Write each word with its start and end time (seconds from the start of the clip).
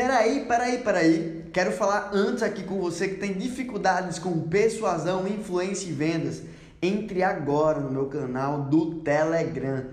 Peraí, 0.00 0.46
peraí, 0.46 0.78
peraí. 0.78 1.44
Quero 1.52 1.72
falar 1.72 2.08
antes 2.14 2.42
aqui 2.42 2.64
com 2.64 2.80
você 2.80 3.06
que 3.06 3.16
tem 3.16 3.34
dificuldades 3.34 4.18
com 4.18 4.48
persuasão, 4.48 5.28
influência 5.28 5.90
e 5.90 5.92
vendas. 5.92 6.42
Entre 6.80 7.22
agora 7.22 7.80
no 7.80 7.90
meu 7.90 8.06
canal 8.06 8.62
do 8.62 8.94
Telegram. 9.02 9.84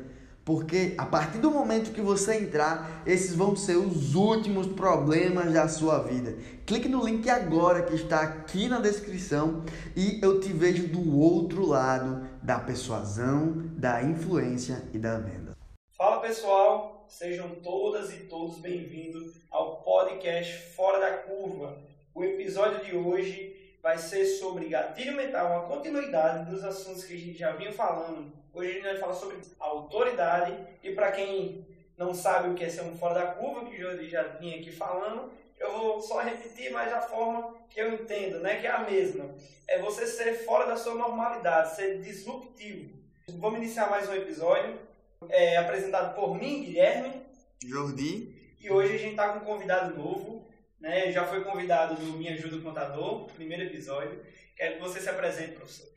Porque 0.46 0.96
a 0.98 1.06
partir 1.06 1.40
do 1.40 1.52
momento 1.52 1.92
que 1.92 2.00
você 2.00 2.36
entrar, 2.36 3.04
esses 3.06 3.36
vão 3.36 3.54
ser 3.54 3.76
os 3.76 4.16
últimos 4.16 4.66
problemas 4.68 5.52
da 5.52 5.68
sua 5.68 6.00
vida. 6.00 6.38
Clique 6.66 6.88
no 6.88 7.06
link 7.06 7.30
agora 7.30 7.82
que 7.82 7.94
está 7.94 8.22
aqui 8.22 8.70
na 8.70 8.80
descrição 8.80 9.64
e 9.94 10.22
eu 10.24 10.40
te 10.40 10.54
vejo 10.54 10.88
do 10.88 11.18
outro 11.20 11.66
lado 11.66 12.26
da 12.42 12.58
persuasão, 12.58 13.62
da 13.76 14.02
influência 14.02 14.84
e 14.94 14.98
da 14.98 15.18
venda. 15.18 15.52
Fala 15.98 16.22
pessoal, 16.22 16.97
sejam 17.10 17.56
todas 17.64 18.14
e 18.14 18.26
todos 18.26 18.60
bem-vindos 18.60 19.36
ao 19.50 19.78
podcast 19.78 20.74
Fora 20.74 21.00
da 21.00 21.18
Curva. 21.20 21.78
O 22.14 22.24
episódio 22.24 22.84
de 22.84 22.96
hoje 22.96 23.78
vai 23.82 23.98
ser 23.98 24.26
sobre 24.26 24.68
gatilho 24.68 25.16
mental, 25.16 25.48
uma 25.48 25.68
continuidade 25.68 26.50
dos 26.52 26.64
assuntos 26.66 27.06
que 27.06 27.14
a 27.14 27.18
gente 27.18 27.38
já 27.38 27.54
vinha 27.54 27.72
falando. 27.72 28.32
Hoje 28.54 28.72
a 28.72 28.74
gente 28.74 28.84
vai 28.84 28.98
falar 28.98 29.14
sobre 29.14 29.38
autoridade 29.58 30.58
e 30.84 30.94
para 30.94 31.14
quem 31.14 31.66
não 31.98 32.14
sabe 32.14 32.50
o 32.50 32.56
que 32.56 32.66
é 32.66 32.70
ser 32.70 32.82
um 32.82 32.98
fora 32.98 33.14
da 33.14 33.28
curva, 33.28 33.66
que 33.66 33.84
o 33.84 34.10
já 34.10 34.24
vinha 34.24 34.58
aqui 34.58 34.72
falando, 34.72 35.32
eu 35.58 35.72
vou 35.72 36.02
só 36.02 36.20
repetir 36.20 36.72
mais 36.72 36.94
a 36.94 37.02
forma 37.02 37.56
que 37.70 37.80
eu 37.80 37.94
entendo, 37.94 38.40
né, 38.40 38.60
que 38.60 38.68
é 38.68 38.72
a 38.72 38.80
mesma. 38.80 39.34
É 39.66 39.80
você 39.80 40.06
ser 40.06 40.34
fora 40.44 40.68
da 40.68 40.76
sua 40.76 40.94
normalidade, 40.94 41.74
ser 41.76 42.02
disruptivo. 42.02 42.98
Vamos 43.30 43.60
iniciar 43.60 43.90
mais 43.90 44.10
um 44.10 44.14
episódio 44.14 44.87
é 45.30 45.58
apresentado 45.58 46.16
por 46.16 46.36
mim, 46.36 46.64
Guilherme. 46.64 47.22
Jordi. 47.64 48.56
E 48.60 48.70
hoje 48.70 48.94
a 48.94 48.98
gente 48.98 49.12
está 49.12 49.30
com 49.30 49.40
um 49.40 49.46
convidado 49.46 49.98
novo. 49.98 50.48
Né? 50.80 51.12
Já 51.12 51.26
foi 51.26 51.44
convidado 51.44 52.02
no 52.02 52.18
Me 52.18 52.30
Ajuda 52.30 52.62
Contador, 52.62 53.26
primeiro 53.34 53.64
episódio. 53.64 54.24
Quero 54.56 54.76
que 54.76 54.82
você 54.82 55.00
se 55.00 55.10
apresente, 55.10 55.54
professor. 55.54 55.88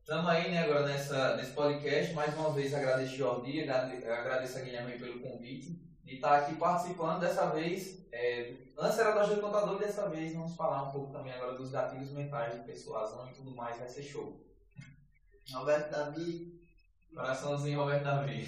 Estamos 0.00 0.30
é, 0.30 0.36
aí 0.36 0.50
né, 0.50 0.62
agora 0.62 0.86
nessa, 0.86 1.36
nesse 1.36 1.52
podcast. 1.52 2.12
Mais 2.14 2.34
uma 2.34 2.52
vez 2.52 2.74
agradeço 2.74 3.16
Jordi, 3.16 3.68
agradeço 3.68 4.58
a 4.58 4.60
Guilherme 4.60 4.98
pelo 4.98 5.20
convite 5.20 5.80
de 6.04 6.14
estar 6.14 6.38
aqui 6.38 6.54
participando. 6.54 7.20
Dessa 7.20 7.50
vez, 7.50 8.06
é, 8.12 8.54
antes 8.78 8.98
era 8.98 9.12
do 9.12 9.20
Ajuda 9.20 9.40
Contador, 9.40 9.78
dessa 9.78 10.08
vez 10.08 10.34
vamos 10.34 10.54
falar 10.54 10.84
um 10.84 10.92
pouco 10.92 11.12
também 11.12 11.32
agora 11.32 11.54
dos 11.54 11.70
gatilhos 11.70 12.12
mentais 12.12 12.54
de 12.54 12.60
persuasão 12.60 13.28
e 13.28 13.34
tudo 13.34 13.54
mais. 13.54 13.78
Vai 13.78 13.88
ser 13.88 14.02
show. 14.02 14.40
Roberto 15.52 15.90
Davi, 15.90 16.55
Coraçãozinho 17.16 17.78
Roberto 17.78 18.04
Davi. 18.04 18.46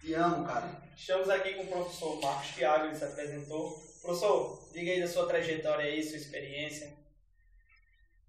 Te 0.00 0.14
amo, 0.14 0.46
cara. 0.46 0.80
Estamos 0.96 1.28
aqui 1.28 1.54
com 1.54 1.64
o 1.64 1.66
professor 1.66 2.20
Marcos 2.20 2.50
Thiago, 2.54 2.84
ele 2.84 2.94
se 2.94 3.04
apresentou. 3.04 3.82
Professor, 4.00 4.70
diga 4.72 4.92
aí 4.92 5.00
da 5.00 5.08
sua 5.08 5.26
trajetória 5.26 5.84
aí, 5.84 6.00
sua 6.00 6.16
experiência. 6.16 6.96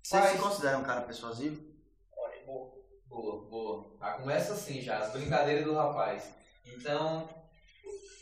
Você 0.02 0.16
Mas... 0.16 0.32
se 0.32 0.38
considera 0.40 0.80
um 0.80 0.84
cara 0.84 1.02
persuasivo? 1.02 1.64
Olha, 2.18 2.44
boa. 2.44 2.74
Boa, 3.06 3.46
boa. 3.48 3.98
Ah, 4.02 4.14
começa 4.14 4.54
assim 4.54 4.82
já, 4.82 4.98
as 4.98 5.14
brincadeiras 5.14 5.64
do 5.64 5.76
rapaz. 5.76 6.28
Então, 6.66 7.30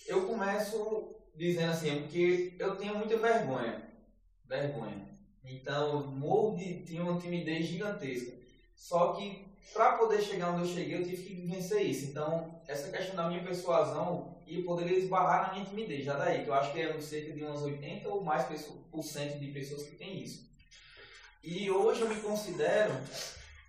eu 0.05 0.27
começo 0.27 1.15
dizendo 1.37 1.71
assim, 1.71 1.89
é 1.89 2.02
porque 2.02 2.58
eu 2.59 2.75
tenho 2.75 2.97
muita 2.97 3.15
vergonha. 3.15 3.89
Vergonha. 4.45 5.17
Então, 5.45 6.05
morro 6.05 6.58
de. 6.58 6.83
tinha 6.83 7.02
uma 7.02 7.17
timidez 7.17 7.65
gigantesca. 7.65 8.33
Só 8.75 9.13
que 9.13 9.52
para 9.72 9.94
poder 9.94 10.22
chegar 10.22 10.52
onde 10.52 10.69
eu 10.69 10.75
cheguei, 10.75 11.00
eu 11.00 11.03
tive 11.03 11.23
que 11.23 11.47
vencer 11.47 11.81
isso. 11.81 12.06
Então, 12.06 12.61
essa 12.67 12.92
questão 12.92 13.16
da 13.16 13.30
minha 13.30 13.44
persuasão 13.44 14.38
e 14.45 14.61
poderia 14.64 14.97
esbarrar 14.97 15.47
na 15.47 15.53
minha 15.53 15.66
timidez, 15.66 16.03
já 16.03 16.16
daí, 16.16 16.44
que 16.44 16.50
eu 16.50 16.53
acho 16.53 16.73
que 16.73 16.81
é 16.81 17.02
cerca 17.02 17.31
de 17.31 17.44
umas 17.44 17.61
80 17.61 18.08
ou 18.09 18.23
mais 18.23 18.45
por 18.92 19.03
cento 19.03 19.39
de 19.39 19.47
pessoas 19.47 19.83
que 19.83 19.95
têm 19.95 20.22
isso. 20.22 20.52
E 21.44 21.70
hoje 21.72 22.02
eu 22.02 22.09
me 22.09 22.22
considero, 22.22 22.94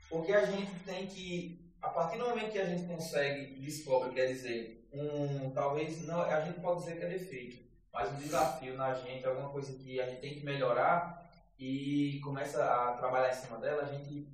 porque 0.09 0.33
a 0.33 0.45
gente 0.45 0.73
tem 0.85 1.07
que, 1.07 1.73
a 1.81 1.89
partir 1.89 2.19
do 2.19 2.29
momento 2.29 2.53
que 2.53 2.59
a 2.59 2.67
gente 2.67 2.87
consegue, 2.87 3.55
descobre, 3.61 4.13
quer 4.13 4.27
dizer, 4.27 4.89
um, 4.93 5.51
talvez, 5.51 6.07
não, 6.07 6.23
a 6.23 6.41
gente 6.41 6.61
pode 6.61 6.81
dizer 6.81 6.99
que 6.99 7.05
é 7.05 7.09
defeito, 7.09 7.65
mas 7.93 8.13
um 8.13 8.17
desafio 8.17 8.77
na 8.77 8.95
gente, 8.95 9.25
alguma 9.27 9.49
coisa 9.49 9.73
que 9.73 10.01
a 10.01 10.07
gente 10.07 10.21
tem 10.21 10.35
que 10.35 10.45
melhorar 10.45 11.29
e 11.59 12.21
começa 12.23 12.65
a 12.65 12.93
trabalhar 12.93 13.31
em 13.31 13.41
cima 13.41 13.59
dela, 13.59 13.83
a 13.83 13.93
gente 13.93 14.29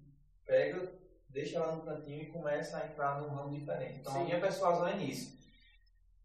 pega 0.45 1.00
deixa 1.33 1.59
ela 1.59 1.77
no 1.77 1.83
cantinho 1.83 2.23
e 2.23 2.27
começa 2.27 2.79
a 2.79 2.87
entrar 2.87 3.21
num 3.21 3.29
ramo 3.29 3.51
diferente. 3.51 4.01
Então 4.01 4.13
Sim. 4.13 4.21
a 4.21 4.25
minha 4.25 4.41
persuasão 4.41 4.87
é 4.87 4.97
nisso. 4.97 5.39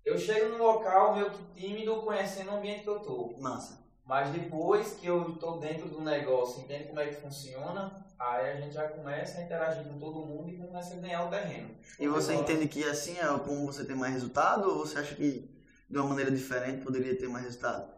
Eu 0.04 0.18
chego 0.18 0.50
num 0.50 0.64
local 0.64 1.16
meio 1.16 1.32
que 1.32 1.44
tímido, 1.60 2.02
conhecendo 2.02 2.52
o 2.52 2.58
ambiente 2.58 2.84
que 2.84 2.90
eu 2.90 3.00
tô. 3.00 3.36
Massa. 3.40 3.84
Mas 4.06 4.30
depois 4.30 4.94
que 4.94 5.08
eu 5.08 5.32
estou 5.32 5.60
dentro 5.60 5.90
do 5.90 6.00
negócio, 6.00 6.62
entendo 6.62 6.88
como 6.88 7.00
é 7.00 7.08
que 7.08 7.16
funciona, 7.16 8.06
aí 8.20 8.52
a 8.52 8.62
gente 8.62 8.76
já 8.76 8.88
começa 8.88 9.40
a 9.40 9.44
interagir 9.44 9.84
com 9.84 9.98
todo 9.98 10.26
mundo 10.26 10.50
e 10.50 10.58
começa 10.58 10.94
a 10.94 10.98
ganhar 10.98 11.26
o 11.26 11.30
terreno. 11.30 11.76
E 12.00 12.08
você 12.08 12.36
entende 12.36 12.68
que 12.68 12.84
assim 12.84 13.18
é 13.18 13.26
como 13.40 13.66
você 13.66 13.84
tem 13.84 13.96
mais 13.96 14.14
resultado 14.14 14.70
ou 14.70 14.86
você 14.86 15.00
acha 15.00 15.16
que 15.16 15.50
de 15.90 15.98
uma 15.98 16.08
maneira 16.10 16.30
diferente 16.30 16.84
poderia 16.84 17.18
ter 17.18 17.28
mais 17.28 17.46
resultado? 17.46 17.92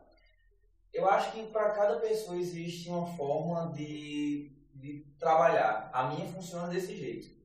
Eu 0.93 1.09
acho 1.09 1.33
que 1.33 1.43
para 1.47 1.71
cada 1.71 1.99
pessoa 1.99 2.37
existe 2.37 2.87
uma 2.89 3.05
forma 3.05 3.73
de 3.73 4.56
de 4.79 5.05
trabalhar. 5.19 5.89
A 5.93 6.07
minha 6.07 6.25
funciona 6.31 6.67
desse 6.67 6.95
jeito. 6.95 7.37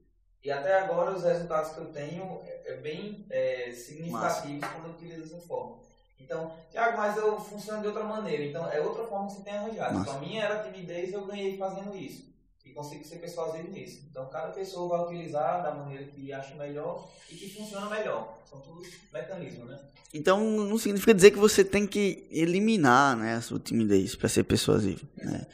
E 0.44 0.50
até 0.50 0.80
agora 0.80 1.12
os 1.12 1.22
resultados 1.22 1.72
que 1.72 1.78
eu 1.78 1.86
tenho 1.86 2.40
é, 2.44 2.72
é 2.72 2.76
bem 2.76 3.26
é, 3.30 3.70
significativos 3.72 4.60
Massa. 4.60 4.74
quando 4.74 4.86
eu 4.86 4.90
utilizo 4.92 5.22
dessa 5.22 5.40
forma. 5.46 5.76
Então, 6.18 6.52
Tiago, 6.70 6.96
mas 6.96 7.16
eu 7.16 7.38
funciono 7.38 7.80
de 7.80 7.88
outra 7.88 8.04
maneira. 8.04 8.44
Então, 8.44 8.68
é 8.70 8.80
outra 8.80 9.04
forma 9.04 9.26
que 9.26 9.34
você 9.34 9.42
tem 9.42 9.54
arranjado. 9.54 9.98
Então, 9.98 10.16
a 10.16 10.20
minha 10.20 10.42
era 10.42 10.62
timidez 10.62 11.12
eu 11.12 11.26
ganhei 11.26 11.56
fazendo 11.56 11.94
isso. 11.94 12.32
E 12.64 12.70
consigo 12.70 13.04
ser 13.04 13.16
persuasivo 13.16 13.70
nisso. 13.70 14.02
Então, 14.10 14.28
cada 14.28 14.52
pessoa 14.52 14.96
vai 14.96 15.06
utilizar 15.06 15.62
da 15.62 15.74
maneira 15.74 16.04
que 16.04 16.32
acha 16.32 16.54
melhor 16.54 17.08
e 17.30 17.34
que 17.34 17.50
funciona 17.54 17.90
melhor. 17.90 18.38
São 18.48 18.60
todos 18.60 18.88
mecanismos, 19.12 19.68
né? 19.68 19.78
Então, 20.14 20.40
não 20.40 20.78
significa 20.78 21.14
dizer 21.14 21.30
que 21.30 21.38
você 21.38 21.64
tem 21.64 21.86
que 21.86 22.26
eliminar 22.30 23.16
né, 23.16 23.34
a 23.34 23.40
sua 23.40 23.58
timidez 23.58 24.14
para 24.14 24.28
ser 24.28 24.44
persuasivo. 24.44 25.06
Né? 25.16 25.46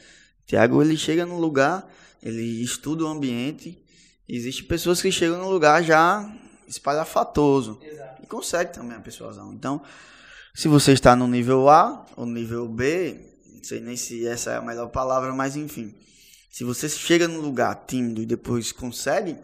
Tiago, 0.49 0.81
ele 0.81 0.97
chega 0.97 1.27
no 1.27 1.37
lugar, 1.37 1.87
ele 2.23 2.41
estuda 2.63 3.03
o 3.03 3.07
ambiente. 3.07 3.77
Existem 4.27 4.65
pessoas 4.65 4.99
que 4.99 5.11
chegam 5.11 5.37
no 5.37 5.47
lugar 5.47 5.83
já 5.83 6.27
espalhafatoso. 6.67 7.79
Exato. 7.83 8.23
E 8.23 8.25
consegue 8.25 8.73
também 8.73 8.97
a 8.97 8.99
persuasão. 8.99 9.53
Então, 9.53 9.79
se 10.51 10.67
você 10.67 10.93
está 10.93 11.15
no 11.15 11.27
nível 11.27 11.69
A 11.69 12.03
ou 12.17 12.25
nível 12.25 12.67
B, 12.67 13.15
não 13.53 13.63
sei 13.63 13.79
nem 13.79 13.95
se 13.95 14.25
essa 14.25 14.53
é 14.53 14.57
a 14.57 14.61
melhor 14.61 14.87
palavra, 14.87 15.31
mas 15.35 15.55
enfim. 15.55 15.93
Se 16.49 16.63
você 16.63 16.89
chega 16.89 17.27
no 17.27 17.41
lugar 17.41 17.85
tímido 17.85 18.19
e 18.19 18.25
depois 18.25 18.71
consegue, 18.71 19.37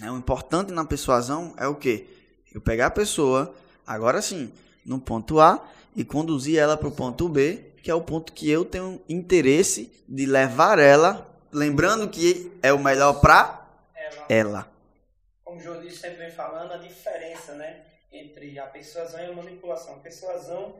né, 0.00 0.10
o 0.10 0.18
importante 0.18 0.72
na 0.72 0.84
persuasão 0.84 1.54
é 1.56 1.68
o 1.68 1.76
quê? 1.76 2.08
Eu 2.52 2.60
pegar 2.60 2.86
a 2.86 2.90
pessoa, 2.90 3.54
agora 3.86 4.20
sim, 4.20 4.50
no 4.84 4.98
ponto 4.98 5.38
A 5.38 5.64
e 5.94 6.04
conduzir 6.04 6.58
ela 6.58 6.76
para 6.76 6.88
o 6.88 6.92
ponto 6.92 7.28
B 7.28 7.73
que 7.84 7.90
é 7.90 7.94
o 7.94 8.00
ponto 8.00 8.32
que 8.32 8.50
eu 8.50 8.64
tenho 8.64 8.98
interesse 9.06 9.92
de 10.08 10.24
levar 10.24 10.78
ela, 10.78 11.30
lembrando 11.52 12.08
que 12.08 12.50
é 12.62 12.72
o 12.72 12.78
melhor 12.78 13.20
para 13.20 13.68
ela. 13.94 14.26
ela. 14.26 14.72
Como 15.44 15.58
o 15.58 15.62
Jordi 15.62 15.94
sempre 15.94 16.16
vem 16.16 16.30
falando, 16.30 16.72
a 16.72 16.78
diferença 16.78 17.52
né, 17.52 17.82
entre 18.10 18.58
a 18.58 18.64
persuasão 18.64 19.20
e 19.20 19.26
a 19.26 19.32
manipulação. 19.34 19.96
A 19.96 19.98
persuasão 19.98 20.76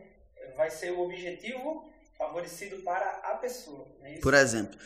vai 0.57 0.71
ser 0.71 0.93
o 0.93 1.03
objetivo 1.03 1.93
favorecido 2.17 2.79
para 2.79 3.21
a 3.23 3.35
pessoa. 3.35 3.87
É 4.03 4.19
Por 4.21 4.33
exemplo, 4.33 4.79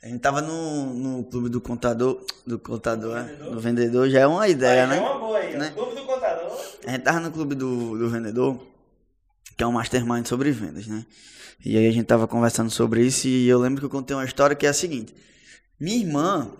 a 0.00 0.06
gente 0.06 0.20
tava 0.20 0.40
no, 0.40 0.94
no 0.94 1.24
clube 1.24 1.48
do 1.48 1.60
contador, 1.60 2.24
do 2.46 2.60
contador, 2.60 3.16
do 3.16 3.24
vendedor, 3.24 3.50
do 3.50 3.60
vendedor 3.60 4.08
já 4.08 4.20
é 4.20 4.26
uma 4.28 4.46
ideia, 4.46 4.84
aí, 4.84 4.88
né? 4.88 4.96
É 4.98 5.00
uma 5.00 5.18
boa 5.18 5.38
aí, 5.38 5.56
né? 5.56 5.72
clube 5.74 5.96
do 5.96 6.06
contador. 6.06 6.60
A 6.86 6.90
gente 6.92 7.02
tava 7.02 7.18
no 7.18 7.32
clube 7.32 7.56
do, 7.56 7.98
do 7.98 8.08
vendedor, 8.08 8.64
que 9.56 9.64
é 9.64 9.66
um 9.66 9.72
mastermind 9.72 10.26
sobre 10.26 10.50
vendas, 10.50 10.86
né? 10.86 11.04
E 11.64 11.76
aí 11.76 11.86
a 11.88 11.90
gente 11.90 12.06
tava 12.06 12.28
conversando 12.28 12.70
sobre 12.70 13.04
isso 13.04 13.26
e 13.26 13.48
eu 13.48 13.58
lembro 13.58 13.80
que 13.80 13.86
eu 13.86 13.90
contei 13.90 14.14
uma 14.14 14.24
história 14.24 14.54
que 14.54 14.66
é 14.66 14.68
a 14.68 14.74
seguinte. 14.74 15.14
Minha 15.80 15.96
irmã, 15.96 16.50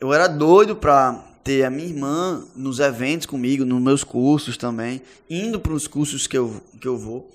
eu 0.00 0.12
era 0.12 0.26
doido 0.26 0.74
pra 0.74 1.12
ter 1.44 1.64
a 1.64 1.70
minha 1.70 1.88
irmã 1.88 2.44
nos 2.56 2.80
eventos 2.80 3.26
comigo, 3.26 3.64
nos 3.64 3.80
meus 3.80 4.02
cursos 4.02 4.56
também, 4.56 5.02
indo 5.28 5.60
para 5.60 5.72
os 5.72 5.86
cursos 5.86 6.26
que 6.26 6.36
eu, 6.36 6.60
que 6.80 6.88
eu 6.88 6.96
vou. 6.96 7.30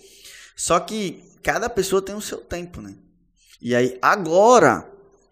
Só 0.56 0.80
que 0.80 1.24
cada 1.42 1.70
pessoa 1.70 2.02
tem 2.02 2.16
o 2.16 2.22
seu 2.22 2.40
tempo, 2.40 2.82
né? 2.82 2.96
E 3.62 3.76
aí 3.76 3.98
agora 4.02 4.90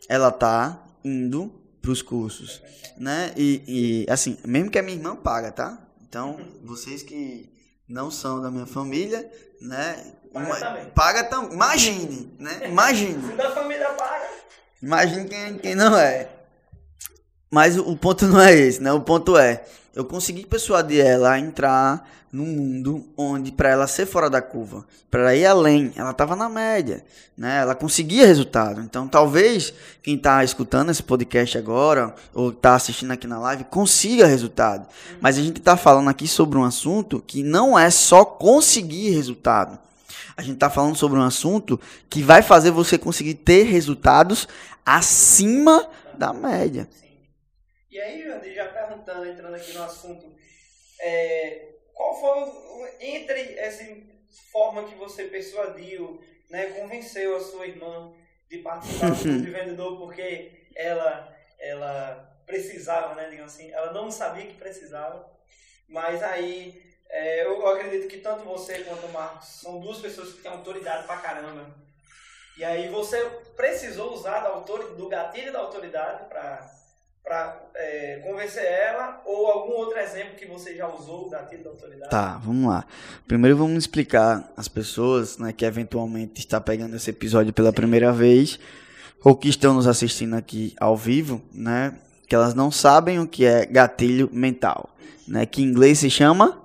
ela 0.07 0.31
tá 0.31 0.81
indo 1.03 1.51
para 1.81 1.91
os 1.91 2.01
cursos, 2.01 2.61
né? 2.97 3.33
E, 3.35 3.63
e 3.67 4.11
assim, 4.11 4.37
mesmo 4.45 4.69
que 4.69 4.79
a 4.79 4.83
minha 4.83 4.97
irmã 4.97 5.15
paga, 5.15 5.51
tá? 5.51 5.87
Então, 6.07 6.39
vocês 6.63 7.03
que 7.03 7.49
não 7.87 8.09
são 8.09 8.41
da 8.41 8.49
minha 8.49 8.65
família, 8.65 9.29
né? 9.61 10.13
Paga 10.33 10.45
uma, 10.45 10.55
também. 10.59 10.85
Paga 10.85 11.23
também. 11.23 11.53
Imagine, 11.53 12.33
né? 12.39 12.61
Imagine. 12.65 13.23
Se 13.27 13.33
da 13.33 13.51
família 13.51 13.89
paga. 13.89 14.27
Imagine 14.81 15.27
quem, 15.27 15.57
quem 15.57 15.75
não 15.75 15.97
é. 15.97 16.29
Mas 17.51 17.77
o, 17.77 17.89
o 17.89 17.97
ponto 17.97 18.27
não 18.27 18.39
é 18.39 18.53
esse, 18.53 18.81
né? 18.81 18.91
O 18.93 19.01
ponto 19.01 19.37
é, 19.37 19.63
eu 19.95 20.05
consegui 20.05 20.45
persuadir 20.45 21.05
ela 21.05 21.31
a 21.31 21.39
entrar 21.39 22.07
num 22.31 22.45
mundo 22.45 23.07
onde 23.17 23.51
para 23.51 23.69
ela 23.69 23.87
ser 23.87 24.05
fora 24.05 24.29
da 24.29 24.41
curva, 24.41 24.85
para 25.09 25.21
ela 25.21 25.35
ir 25.35 25.45
além, 25.45 25.91
ela 25.95 26.11
estava 26.11 26.35
na 26.35 26.47
média, 26.47 27.03
né? 27.37 27.59
Ela 27.61 27.73
conseguia 27.73 28.27
resultado. 28.27 28.81
Então, 28.81 29.07
talvez 29.07 29.73
quem 30.03 30.15
está 30.15 30.43
escutando 30.43 30.91
esse 30.91 31.01
podcast 31.01 31.57
agora 31.57 32.13
ou 32.33 32.49
está 32.49 32.75
assistindo 32.75 33.11
aqui 33.11 33.25
na 33.25 33.39
live 33.39 33.63
consiga 33.65 34.27
resultado. 34.27 34.87
Mas 35.19 35.37
a 35.37 35.41
gente 35.41 35.57
está 35.57 35.75
falando 35.75 36.09
aqui 36.09 36.27
sobre 36.27 36.57
um 36.57 36.63
assunto 36.63 37.23
que 37.25 37.41
não 37.41 37.77
é 37.77 37.89
só 37.89 38.23
conseguir 38.23 39.09
resultado. 39.09 39.79
A 40.37 40.41
gente 40.41 40.53
está 40.53 40.69
falando 40.69 40.95
sobre 40.95 41.19
um 41.19 41.23
assunto 41.23 41.79
que 42.09 42.21
vai 42.21 42.41
fazer 42.41 42.71
você 42.71 42.97
conseguir 42.97 43.33
ter 43.33 43.63
resultados 43.63 44.47
acima 44.85 45.85
da 46.17 46.31
média. 46.31 46.87
Sim. 46.91 47.09
E 47.91 47.99
aí, 47.99 48.23
Jandir, 48.23 48.53
já 48.53 48.65
perguntando, 48.65 49.25
entrando 49.25 49.55
aqui 49.55 49.73
no 49.73 49.83
assunto, 49.83 50.25
é, 51.01 51.69
qual 51.99 52.17
foi, 52.17 52.93
entre 53.01 53.59
essa 53.59 53.83
forma 54.53 54.85
que 54.85 54.95
você 54.95 55.25
persuadiu, 55.25 56.23
né, 56.49 56.67
convenceu 56.67 57.35
a 57.35 57.41
sua 57.41 57.67
irmã 57.67 58.13
de 58.49 58.59
participar 58.59 59.11
do 59.11 59.17
vendedor 59.51 59.97
porque 59.97 60.49
ela, 60.73 61.37
ela 61.59 62.41
precisava, 62.45 63.15
né, 63.15 63.29
digamos 63.29 63.53
assim, 63.53 63.69
ela 63.71 63.91
não 63.91 64.09
sabia 64.09 64.45
que 64.45 64.53
precisava, 64.53 65.29
mas 65.89 66.23
aí 66.23 66.81
é, 67.09 67.43
eu 67.43 67.67
acredito 67.67 68.07
que 68.07 68.19
tanto 68.19 68.45
você 68.45 68.79
quanto 68.85 69.05
o 69.05 69.11
Marcos 69.11 69.59
são 69.59 69.81
duas 69.81 69.99
pessoas 69.99 70.31
que 70.31 70.41
têm 70.41 70.51
autoridade 70.51 71.05
pra 71.05 71.17
caramba. 71.17 71.69
E 72.57 72.63
aí 72.63 72.87
você 72.87 73.21
precisou 73.57 74.13
usar 74.13 74.39
da 74.39 74.49
autor, 74.49 74.95
do 74.95 75.09
gatilho 75.09 75.51
da 75.51 75.59
autoridade 75.59 76.29
para 76.29 76.78
para 77.23 77.61
é, 77.75 78.21
convencer 78.25 78.63
ela 78.63 79.21
ou 79.25 79.47
algum 79.47 79.73
outro 79.73 79.99
exemplo 79.99 80.35
que 80.35 80.45
você 80.45 80.75
já 80.75 80.87
usou 80.87 81.29
da 81.29 81.41
da 81.41 81.69
autoridade? 81.69 82.09
Tá, 82.09 82.37
vamos 82.43 82.69
lá. 82.69 82.85
Primeiro 83.27 83.55
vamos 83.57 83.77
explicar 83.77 84.51
às 84.57 84.67
pessoas 84.67 85.37
né, 85.37 85.53
que 85.53 85.65
eventualmente 85.65 86.39
está 86.39 86.59
pegando 86.59 86.95
esse 86.95 87.09
episódio 87.09 87.53
pela 87.53 87.69
Sim. 87.69 87.75
primeira 87.75 88.11
vez 88.11 88.59
ou 89.23 89.35
que 89.35 89.49
estão 89.49 89.73
nos 89.73 89.85
assistindo 89.85 90.33
aqui 90.35 90.73
ao 90.79 90.95
vivo, 90.95 91.41
né, 91.53 91.93
que 92.27 92.33
elas 92.33 92.53
não 92.53 92.71
sabem 92.71 93.19
o 93.19 93.27
que 93.27 93.45
é 93.45 93.65
gatilho 93.65 94.29
mental, 94.31 94.89
né, 95.27 95.45
que 95.45 95.61
em 95.61 95.65
inglês 95.65 95.99
se 95.99 96.09
chama 96.09 96.61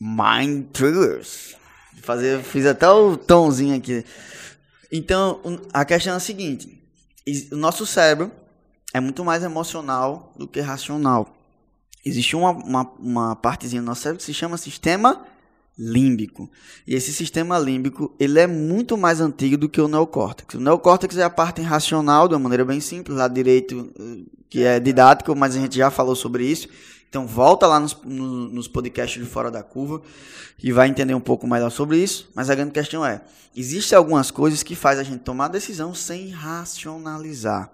Mind 0.00 0.66
Triggers. 0.72 1.56
Fazer, 2.02 2.42
fiz 2.42 2.64
até 2.64 2.88
o 2.88 3.16
tomzinho 3.16 3.76
aqui. 3.76 4.04
Então, 4.90 5.40
a 5.72 5.84
questão 5.84 6.14
é 6.14 6.16
a 6.16 6.20
seguinte: 6.20 6.82
o 7.52 7.56
nosso 7.56 7.84
cérebro 7.84 8.32
é 8.92 9.00
muito 9.00 9.24
mais 9.24 9.42
emocional 9.42 10.32
do 10.36 10.46
que 10.46 10.60
racional. 10.60 11.34
Existe 12.04 12.34
uma, 12.34 12.50
uma, 12.50 12.92
uma 12.98 13.36
partezinha 13.36 13.82
do 13.82 13.86
nosso 13.86 14.02
cérebro 14.02 14.18
que 14.18 14.24
se 14.24 14.34
chama 14.34 14.56
sistema 14.56 15.24
límbico. 15.78 16.50
E 16.86 16.94
esse 16.94 17.12
sistema 17.12 17.58
límbico, 17.58 18.14
ele 18.18 18.38
é 18.38 18.46
muito 18.46 18.98
mais 18.98 19.20
antigo 19.20 19.56
do 19.56 19.68
que 19.68 19.80
o 19.80 19.88
neocórtex. 19.88 20.54
O 20.54 20.60
neocórtex 20.60 21.16
é 21.16 21.22
a 21.22 21.30
parte 21.30 21.62
racional, 21.62 22.28
de 22.28 22.34
uma 22.34 22.40
maneira 22.40 22.64
bem 22.64 22.80
simples, 22.80 23.16
lado 23.16 23.32
direito, 23.32 23.90
que 24.48 24.62
é 24.62 24.78
didático, 24.78 25.34
mas 25.34 25.56
a 25.56 25.60
gente 25.60 25.76
já 25.76 25.90
falou 25.90 26.14
sobre 26.14 26.44
isso. 26.44 26.68
Então 27.08 27.26
volta 27.26 27.66
lá 27.66 27.80
nos, 27.80 27.96
nos 28.04 28.68
podcasts 28.68 29.22
de 29.22 29.28
Fora 29.28 29.50
da 29.50 29.62
Curva 29.62 30.02
e 30.62 30.70
vai 30.70 30.88
entender 30.88 31.14
um 31.14 31.20
pouco 31.20 31.46
melhor 31.46 31.70
sobre 31.70 31.98
isso. 31.98 32.30
Mas 32.34 32.50
a 32.50 32.54
grande 32.54 32.72
questão 32.72 33.04
é, 33.04 33.22
existem 33.56 33.96
algumas 33.96 34.30
coisas 34.30 34.62
que 34.62 34.76
faz 34.76 34.98
a 34.98 35.02
gente 35.02 35.20
tomar 35.20 35.48
decisão 35.48 35.94
sem 35.94 36.28
racionalizar. 36.30 37.72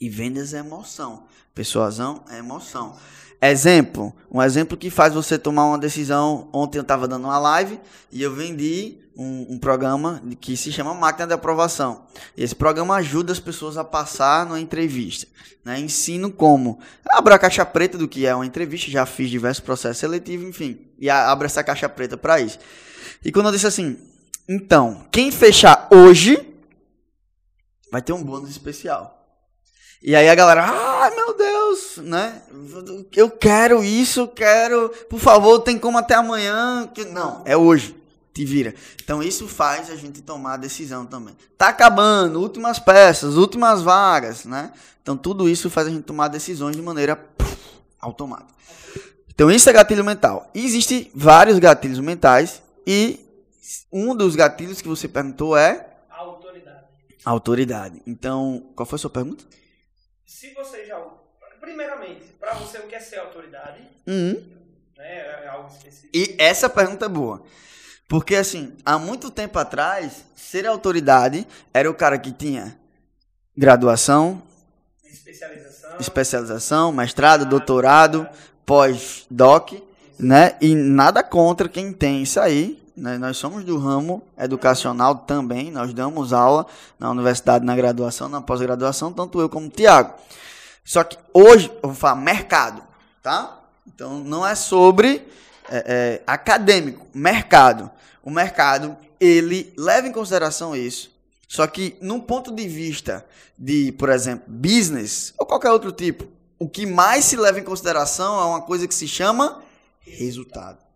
E 0.00 0.08
vendas 0.08 0.54
é 0.54 0.58
emoção. 0.58 1.24
Persuasão 1.54 2.22
é 2.30 2.38
emoção. 2.38 2.96
Exemplo, 3.40 4.12
um 4.30 4.42
exemplo 4.42 4.76
que 4.76 4.90
faz 4.90 5.14
você 5.14 5.38
tomar 5.38 5.66
uma 5.66 5.78
decisão. 5.78 6.48
Ontem 6.52 6.78
eu 6.78 6.82
estava 6.82 7.06
dando 7.06 7.24
uma 7.24 7.38
live 7.38 7.78
e 8.10 8.20
eu 8.20 8.34
vendi 8.34 8.98
um, 9.16 9.54
um, 9.54 9.58
programa 9.58 10.20
que 10.40 10.56
se 10.56 10.72
chama 10.72 10.92
Máquina 10.92 11.26
de 11.26 11.34
Aprovação. 11.34 12.04
Esse 12.36 12.54
programa 12.54 12.96
ajuda 12.96 13.32
as 13.32 13.38
pessoas 13.38 13.76
a 13.76 13.84
passar 13.84 14.44
numa 14.44 14.60
entrevista. 14.60 15.26
Né? 15.64 15.78
Ensino 15.78 16.32
como 16.32 16.80
abrir 17.10 17.34
a 17.34 17.38
caixa 17.38 17.64
preta 17.64 17.96
do 17.96 18.08
que 18.08 18.26
é 18.26 18.34
uma 18.34 18.46
entrevista, 18.46 18.90
já 18.90 19.06
fiz 19.06 19.30
diversos 19.30 19.60
processos 19.60 19.98
seletivos, 19.98 20.48
enfim. 20.48 20.86
E 20.98 21.08
abre 21.08 21.46
essa 21.46 21.62
caixa 21.62 21.88
preta 21.88 22.16
para 22.16 22.40
isso. 22.40 22.58
E 23.24 23.30
quando 23.30 23.46
eu 23.46 23.52
disse 23.52 23.66
assim, 23.66 23.98
então, 24.48 25.06
quem 25.12 25.30
fechar 25.30 25.86
hoje 25.92 26.44
vai 27.90 28.02
ter 28.02 28.12
um 28.12 28.22
bônus 28.22 28.50
especial. 28.50 29.17
E 30.02 30.14
aí 30.14 30.28
a 30.28 30.34
galera, 30.34 30.64
ai 30.64 31.10
ah, 31.10 31.14
meu 31.14 31.36
Deus, 31.36 31.96
né? 31.98 32.40
Eu 33.16 33.30
quero 33.30 33.82
isso, 33.82 34.28
quero, 34.28 34.90
por 35.10 35.18
favor, 35.18 35.58
tem 35.60 35.76
como 35.76 35.98
até 35.98 36.14
amanhã. 36.14 36.88
Que... 36.94 37.04
Não, 37.04 37.42
é 37.44 37.56
hoje. 37.56 37.96
Te 38.32 38.44
vira. 38.44 38.72
Então 39.02 39.20
isso 39.20 39.48
faz 39.48 39.90
a 39.90 39.96
gente 39.96 40.22
tomar 40.22 40.54
a 40.54 40.56
decisão 40.56 41.04
também. 41.04 41.36
Tá 41.56 41.68
acabando, 41.68 42.40
últimas 42.40 42.78
peças, 42.78 43.36
últimas 43.36 43.82
vagas, 43.82 44.44
né? 44.44 44.72
Então 45.02 45.16
tudo 45.16 45.48
isso 45.48 45.68
faz 45.68 45.88
a 45.88 45.90
gente 45.90 46.04
tomar 46.04 46.28
decisões 46.28 46.76
de 46.76 46.82
maneira 46.82 47.16
puf, 47.16 47.56
automática. 48.00 48.54
Então 49.34 49.50
isso 49.50 49.68
é 49.68 49.72
gatilho 49.72 50.04
mental. 50.04 50.48
E 50.54 50.64
existem 50.64 51.10
vários 51.12 51.58
gatilhos 51.58 51.98
mentais 51.98 52.62
e 52.86 53.26
um 53.92 54.14
dos 54.14 54.36
gatilhos 54.36 54.80
que 54.80 54.88
você 54.88 55.08
perguntou 55.08 55.56
é 55.56 55.88
autoridade. 56.08 56.84
Autoridade. 57.24 58.02
Então, 58.06 58.66
qual 58.76 58.86
foi 58.86 58.96
a 58.96 59.00
sua 59.00 59.10
pergunta? 59.10 59.44
Se 60.28 60.52
você 60.52 60.84
já. 60.84 61.02
Primeiramente, 61.58 62.26
para 62.38 62.54
você, 62.54 62.78
o 62.78 62.86
que 62.86 62.94
é 62.94 63.00
ser 63.00 63.18
autoridade? 63.18 63.80
Uhum. 64.06 64.40
Né, 64.96 65.18
é 65.44 65.48
algo 65.48 65.68
específico. 65.70 66.10
E 66.14 66.36
essa 66.38 66.68
pergunta 66.68 67.06
é 67.06 67.08
boa. 67.08 67.42
Porque, 68.06 68.36
assim, 68.36 68.76
há 68.84 68.98
muito 68.98 69.30
tempo 69.30 69.58
atrás, 69.58 70.24
ser 70.36 70.66
autoridade 70.66 71.46
era 71.74 71.90
o 71.90 71.94
cara 71.94 72.16
que 72.18 72.30
tinha 72.30 72.78
graduação, 73.56 74.40
especialização, 75.02 75.96
especialização 75.98 76.92
mestrado, 76.92 77.44
doutorado, 77.44 78.28
pós-doc, 78.64 79.72
né? 80.18 80.56
E 80.60 80.74
nada 80.74 81.22
contra 81.24 81.68
quem 81.68 81.92
tem 81.92 82.22
isso 82.22 82.38
aí. 82.38 82.80
Né? 82.98 83.16
Nós 83.16 83.36
somos 83.36 83.64
do 83.64 83.78
ramo 83.78 84.22
educacional 84.36 85.14
também, 85.14 85.70
nós 85.70 85.94
damos 85.94 86.32
aula 86.32 86.66
na 86.98 87.10
universidade, 87.10 87.64
na 87.64 87.76
graduação, 87.76 88.28
na 88.28 88.40
pós-graduação, 88.40 89.12
tanto 89.12 89.40
eu 89.40 89.48
como 89.48 89.66
o 89.66 89.70
Tiago. 89.70 90.14
Só 90.84 91.04
que 91.04 91.16
hoje, 91.32 91.70
eu 91.82 91.90
vou 91.90 91.94
falar 91.94 92.16
mercado, 92.16 92.82
tá? 93.22 93.60
Então, 93.86 94.18
não 94.18 94.46
é 94.46 94.54
sobre 94.54 95.26
é, 95.70 95.84
é, 95.86 96.22
acadêmico, 96.26 97.06
mercado. 97.14 97.90
O 98.22 98.30
mercado, 98.30 98.96
ele 99.20 99.72
leva 99.76 100.08
em 100.08 100.12
consideração 100.12 100.74
isso. 100.74 101.10
Só 101.46 101.66
que, 101.66 101.96
num 102.00 102.20
ponto 102.20 102.52
de 102.52 102.66
vista 102.66 103.24
de, 103.56 103.92
por 103.92 104.08
exemplo, 104.08 104.44
business 104.48 105.32
ou 105.38 105.46
qualquer 105.46 105.70
outro 105.70 105.92
tipo, 105.92 106.26
o 106.58 106.68
que 106.68 106.84
mais 106.84 107.24
se 107.24 107.36
leva 107.36 107.60
em 107.60 107.64
consideração 107.64 108.40
é 108.40 108.44
uma 108.44 108.60
coisa 108.60 108.88
que 108.88 108.94
se 108.94 109.06
chama 109.06 109.62
resultado 110.00 110.87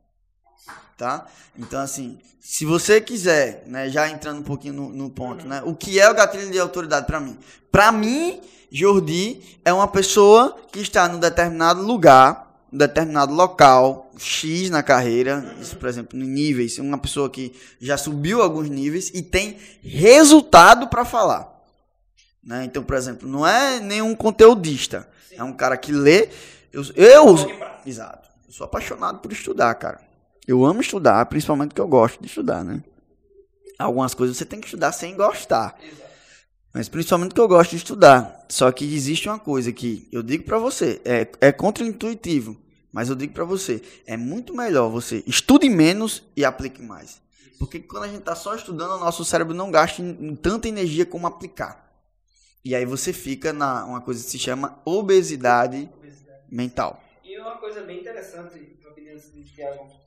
tá? 1.03 1.27
Então, 1.59 1.81
assim, 1.81 2.17
se 2.41 2.65
você 2.65 3.01
quiser, 3.01 3.65
né, 3.67 3.91
já 3.91 4.09
entrando 4.09 4.39
um 4.39 4.45
pouquinho 4.45 4.75
no, 4.75 4.89
no 4.91 5.11
ponto, 5.11 5.45
né, 5.49 5.61
o 5.65 5.75
que 5.75 5.99
é 5.99 6.09
o 6.09 6.15
gatilho 6.15 6.49
de 6.49 6.61
autoridade 6.61 7.09
para 7.09 7.19
mim? 7.19 7.37
Para 7.73 7.91
mim, 7.91 8.41
Jordi 8.71 9.59
é 9.65 9.73
uma 9.73 9.89
pessoa 9.89 10.57
que 10.71 10.79
está 10.79 11.09
num 11.09 11.19
determinado 11.19 11.83
lugar, 11.83 12.57
num 12.71 12.79
determinado 12.79 13.35
local, 13.35 14.13
X 14.17 14.71
na 14.71 14.81
carreira, 14.81 15.57
isso, 15.61 15.77
por 15.77 15.89
exemplo, 15.89 16.17
em 16.17 16.23
níveis, 16.23 16.79
uma 16.79 16.99
pessoa 16.99 17.29
que 17.29 17.53
já 17.81 17.99
subiu 17.99 18.41
alguns 18.41 18.71
níveis 18.71 19.11
e 19.13 19.23
tem 19.23 19.57
resultado 19.83 20.87
para 20.87 21.05
falar. 21.05 21.53
Né? 22.45 22.65
Então, 22.65 22.85
por 22.85 22.95
exemplo, 22.95 23.29
não 23.29 23.45
é 23.45 23.81
nenhum 23.81 24.15
conteudista, 24.15 25.09
Sim. 25.29 25.35
é 25.39 25.43
um 25.43 25.53
cara 25.53 25.77
que 25.77 25.91
lê. 25.91 26.29
Eu, 26.73 26.85
eu 26.95 27.37
exato. 27.85 28.29
Eu 28.47 28.53
sou 28.53 28.65
apaixonado 28.67 29.19
por 29.19 29.33
estudar, 29.33 29.75
cara. 29.75 30.12
Eu 30.47 30.65
amo 30.65 30.81
estudar, 30.81 31.25
principalmente 31.27 31.69
porque 31.69 31.81
eu 31.81 31.89
gosto 31.89 32.21
de 32.21 32.27
estudar, 32.27 32.65
né? 32.65 32.83
Algumas 33.79 34.13
coisas 34.15 34.37
você 34.37 34.45
tem 34.45 34.61
que 34.61 34.67
estudar 34.67 34.93
sem 34.93 35.17
gostar. 35.17 35.79
Mas 36.75 36.89
principalmente 36.89 37.31
porque 37.31 37.41
eu 37.41 37.49
gosto 37.49 37.71
de 37.71 37.77
estudar. 37.77 38.45
Só 38.49 38.71
que 38.73 38.85
existe 38.85 39.29
uma 39.29 39.39
coisa 39.39 39.73
que 39.73 40.09
eu 40.11 40.23
digo 40.23 40.45
para 40.45 40.59
você, 40.59 41.01
é, 41.05 41.29
é 41.41 41.53
contra-intuitivo, 41.53 42.57
mas 42.93 43.09
eu 43.09 43.15
digo 43.15 43.33
para 43.33 43.45
você, 43.45 43.83
é 44.07 44.17
muito 44.17 44.55
melhor 44.55 44.89
você 44.89 45.23
estude 45.27 45.69
menos 45.69 46.23
e 46.37 46.45
aplique 46.45 46.83
mais. 46.83 47.21
Porque 47.59 47.79
quando 47.79 48.05
a 48.05 48.09
gente 48.09 48.23
tá 48.23 48.35
só 48.35 48.55
estudando, 48.57 48.97
o 48.97 49.01
nosso 49.01 49.25
cérebro 49.25 49.55
não 49.55 49.71
gasta 49.71 50.03
tanta 50.43 50.69
energia 50.69 51.07
como 51.07 51.27
aplicar. 51.27 51.93
E 52.65 52.75
aí 52.75 52.85
você 52.85 53.13
fica 53.13 53.53
na 53.53 53.85
uma 53.85 54.01
coisa 54.01 54.23
que 54.25 54.31
se 54.31 54.39
chama 54.39 54.81
obesidade, 54.85 55.89
obesidade. 55.97 56.41
mental. 56.51 57.03
E 57.25 57.39
uma 57.39 57.57
coisa 57.59 57.83
bem 57.83 58.01
interessante, 58.01 58.59
de 58.59 59.45
Tiago 59.45 60.03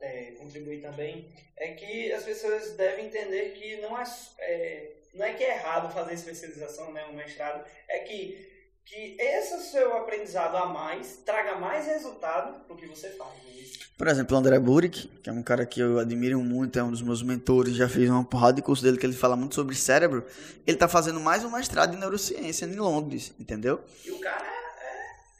é, 0.00 0.32
contribuir 0.38 0.80
também, 0.80 1.28
é 1.56 1.72
que 1.72 2.12
as 2.12 2.24
pessoas 2.24 2.72
devem 2.72 3.06
entender 3.06 3.50
que 3.52 3.80
não 3.80 3.98
é, 3.98 4.04
é, 4.38 4.92
não 5.14 5.24
é 5.24 5.34
que 5.34 5.44
é 5.44 5.56
errado 5.56 5.92
fazer 5.92 6.14
especialização, 6.14 6.92
né, 6.92 7.04
um 7.06 7.14
mestrado, 7.14 7.64
é 7.88 7.98
que 8.00 8.58
que 8.88 9.16
esse 9.18 9.70
seu 9.70 9.94
aprendizado 9.98 10.56
a 10.56 10.64
mais 10.64 11.18
traga 11.18 11.56
mais 11.56 11.86
resultado 11.86 12.66
do 12.66 12.74
que 12.74 12.86
você 12.86 13.10
faz. 13.10 13.30
é 13.46 13.60
isso? 13.60 13.78
Por 13.98 14.08
exemplo, 14.08 14.34
o 14.34 14.40
André 14.40 14.58
Burick, 14.58 15.08
que 15.22 15.28
é 15.28 15.32
um 15.32 15.42
cara 15.42 15.66
que 15.66 15.78
eu 15.78 15.98
admiro 15.98 16.40
muito, 16.40 16.78
é 16.78 16.82
um 16.82 16.90
dos 16.90 17.02
meus 17.02 17.22
mentores, 17.22 17.74
já 17.74 17.86
fiz 17.86 18.08
uma 18.08 18.24
porrada 18.24 18.54
de 18.54 18.62
curso 18.62 18.82
dele 18.82 18.96
que 18.96 19.04
ele 19.04 19.12
fala 19.12 19.36
muito 19.36 19.54
sobre 19.54 19.74
cérebro. 19.74 20.24
Ele 20.66 20.76
tá 20.76 20.88
fazendo 20.88 21.20
mais 21.20 21.44
um 21.44 21.50
mestrado 21.50 21.94
em 21.94 21.98
neurociência 21.98 22.64
em 22.64 22.76
Londres, 22.76 23.34
entendeu? 23.38 23.84
E 24.06 24.10
o 24.10 24.18
cara 24.20 24.46
é. 24.46 24.57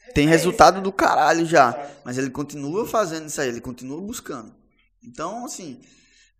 É 0.09 0.13
Tem 0.13 0.25
referência, 0.25 0.27
resultado 0.27 0.81
do 0.81 0.91
caralho 0.91 1.45
já, 1.45 1.73
Sabe? 1.73 1.93
mas 2.03 2.17
ele 2.17 2.29
continua 2.29 2.87
fazendo 2.87 3.27
isso 3.27 3.39
aí, 3.41 3.49
ele 3.49 3.61
continua 3.61 4.01
buscando. 4.01 4.53
Então, 5.03 5.45
assim, 5.45 5.81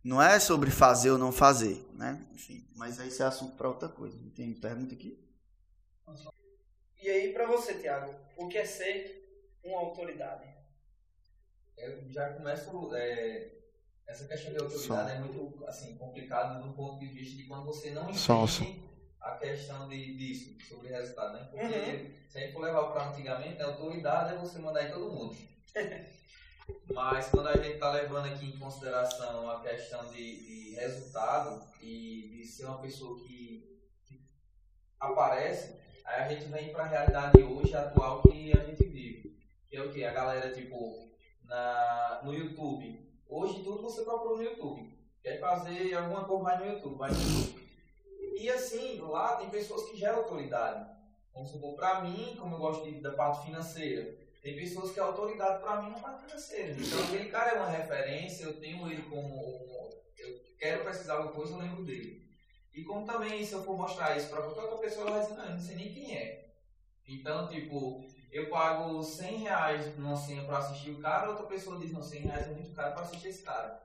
não 0.03 0.21
é 0.21 0.39
sobre 0.39 0.71
fazer 0.71 1.11
ou 1.11 1.17
não 1.17 1.31
fazer, 1.31 1.85
né? 1.93 2.25
Enfim, 2.33 2.65
mas 2.75 2.99
aí 2.99 3.09
isso 3.09 3.23
é 3.23 3.25
assunto 3.25 3.55
para 3.55 3.69
outra 3.69 3.89
coisa. 3.89 4.17
Tem 4.35 4.53
pergunta 4.53 4.93
aqui? 4.95 5.19
E 7.01 7.09
aí, 7.09 7.33
pra 7.33 7.47
você, 7.47 7.75
Tiago, 7.75 8.13
o 8.37 8.47
que 8.47 8.57
é 8.57 8.65
ser 8.65 9.57
uma 9.63 9.79
autoridade? 9.79 10.47
Eu 11.77 12.09
já 12.11 12.33
começo. 12.33 12.69
é, 12.95 13.51
essa 14.07 14.27
questão 14.27 14.51
de 14.51 14.59
autoridade 14.59 15.11
é 15.13 15.19
muito 15.19 15.63
assim, 15.67 15.97
complicada 15.97 16.61
do 16.61 16.73
ponto 16.73 16.99
de 16.99 17.07
vista 17.07 17.37
de 17.37 17.43
quando 17.47 17.65
você 17.65 17.91
não 17.91 18.09
entende. 18.09 18.88
A 19.21 19.31
questão 19.31 19.87
de, 19.89 20.15
disso, 20.15 20.55
sobre 20.67 20.89
resultado, 20.89 21.33
né? 21.33 21.47
Porque 21.51 21.63
Uhum. 21.65 22.13
se 22.29 22.37
a 22.37 22.41
gente 22.41 22.53
for 22.53 22.61
levar 22.63 22.91
para 22.91 23.09
antigamente, 23.09 23.61
a 23.61 23.65
autoridade 23.67 24.33
é 24.33 24.37
você 24.37 24.59
mandar 24.59 24.87
em 24.87 24.91
todo 24.91 25.11
mundo. 25.11 25.35
Mas 26.93 27.27
quando 27.29 27.47
a 27.47 27.57
gente 27.57 27.73
está 27.75 27.91
levando 27.91 28.27
aqui 28.27 28.45
em 28.45 28.59
consideração 28.59 29.49
a 29.49 29.59
questão 29.61 30.05
de, 30.11 30.15
de 30.15 30.75
resultado 30.75 31.63
e 31.81 32.29
de 32.31 32.45
ser 32.45 32.65
uma 32.65 32.79
pessoa 32.79 33.19
que, 33.19 33.79
que 34.05 34.21
aparece, 34.99 35.75
aí 36.05 36.21
a 36.23 36.27
gente 36.27 36.45
vem 36.45 36.71
para 36.71 36.83
a 36.83 36.87
realidade 36.87 37.41
hoje 37.41 37.75
atual 37.75 38.21
que 38.21 38.51
a 38.57 38.63
gente 38.63 38.83
vive. 38.85 39.37
Que 39.67 39.77
é 39.77 39.81
o 39.81 39.91
que? 39.91 40.03
A 40.03 40.13
galera, 40.13 40.53
tipo, 40.53 41.09
na, 41.43 42.21
no 42.23 42.33
YouTube. 42.33 43.07
Hoje 43.27 43.63
tudo 43.63 43.81
você 43.81 44.03
procura 44.03 44.35
no 44.37 44.43
YouTube. 44.43 44.97
Quer 45.21 45.39
fazer 45.39 45.93
alguma 45.95 46.23
coisa, 46.25 46.43
vai 46.43 46.57
no 46.59 46.73
YouTube, 46.73 46.97
vai 46.97 47.11
no 47.11 47.17
YouTube. 47.17 47.68
E 48.37 48.49
assim, 48.49 48.99
lá 48.99 49.35
tem 49.37 49.49
pessoas 49.49 49.89
que 49.89 49.97
geram 49.97 50.19
autoridade. 50.19 50.89
Vamos 51.33 51.51
supor, 51.51 51.75
para 51.75 52.01
mim, 52.01 52.35
como 52.39 52.55
eu 52.55 52.59
gosto 52.59 52.83
de, 52.83 52.99
da 52.99 53.13
parte 53.13 53.45
financeira, 53.45 54.17
tem 54.41 54.55
pessoas 54.55 54.91
que 54.91 54.99
a 54.99 55.03
autoridade 55.03 55.61
para 55.61 55.81
mim 55.81 55.87
é 55.87 55.91
na 55.91 55.99
parte 55.99 56.25
financeira. 56.25 56.71
Então 56.71 57.03
aquele 57.03 57.29
cara 57.29 57.51
é 57.51 57.55
uma 57.55 57.69
referência, 57.69 58.45
eu 58.45 58.59
tenho 58.59 58.89
ele 58.91 59.03
como. 59.03 59.89
Eu 60.17 60.39
quero 60.57 60.83
pesquisar 60.83 61.15
alguma 61.15 61.33
coisa, 61.33 61.53
eu 61.53 61.59
lembro 61.59 61.85
dele. 61.85 62.29
E 62.73 62.83
como 62.83 63.05
também, 63.05 63.45
se 63.45 63.53
eu 63.53 63.63
for 63.63 63.77
mostrar 63.77 64.17
isso 64.17 64.29
para 64.29 64.41
qualquer 64.41 64.61
outra 64.61 64.77
pessoa, 64.77 65.07
ela 65.07 65.17
vai 65.17 65.21
dizer, 65.21 65.37
não, 65.37 65.45
eu 65.45 65.51
não 65.51 65.59
sei 65.59 65.75
nem 65.75 65.93
quem 65.93 66.15
é. 66.15 66.49
Então, 67.07 67.47
tipo, 67.47 68.05
eu 68.31 68.49
pago 68.49 69.03
100 69.03 69.37
reais 69.39 69.97
numa 69.97 70.15
senha 70.15 70.43
para 70.43 70.59
assistir 70.59 70.91
o 70.91 70.99
cara, 70.99 71.29
outra 71.29 71.47
pessoa 71.47 71.79
diz, 71.79 71.91
não, 71.91 72.03
100 72.03 72.21
reais 72.21 72.47
é 72.47 72.51
muito 72.51 72.71
caro 72.73 72.93
para 72.93 73.01
assistir 73.01 73.29
esse 73.29 73.43
cara. 73.43 73.81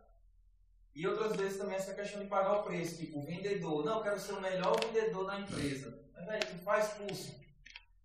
E 0.95 1.07
outras 1.09 1.35
vezes 1.37 1.59
também 1.59 1.75
essa 1.75 1.93
questão 1.93 2.21
de 2.23 2.29
pagar 2.29 2.61
o 2.61 2.63
preço, 2.63 2.97
tipo, 2.97 3.19
o 3.19 3.23
vendedor, 3.25 3.85
não, 3.85 3.97
eu 3.99 4.03
quero 4.03 4.21
ser 4.21 4.33
o 4.33 4.41
melhor 4.41 4.79
vendedor 4.81 5.27
da 5.27 5.41
empresa. 5.41 5.99
Mas, 6.15 6.27
velho, 6.27 6.47
tu 6.47 6.59
faz 6.65 6.93
curso, 6.93 7.35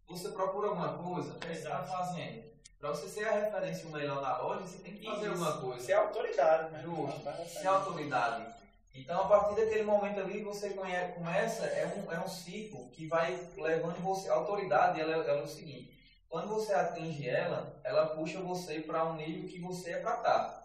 você 0.07 0.29
procura 0.29 0.69
alguma 0.69 0.97
coisa, 0.97 1.33
o 1.33 1.39
que 1.39 1.47
você 1.47 1.53
está 1.53 1.83
fazendo? 1.83 2.49
Para 2.79 2.89
você 2.89 3.07
ser 3.07 3.27
a 3.27 3.31
referência 3.31 3.87
o 3.87 3.91
melhor 3.91 4.21
na 4.21 4.37
loja, 4.37 4.65
você 4.65 4.79
tem 4.79 4.95
que 4.95 5.05
fazer 5.05 5.31
Isso. 5.31 5.43
alguma 5.43 5.61
coisa. 5.61 5.85
Ser 5.85 5.93
autoridade, 5.93 6.71
né? 6.71 6.81
Justo. 6.81 7.49
Ser 7.49 7.67
autoridade. 7.67 8.55
Então, 8.95 9.21
a 9.21 9.27
partir 9.27 9.55
daquele 9.55 9.83
momento 9.83 10.19
ali, 10.19 10.41
você 10.41 10.71
começa, 10.71 11.65
é 11.65 11.85
um, 11.85 12.11
é 12.11 12.19
um 12.19 12.27
ciclo 12.27 12.89
que 12.89 13.05
vai 13.05 13.47
levando 13.57 14.01
você. 14.01 14.29
A 14.29 14.33
autoridade, 14.33 14.99
ela, 14.99 15.13
é- 15.13 15.29
ela 15.29 15.41
é 15.41 15.43
o 15.43 15.47
seguinte: 15.47 15.93
quando 16.27 16.47
você 16.47 16.73
atinge 16.73 17.27
ela, 17.29 17.79
ela 17.83 18.07
puxa 18.15 18.39
você 18.39 18.79
para 18.79 19.05
um 19.05 19.15
nível 19.15 19.47
que 19.47 19.59
você 19.59 19.91
é 19.91 19.99
para 19.99 20.15
estar, 20.15 20.63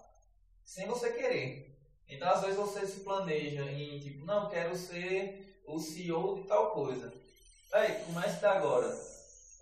sem 0.65 0.87
você 0.87 1.13
querer. 1.13 1.64
Então, 2.09 2.29
às 2.29 2.43
vezes, 2.43 2.57
você 2.57 2.87
se 2.87 3.01
planeja 3.01 3.63
em, 3.71 3.99
tipo, 4.01 4.25
não, 4.25 4.49
quero 4.49 4.77
ser 4.77 5.63
o 5.67 5.79
CEO 5.79 6.37
de 6.37 6.49
tal 6.49 6.71
coisa. 6.71 7.13
Aí, 7.73 8.05
comece 8.05 8.41
da 8.41 8.53
agora. 8.53 8.95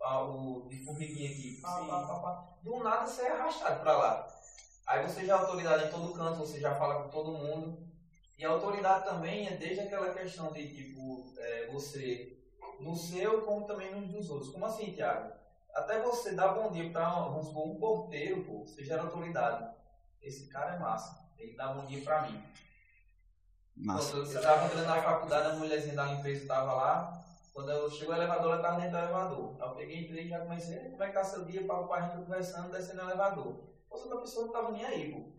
Ah, 0.03 0.23
o 0.23 0.67
de 0.69 0.85
formiguinha 0.85 1.31
aqui. 1.31 1.61
Pá, 1.63 1.85
pá, 1.87 2.07
pá, 2.07 2.15
pá. 2.21 2.49
Do 2.63 2.83
nada, 2.83 3.07
você 3.07 3.23
é 3.23 3.31
arrastado 3.31 3.81
para 3.81 3.97
lá. 3.97 4.29
Aí 4.87 5.07
você 5.07 5.25
já 5.25 5.37
é 5.37 5.39
autoridade 5.39 5.87
em 5.87 5.91
todo 5.91 6.13
canto, 6.13 6.39
você 6.39 6.61
já 6.61 6.75
fala 6.75 7.05
com 7.05 7.11
todo 7.11 7.33
mundo. 7.33 7.79
E 8.37 8.45
a 8.45 8.51
autoridade 8.51 9.05
também 9.05 9.47
é 9.47 9.57
desde 9.57 9.81
aquela 9.81 10.13
questão 10.13 10.53
de, 10.53 10.75
tipo, 10.75 11.33
é, 11.39 11.67
você 11.69 12.39
no 12.81 12.97
seu 12.97 13.43
como 13.43 13.67
também 13.67 13.95
nos 13.95 14.11
dos 14.11 14.31
outros. 14.31 14.51
Como 14.51 14.67
assim, 14.67 14.93
Thiago? 14.93 15.33
Até 15.73 16.01
você 16.01 16.35
dar 16.35 16.49
bom 16.49 16.71
dia 16.71 16.91
para, 16.91 17.09
vamos 17.09 17.47
supor, 17.47 17.69
um 17.69 17.79
porteiro, 17.79 18.45
pô, 18.45 18.67
você 18.67 18.85
gera 18.85 19.03
autoridade. 19.03 19.73
Esse 20.21 20.49
cara 20.49 20.75
é 20.75 20.79
massa. 20.79 21.22
Ele 21.43 21.57
dá 21.57 21.69
bom 21.73 21.85
dia 21.87 22.03
pra 22.03 22.23
mim. 22.23 22.43
Massa. 23.77 24.11
Quando 24.13 24.19
eu 24.19 24.25
estava 24.39 24.65
entrando 24.67 24.87
na 24.87 25.03
faculdade, 25.03 25.49
a 25.49 25.53
mulherzinha 25.55 25.95
da 25.95 26.05
limpeza 26.05 26.43
estava 26.43 26.73
lá. 26.75 27.19
Quando 27.53 27.71
eu 27.71 27.91
chegou 27.91 28.15
o 28.15 28.17
elevador, 28.17 28.47
ela 28.53 28.57
estava 28.57 28.77
dentro 28.77 28.93
do 28.93 28.99
elevador. 28.99 29.57
Aí 29.61 29.69
eu 29.69 29.75
peguei, 29.75 30.01
entrei 30.05 30.25
e 30.25 30.29
já 30.29 30.41
comecei, 30.41 30.77
"E, 30.87 30.91
como 30.91 31.03
é 31.03 31.07
que 31.09 31.13
tá 31.15 31.25
seu 31.25 31.45
dia? 31.45 31.67
Papo 31.67 31.89
pra 31.89 32.01
gente 32.01 32.25
conversando, 32.25 32.71
descendo 32.73 33.03
no 33.03 33.11
elevador. 33.11 33.55
Pô, 33.89 33.97
outra 33.99 34.17
pessoa 34.19 34.47
não 34.47 34.53
estava 34.55 34.73
nem 34.73 34.85
aí, 34.85 35.13
pô. 35.13 35.33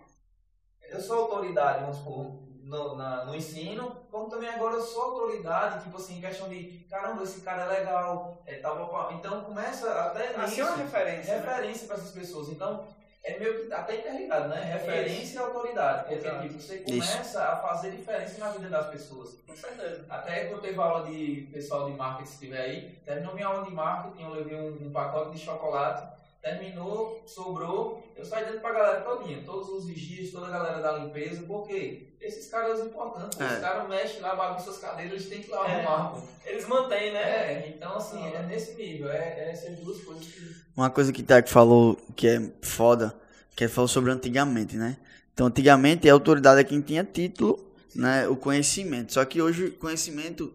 Eu 0.87 1.01
sou 1.01 1.21
autoridade, 1.23 1.81
vamos 1.81 1.97
supor, 1.97 2.43
no, 2.63 2.95
na- 2.95 3.25
no 3.25 3.33
ensino, 3.35 4.05
como 4.11 4.29
também 4.29 4.49
agora 4.49 4.75
eu 4.75 4.81
sou 4.81 5.01
autoridade, 5.01 5.83
tipo 5.83 5.97
assim, 5.97 6.17
em 6.17 6.21
questão 6.21 6.47
de, 6.49 6.85
caramba, 6.89 7.23
esse 7.23 7.41
cara 7.41 7.63
é 7.63 7.79
legal, 7.79 8.43
é 8.45 8.55
tal, 8.59 8.75
tal, 8.77 8.89
tal. 8.89 9.13
Então 9.13 9.43
começa 9.43 9.91
até 10.01 10.27
Assim 10.35 10.41
nisso, 10.57 10.61
é 10.61 10.65
uma 10.65 10.75
referência. 10.77 11.33
né? 11.33 11.39
referência 11.47 11.87
para 11.87 11.95
essas 11.97 12.11
pessoas. 12.11 12.49
Então, 12.49 12.85
é 13.23 13.39
meio 13.39 13.65
que 13.65 13.73
até 13.73 13.99
interligado, 13.99 14.49
né? 14.49 14.61
Referência 14.73 15.35
e 15.35 15.41
autoridade. 15.41 16.09
Porque 16.09 16.27
Exato. 16.27 16.47
tipo, 16.47 16.59
você 16.59 16.77
começa 16.79 17.43
a 17.43 17.55
fazer 17.55 17.91
diferença 17.91 18.37
na 18.37 18.51
vida 18.51 18.69
das 18.69 18.87
pessoas. 18.87 19.37
Com 19.47 19.55
certeza. 19.55 20.05
Até 20.09 20.45
quando 20.45 20.57
eu 20.57 20.61
teve 20.61 20.79
aula 20.79 21.07
de 21.07 21.49
pessoal 21.53 21.89
de 21.89 21.95
marketing, 21.95 22.27
se 22.27 22.33
estiver 22.33 22.61
aí, 22.61 22.89
terminou 23.05 23.33
minha 23.33 23.47
aula 23.47 23.63
de 23.65 23.71
marketing, 23.71 24.23
eu 24.23 24.29
levei 24.29 24.55
um, 24.59 24.87
um 24.87 24.91
pacote 24.91 25.31
de 25.31 25.39
chocolate, 25.39 26.12
terminou, 26.43 27.23
sobrou, 27.25 28.03
eu 28.17 28.25
saí 28.25 28.43
dentro 28.45 28.59
pra 28.59 28.73
galera 28.73 29.01
todinha, 29.01 29.41
todos 29.45 29.69
os 29.69 29.85
vigias, 29.85 30.31
toda 30.31 30.47
a 30.47 30.49
galera 30.49 30.81
da 30.81 30.97
limpeza, 30.97 31.43
porque 31.47 32.09
esses 32.19 32.51
caras 32.51 32.79
são 32.79 32.87
importantes. 32.87 33.39
É. 33.39 33.53
os 33.55 33.61
caras 33.61 33.87
mexem 33.87 34.19
lá, 34.19 34.35
bagunçam 34.35 34.73
as 34.73 34.79
cadeiras, 34.79 35.13
eles 35.13 35.29
têm 35.29 35.41
que 35.41 35.49
lá 35.49 35.65
É. 35.65 35.75
arrumar. 35.75 36.21
Eles 36.45 36.67
mantêm, 36.67 37.13
né? 37.13 37.21
É, 37.21 37.73
então 37.75 37.95
assim, 37.95 38.27
é 38.27 38.43
nesse 38.43 38.75
nível, 38.75 39.09
é, 39.09 39.17
é 39.17 39.51
essas 39.53 39.77
duas 39.77 40.01
coisas 40.01 40.25
que... 40.25 40.53
Uma 40.75 40.89
coisa 40.89 41.13
que 41.13 41.21
o 41.21 41.25
Tiago 41.25 41.47
falou 41.47 41.97
que 42.15 42.27
é 42.27 42.41
foda, 42.61 43.15
que 43.55 43.63
ele 43.63 43.71
falou 43.71 43.87
sobre 43.87 44.11
antigamente, 44.11 44.75
né? 44.75 44.97
Então, 45.33 45.47
antigamente 45.47 46.09
a 46.09 46.13
autoridade 46.13 46.59
é 46.59 46.63
quem 46.63 46.81
tinha 46.81 47.03
título, 47.03 47.73
né? 47.95 48.27
O 48.27 48.35
conhecimento. 48.35 49.13
Só 49.13 49.23
que 49.23 49.41
hoje 49.41 49.71
conhecimento, 49.71 50.53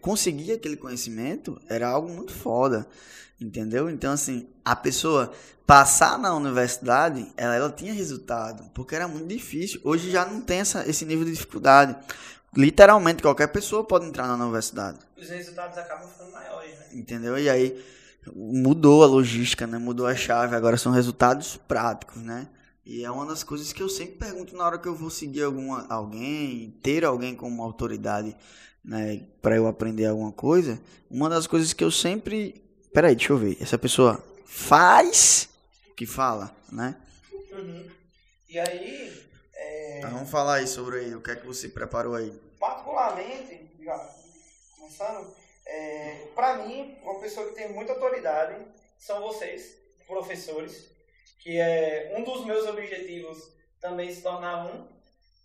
conseguir 0.00 0.52
aquele 0.52 0.76
conhecimento 0.76 1.60
era 1.68 1.88
algo 1.88 2.08
muito 2.08 2.32
foda, 2.32 2.86
entendeu? 3.40 3.88
Então, 3.88 4.12
assim, 4.12 4.48
a 4.64 4.74
pessoa 4.74 5.32
passar 5.66 6.18
na 6.18 6.34
universidade, 6.34 7.32
ela, 7.36 7.54
ela 7.54 7.70
tinha 7.70 7.92
resultado, 7.92 8.70
porque 8.72 8.94
era 8.94 9.08
muito 9.08 9.26
difícil. 9.26 9.80
Hoje 9.82 10.10
já 10.10 10.24
não 10.24 10.40
tem 10.40 10.60
essa, 10.60 10.88
esse 10.88 11.04
nível 11.04 11.24
de 11.24 11.32
dificuldade. 11.32 11.96
Literalmente, 12.56 13.22
qualquer 13.22 13.48
pessoa 13.48 13.84
pode 13.84 14.06
entrar 14.06 14.26
na 14.26 14.34
universidade. 14.34 14.98
Os 15.16 15.28
resultados 15.28 15.76
acabam 15.76 16.08
ficando 16.08 16.32
maiores, 16.32 16.70
né? 16.78 16.86
Entendeu? 16.92 17.38
E 17.38 17.50
aí 17.50 17.84
mudou 18.34 19.02
a 19.02 19.06
logística, 19.06 19.66
né? 19.66 19.76
Mudou 19.76 20.06
a 20.06 20.14
chave, 20.14 20.56
agora 20.56 20.76
são 20.76 20.92
resultados 20.92 21.56
práticos, 21.68 22.22
né? 22.22 22.48
E 22.84 23.04
é 23.04 23.10
uma 23.10 23.26
das 23.26 23.42
coisas 23.42 23.72
que 23.72 23.82
eu 23.82 23.88
sempre 23.88 24.14
pergunto 24.14 24.56
na 24.56 24.64
hora 24.64 24.78
que 24.78 24.86
eu 24.86 24.94
vou 24.94 25.10
seguir 25.10 25.42
alguma, 25.42 25.84
alguém, 25.88 26.72
ter 26.82 27.04
alguém 27.04 27.34
como 27.34 27.60
autoridade, 27.62 28.36
né, 28.86 29.20
para 29.42 29.56
eu 29.56 29.66
aprender 29.66 30.06
alguma 30.06 30.32
coisa. 30.32 30.80
Uma 31.10 31.28
das 31.28 31.46
coisas 31.46 31.72
que 31.72 31.82
eu 31.84 31.90
sempre, 31.90 32.62
peraí, 32.94 33.16
deixa 33.16 33.32
eu 33.32 33.36
ver. 33.36 33.56
Essa 33.60 33.76
pessoa 33.76 34.24
faz 34.44 35.48
o 35.90 35.94
que 35.94 36.06
fala, 36.06 36.54
né? 36.70 36.96
Uhum. 37.52 37.90
E 38.48 38.58
aí, 38.58 39.22
é, 39.54 39.98
Então 39.98 40.10
vamos 40.10 40.30
falar 40.30 40.56
aí 40.56 40.66
sobre 40.66 41.00
aí, 41.00 41.14
o 41.14 41.20
que 41.20 41.32
é 41.32 41.36
que 41.36 41.46
você 41.46 41.68
preparou 41.68 42.14
aí? 42.14 42.32
particularmente, 42.58 43.70
já 43.84 44.14
começando, 44.78 45.34
é, 45.66 46.28
para 46.34 46.58
mim, 46.58 46.96
uma 47.02 47.20
pessoa 47.20 47.48
que 47.48 47.54
tem 47.54 47.72
muita 47.72 47.92
autoridade 47.92 48.64
são 48.98 49.20
vocês, 49.20 49.76
professores, 50.06 50.88
que 51.38 51.58
é 51.58 52.14
um 52.16 52.24
dos 52.24 52.44
meus 52.44 52.66
objetivos 52.66 53.52
também 53.80 54.12
se 54.12 54.22
tornar 54.22 54.66
um, 54.66 54.88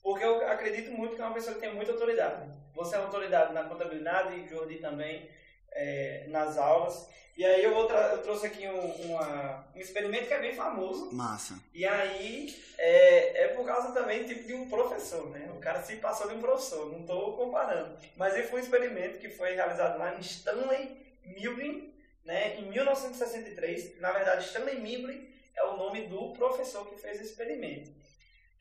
porque 0.04 0.24
eu 0.24 0.48
acredito 0.50 0.92
muito 0.92 1.16
que 1.16 1.22
é 1.22 1.26
uma 1.26 1.34
pessoa 1.34 1.56
que 1.56 1.62
tem 1.62 1.74
muita 1.74 1.92
autoridade. 1.92 2.50
Você 2.76 2.96
é 2.96 3.00
autoridade 3.00 3.54
na 3.54 3.64
contabilidade, 3.64 4.48
Jordi 4.50 4.76
também, 4.78 5.30
é, 5.72 6.26
nas 6.28 6.58
aulas. 6.58 7.08
E 7.38 7.46
aí 7.46 7.64
eu, 7.64 7.74
vou 7.74 7.90
eu 7.90 8.22
trouxe 8.24 8.48
aqui 8.48 8.68
um, 8.68 8.80
uma- 9.06 9.66
um 9.74 9.80
experimento 9.80 10.28
que 10.28 10.34
é 10.34 10.40
bem 10.40 10.54
famoso, 10.54 11.12
Massa. 11.14 11.58
e 11.74 11.86
aí 11.86 12.54
é, 12.78 13.44
é 13.46 13.48
por 13.50 13.66
causa 13.66 13.92
também 13.94 14.26
tipo, 14.26 14.44
de 14.46 14.54
um 14.54 14.70
professor, 14.70 15.30
né? 15.30 15.50
O 15.56 15.60
cara 15.60 15.82
se 15.82 15.96
passou 15.96 16.28
de 16.28 16.36
um 16.36 16.42
professor, 16.42 16.92
não 16.92 17.00
estou 17.02 17.38
comparando. 17.38 17.98
Mas 18.18 18.36
ele 18.36 18.48
foi 18.48 18.60
um 18.60 18.64
experimento 18.64 19.18
que 19.20 19.30
foi 19.30 19.54
realizado 19.56 19.98
lá 19.98 20.14
em 20.16 20.20
Stanley 20.20 20.98
Milgram, 21.26 21.90
né, 22.26 22.58
em 22.60 22.70
1963, 22.70 24.00
na 24.00 24.12
verdade 24.12 24.46
Stanley 24.46 24.80
Mimbley 24.80 25.30
é 25.56 25.64
o 25.64 25.78
nome 25.78 26.08
do 26.08 26.34
professor 26.34 26.88
que 26.88 27.00
fez 27.00 27.16
esse 27.20 27.32
experimento. 27.32 27.92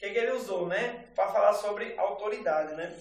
O 0.01 0.03
que, 0.03 0.13
que 0.13 0.19
ele 0.19 0.33
usou, 0.33 0.67
né, 0.67 1.09
para 1.15 1.31
falar 1.31 1.53
sobre 1.53 1.95
autoridade, 1.99 2.75
né? 2.75 2.99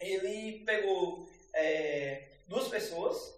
Ele 0.00 0.64
pegou 0.64 1.28
é, 1.52 2.26
duas 2.46 2.68
pessoas, 2.68 3.34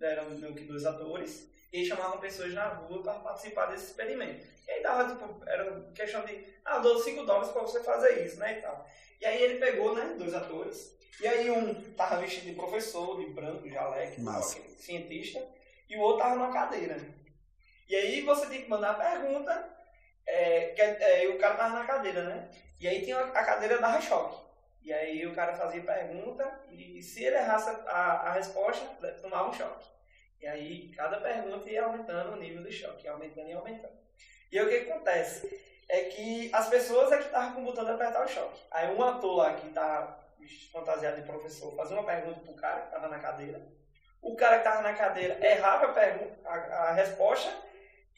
eram 0.00 0.30
meio 0.30 0.54
que 0.54 0.64
dois 0.64 0.86
atores, 0.86 1.46
e 1.70 1.84
chamavam 1.84 2.18
pessoas 2.20 2.54
na 2.54 2.68
rua 2.68 3.02
para 3.02 3.18
participar 3.18 3.66
desse 3.66 3.88
experimento. 3.88 4.46
E 4.66 4.70
aí 4.70 4.82
dava, 4.82 5.12
tipo, 5.12 5.46
era 5.46 5.82
questão 5.94 6.24
de, 6.24 6.42
ah, 6.64 6.78
dou 6.78 6.98
5 6.98 7.22
dólares 7.26 7.50
para 7.50 7.60
você 7.60 7.82
fazer 7.82 8.24
isso, 8.24 8.38
né, 8.38 8.58
e 8.58 8.62
tal. 8.62 8.88
E 9.20 9.26
aí 9.26 9.42
ele 9.42 9.58
pegou, 9.58 9.94
né, 9.94 10.14
dois 10.16 10.32
atores, 10.32 10.96
e 11.20 11.28
aí 11.28 11.50
um 11.50 11.74
tava 11.92 12.16
vestido 12.16 12.46
de 12.46 12.54
professor, 12.54 13.20
de 13.20 13.26
branco, 13.26 13.62
de 13.62 13.74
jaleco, 13.74 14.22
cientista, 14.78 15.46
e 15.86 15.98
o 15.98 16.00
outro 16.00 16.22
tava 16.22 16.36
numa 16.36 16.50
cadeira. 16.50 16.96
E 17.86 17.94
aí 17.94 18.22
você 18.22 18.46
tem 18.46 18.62
que 18.62 18.70
mandar 18.70 18.92
a 18.92 18.94
pergunta, 18.94 19.81
é, 20.26 20.66
que, 20.66 20.82
é, 20.82 21.28
o 21.28 21.38
cara 21.38 21.54
tava 21.54 21.78
na 21.78 21.84
cadeira, 21.84 22.22
né? 22.24 22.48
E 22.80 22.88
aí 22.88 23.02
tinha 23.02 23.18
a 23.18 23.44
cadeira 23.44 23.78
dava 23.78 24.00
choque. 24.00 24.42
E 24.82 24.92
aí 24.92 25.24
o 25.26 25.34
cara 25.34 25.54
fazia 25.54 25.82
pergunta, 25.82 26.60
e 26.68 27.00
se 27.02 27.22
ele 27.24 27.36
errasse 27.36 27.70
a, 27.86 28.28
a 28.28 28.32
resposta, 28.32 28.84
tomava 29.20 29.48
um 29.48 29.52
choque. 29.52 29.86
E 30.40 30.46
aí 30.46 30.88
cada 30.88 31.20
pergunta 31.20 31.70
ia 31.70 31.84
aumentando 31.84 32.32
o 32.32 32.36
nível 32.36 32.64
do 32.64 32.72
choque, 32.72 33.06
aumentando 33.06 33.48
e 33.48 33.52
aumentando. 33.52 34.02
E 34.50 34.58
aí 34.58 34.66
o 34.66 34.68
que, 34.68 34.90
acontece? 34.90 35.60
É 35.88 36.00
que 36.04 36.50
as 36.52 36.68
pessoas 36.68 37.12
é 37.12 37.18
que 37.18 37.26
estavam 37.26 37.54
com 37.54 37.62
o 37.62 37.64
botão 37.64 37.84
de 37.84 37.92
apertar 37.92 38.24
o 38.24 38.28
choque. 38.28 38.60
Aí 38.70 38.92
um 38.92 39.02
ator 39.02 39.36
lá 39.36 39.54
que 39.54 39.68
estava 39.68 40.20
fantasiado 40.72 41.20
de 41.20 41.26
professor 41.26 41.74
fazia 41.76 41.96
uma 41.96 42.04
pergunta 42.04 42.40
pro 42.40 42.54
cara 42.54 42.80
que 42.80 42.86
estava 42.86 43.08
na 43.08 43.20
cadeira. 43.20 43.62
O 44.20 44.34
cara 44.34 44.58
que 44.58 44.68
estava 44.68 44.82
na 44.82 44.94
cadeira 44.94 45.38
errava 45.46 45.86
a, 45.86 45.92
pergunta, 45.92 46.36
a, 46.44 46.54
a, 46.54 46.92
resposta 46.92 47.52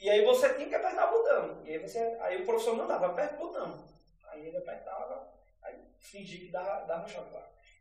e 0.00 0.10
aí 0.10 0.24
você 0.24 0.52
tinha 0.54 0.68
que 0.68 0.74
apertar 0.74 1.08
o 1.08 1.18
botão. 1.18 1.62
E 1.64 1.70
aí, 1.72 1.78
você, 1.78 1.98
aí 2.20 2.42
o 2.42 2.44
professor 2.44 2.76
mandava, 2.76 3.06
aperta 3.06 3.34
o 3.34 3.46
botão. 3.46 3.84
Aí 4.28 4.46
ele 4.46 4.56
apertava, 4.56 5.28
aí 5.62 5.76
fingia 6.00 6.40
que 6.40 6.48
dava, 6.48 6.84
dava 6.86 7.04
um 7.04 7.08
choque. 7.08 7.34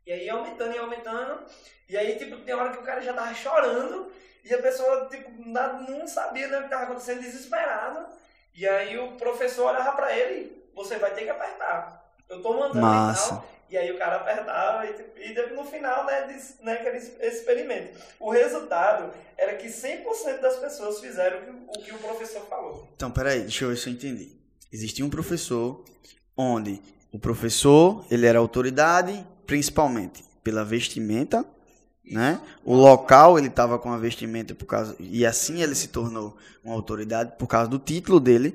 E 0.06 0.12
aí 0.12 0.28
aumentando 0.28 0.74
e 0.74 0.78
aumentando. 0.78 1.46
E 1.88 1.96
aí, 1.96 2.18
tipo, 2.18 2.36
tem 2.38 2.54
hora 2.54 2.72
que 2.72 2.78
o 2.78 2.82
cara 2.82 3.00
já 3.00 3.12
tava 3.12 3.34
chorando 3.34 4.12
e 4.44 4.54
a 4.54 4.60
pessoa, 4.60 5.08
tipo, 5.08 5.30
não 5.48 6.06
sabia 6.06 6.48
né, 6.48 6.58
o 6.58 6.60
que 6.60 6.66
estava 6.66 6.84
acontecendo, 6.84 7.22
desesperado. 7.22 8.06
E 8.54 8.68
aí 8.68 8.98
o 8.98 9.12
professor 9.16 9.68
olhava 9.68 9.92
para 9.92 10.16
ele, 10.16 10.70
você 10.74 10.98
vai 10.98 11.14
ter 11.14 11.24
que 11.24 11.30
apertar. 11.30 12.04
Eu 12.28 12.42
tô 12.42 12.52
mandando 12.52 12.80
Massa. 12.80 13.26
e 13.26 13.28
tal. 13.30 13.53
E 13.70 13.76
aí 13.76 13.90
o 13.90 13.98
cara 13.98 14.16
apertava 14.16 14.86
e, 14.86 14.92
tipo, 14.92 15.18
e 15.18 15.54
no 15.54 15.64
final, 15.64 16.06
né, 16.06 16.32
disse, 16.32 16.54
né, 16.62 16.74
aquele 16.74 16.98
experimento. 17.26 17.98
O 18.20 18.30
resultado 18.30 19.12
era 19.36 19.54
que 19.56 19.68
100% 19.68 20.40
das 20.40 20.56
pessoas 20.56 21.00
fizeram 21.00 21.38
o 21.38 21.42
que, 21.42 21.80
o 21.80 21.84
que 21.84 21.94
o 21.94 21.98
professor 21.98 22.42
falou. 22.46 22.88
Então, 22.94 23.10
peraí, 23.10 23.40
deixa 23.40 23.64
eu 23.64 23.70
ver 23.70 23.76
se 23.76 23.88
eu 23.88 23.92
entendi. 23.92 24.32
Existia 24.72 25.04
um 25.04 25.10
professor 25.10 25.84
onde 26.36 26.80
o 27.12 27.18
professor, 27.18 28.04
ele 28.10 28.26
era 28.26 28.38
autoridade, 28.38 29.24
principalmente 29.46 30.24
pela 30.42 30.64
vestimenta, 30.64 31.44
né? 32.04 32.40
O 32.64 32.74
local 32.74 33.38
ele 33.38 33.46
estava 33.46 33.78
com 33.78 33.90
a 33.90 33.96
vestimenta 33.96 34.54
por 34.54 34.66
causa 34.66 34.94
e 34.98 35.24
assim 35.24 35.62
ele 35.62 35.74
se 35.74 35.88
tornou 35.88 36.36
uma 36.62 36.74
autoridade 36.74 37.32
por 37.38 37.46
causa 37.46 37.68
do 37.70 37.78
título 37.78 38.20
dele 38.20 38.54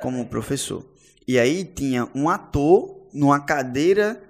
como 0.00 0.26
professor. 0.26 0.84
E 1.26 1.38
aí 1.38 1.64
tinha 1.64 2.08
um 2.14 2.28
ator 2.28 3.08
numa 3.12 3.40
cadeira 3.40 4.20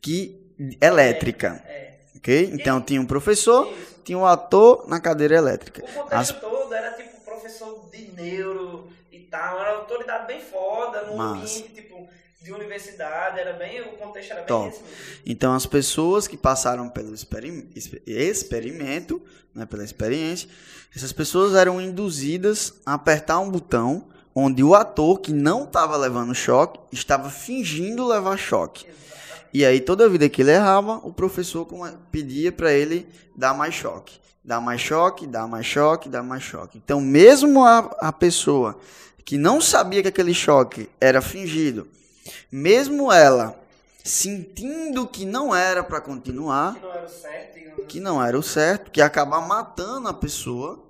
que 0.00 0.40
elétrica, 0.80 1.62
É. 1.66 1.94
ok? 2.16 2.50
Então 2.54 2.80
tinha 2.80 3.00
um 3.00 3.06
professor, 3.06 3.66
Isso. 3.72 3.96
tinha 4.04 4.18
um 4.18 4.26
ator 4.26 4.86
na 4.88 5.00
cadeira 5.00 5.36
elétrica. 5.36 5.82
O 5.84 5.86
contexto 5.92 6.34
As- 6.34 6.40
todo 6.40 6.72
era 6.74 6.92
tipo 6.92 7.20
professor 7.24 7.88
de 7.92 8.10
neuro 8.12 8.88
e 9.12 9.20
tal, 9.20 9.60
era 9.60 9.72
uma 9.72 9.78
autoridade 9.80 10.26
bem 10.26 10.40
foda, 10.40 11.02
num 11.02 11.16
Massa. 11.16 11.58
ambiente 11.58 11.74
tipo 11.74 12.08
de 12.42 12.52
universidade, 12.52 13.38
era 13.38 13.52
bem, 13.52 13.80
o 13.82 13.92
contexto 13.98 14.30
era 14.32 14.40
bem 14.40 14.46
Top. 14.48 14.68
esse 14.68 14.82
mesmo. 14.82 14.96
Então 15.26 15.54
as 15.54 15.66
pessoas 15.66 16.26
que 16.26 16.36
passaram 16.36 16.88
pelo 16.88 17.14
experim- 17.14 17.68
exper- 17.76 18.02
experimento, 18.06 19.20
né, 19.54 19.66
pela 19.66 19.84
experiência, 19.84 20.48
essas 20.94 21.12
pessoas 21.12 21.54
eram 21.54 21.80
induzidas 21.80 22.74
a 22.84 22.94
apertar 22.94 23.38
um 23.40 23.50
botão 23.50 24.08
onde 24.34 24.62
o 24.64 24.74
ator 24.74 25.20
que 25.20 25.32
não 25.32 25.64
estava 25.64 25.96
levando 25.96 26.34
choque 26.34 26.80
estava 26.92 27.28
fingindo 27.30 28.06
levar 28.06 28.36
choque. 28.38 28.86
E 29.52 29.64
aí 29.64 29.80
toda 29.80 30.08
vida 30.08 30.28
que 30.28 30.42
ele 30.42 30.52
errava, 30.52 31.00
o 31.02 31.12
professor 31.12 31.66
pedia 32.10 32.52
para 32.52 32.72
ele 32.72 33.08
dar 33.34 33.52
mais 33.52 33.74
choque, 33.74 34.20
dar 34.44 34.60
mais 34.60 34.80
choque, 34.80 35.26
dar 35.26 35.46
mais 35.48 35.66
choque, 35.66 36.08
dar 36.08 36.22
mais 36.22 36.42
choque. 36.42 36.78
Então 36.78 37.00
mesmo 37.00 37.64
a, 37.64 37.78
a 38.00 38.12
pessoa 38.12 38.78
que 39.24 39.36
não 39.36 39.60
sabia 39.60 40.02
que 40.02 40.08
aquele 40.08 40.34
choque 40.34 40.88
era 41.00 41.20
fingido, 41.20 41.88
mesmo 42.50 43.12
ela 43.12 43.58
sentindo 44.04 45.06
que 45.06 45.24
não 45.24 45.54
era 45.54 45.82
para 45.82 46.00
continuar, 46.00 46.74
Que 46.74 46.80
não 46.80 46.92
era 46.92 47.04
o 47.04 47.08
certo, 47.08 47.86
que 47.86 48.00
não 48.00 48.24
era 48.24 48.38
o 48.38 48.42
certo, 48.42 48.90
que 48.90 49.00
ia 49.00 49.06
acabar 49.06 49.40
matando 49.40 50.08
a 50.08 50.14
pessoa, 50.14 50.84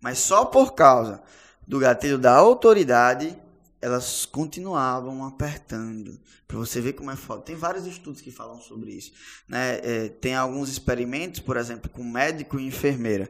mas 0.00 0.18
só 0.18 0.44
por 0.44 0.72
causa 0.72 1.22
do 1.66 1.78
gatilho 1.78 2.18
da 2.18 2.34
autoridade, 2.34 3.36
elas 3.82 4.24
continuavam 4.24 5.24
apertando. 5.26 6.18
Para 6.46 6.56
você 6.56 6.80
ver 6.80 6.92
como 6.92 7.10
é 7.10 7.16
foda. 7.16 7.42
Tem 7.42 7.56
vários 7.56 7.84
estudos 7.84 8.20
que 8.20 8.30
falam 8.30 8.60
sobre 8.60 8.92
isso. 8.92 9.12
Né? 9.48 9.80
É, 9.82 10.08
tem 10.08 10.36
alguns 10.36 10.68
experimentos, 10.68 11.40
por 11.40 11.56
exemplo, 11.56 11.90
com 11.90 12.04
médico 12.04 12.60
e 12.60 12.66
enfermeira, 12.66 13.28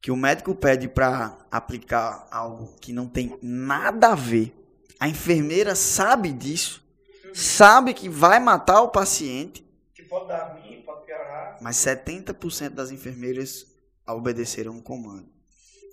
que 0.00 0.10
o 0.10 0.16
médico 0.16 0.52
pede 0.52 0.88
para 0.88 1.38
aplicar 1.48 2.26
algo 2.28 2.74
que 2.80 2.92
não 2.92 3.06
tem 3.06 3.38
nada 3.40 4.08
a 4.08 4.14
ver. 4.16 4.52
A 4.98 5.08
enfermeira 5.08 5.76
sabe 5.76 6.32
disso, 6.32 6.84
sabe 7.32 7.94
que 7.94 8.08
vai 8.08 8.40
matar 8.40 8.82
o 8.82 8.88
paciente, 8.88 9.64
que 9.94 10.02
pode 10.02 10.26
dar 10.26 10.54
ruim, 10.54 10.82
pode 10.82 11.06
piorar. 11.06 11.58
mas 11.60 11.76
70% 11.76 12.70
das 12.70 12.90
enfermeiras 12.90 13.66
obedeceram 14.06 14.76
o 14.76 14.82
comando. 14.82 15.30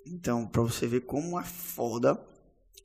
Então, 0.04 0.44
para 0.44 0.62
você 0.62 0.88
ver 0.88 1.02
como 1.02 1.38
é 1.38 1.44
foda 1.44 2.20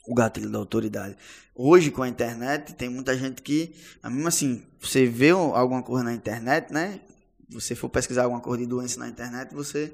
o 0.08 0.14
gatilho 0.14 0.50
da 0.50 0.58
autoridade. 0.60 1.16
Hoje, 1.54 1.90
com 1.92 2.04
a 2.04 2.08
internet, 2.08 2.74
tem 2.74 2.90
muita 2.90 3.18
gente 3.18 3.42
que, 3.42 3.74
mesmo 4.04 4.28
assim, 4.28 4.66
você 4.80 5.06
vê 5.06 5.30
alguma 5.30 5.82
coisa 5.82 6.04
na 6.04 6.14
internet, 6.14 6.72
né? 6.72 7.00
Você 7.50 7.76
for 7.76 7.90
pesquisar 7.90 8.24
alguma 8.24 8.42
coisa 8.42 8.64
de 8.64 8.70
doença 8.70 9.00
na 9.00 9.08
internet, 9.08 9.54
você 9.54 9.94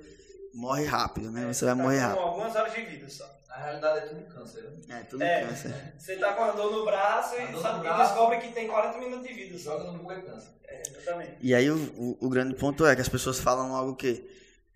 morre 0.53 0.85
rápido, 0.85 1.29
né? 1.31 1.45
Você 1.53 1.65
vai 1.65 1.75
Tá 1.75 1.81
morrer 1.83 1.97
com 1.99 2.05
rápido. 2.07 2.21
algumas 2.23 2.55
horas 2.55 2.73
de 2.73 2.81
vida 2.81 3.09
só. 3.09 3.29
Na 3.49 3.57
realidade 3.57 3.97
é 3.99 4.01
tudo 4.09 4.21
câncer, 4.33 4.63
né? 4.87 4.99
É, 4.99 5.03
tudo 5.03 5.23
É. 5.23 5.45
câncer. 5.45 5.93
Você 5.99 6.15
tá 6.15 6.33
com 6.33 6.43
a 6.43 6.51
dor 6.51 6.71
no 6.71 6.85
braço 6.85 7.35
e, 7.35 7.39
dor 7.41 7.51
no 7.51 7.61
sabe, 7.61 7.79
e 7.79 7.81
braço. 7.81 8.03
descobre 8.13 8.37
que 8.39 8.53
tem 8.53 8.67
40 8.67 8.97
minutos 8.97 9.27
de 9.27 9.33
vida 9.33 9.57
só. 9.57 9.77
Joga 9.77 9.91
no 9.91 9.99
Google 9.99 10.11
é 10.13 10.21
câncer. 10.21 10.49
É, 10.67 10.81
exatamente. 10.89 11.31
E 11.41 11.53
aí 11.53 11.69
o, 11.69 11.75
o, 11.97 12.17
o 12.21 12.29
grande 12.29 12.55
ponto 12.55 12.85
é 12.85 12.95
que 12.95 13.01
as 13.01 13.09
pessoas 13.09 13.39
falam 13.39 13.75
algo 13.75 13.95
que 13.95 14.25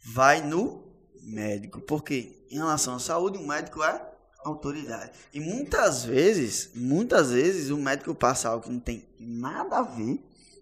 vai 0.04 0.42
no 0.42 0.84
médico. 1.24 1.80
Porque 1.82 2.46
em 2.52 2.58
relação 2.58 2.96
à 2.96 3.00
saúde, 3.00 3.38
o 3.38 3.48
médico 3.48 3.82
é 3.84 4.02
autoridade. 4.46 5.12
E 5.34 5.40
muitas 5.40 6.06
vezes, 6.06 6.70
muitas 6.76 7.32
vezes 7.32 7.72
o 7.72 7.78
médico 7.78 8.14
passa 8.14 8.50
algo 8.50 8.64
que 8.64 8.72
não 8.72 8.80
tem 8.80 9.06
nada 9.20 9.80
a 9.80 9.82
ver. 9.82 10.20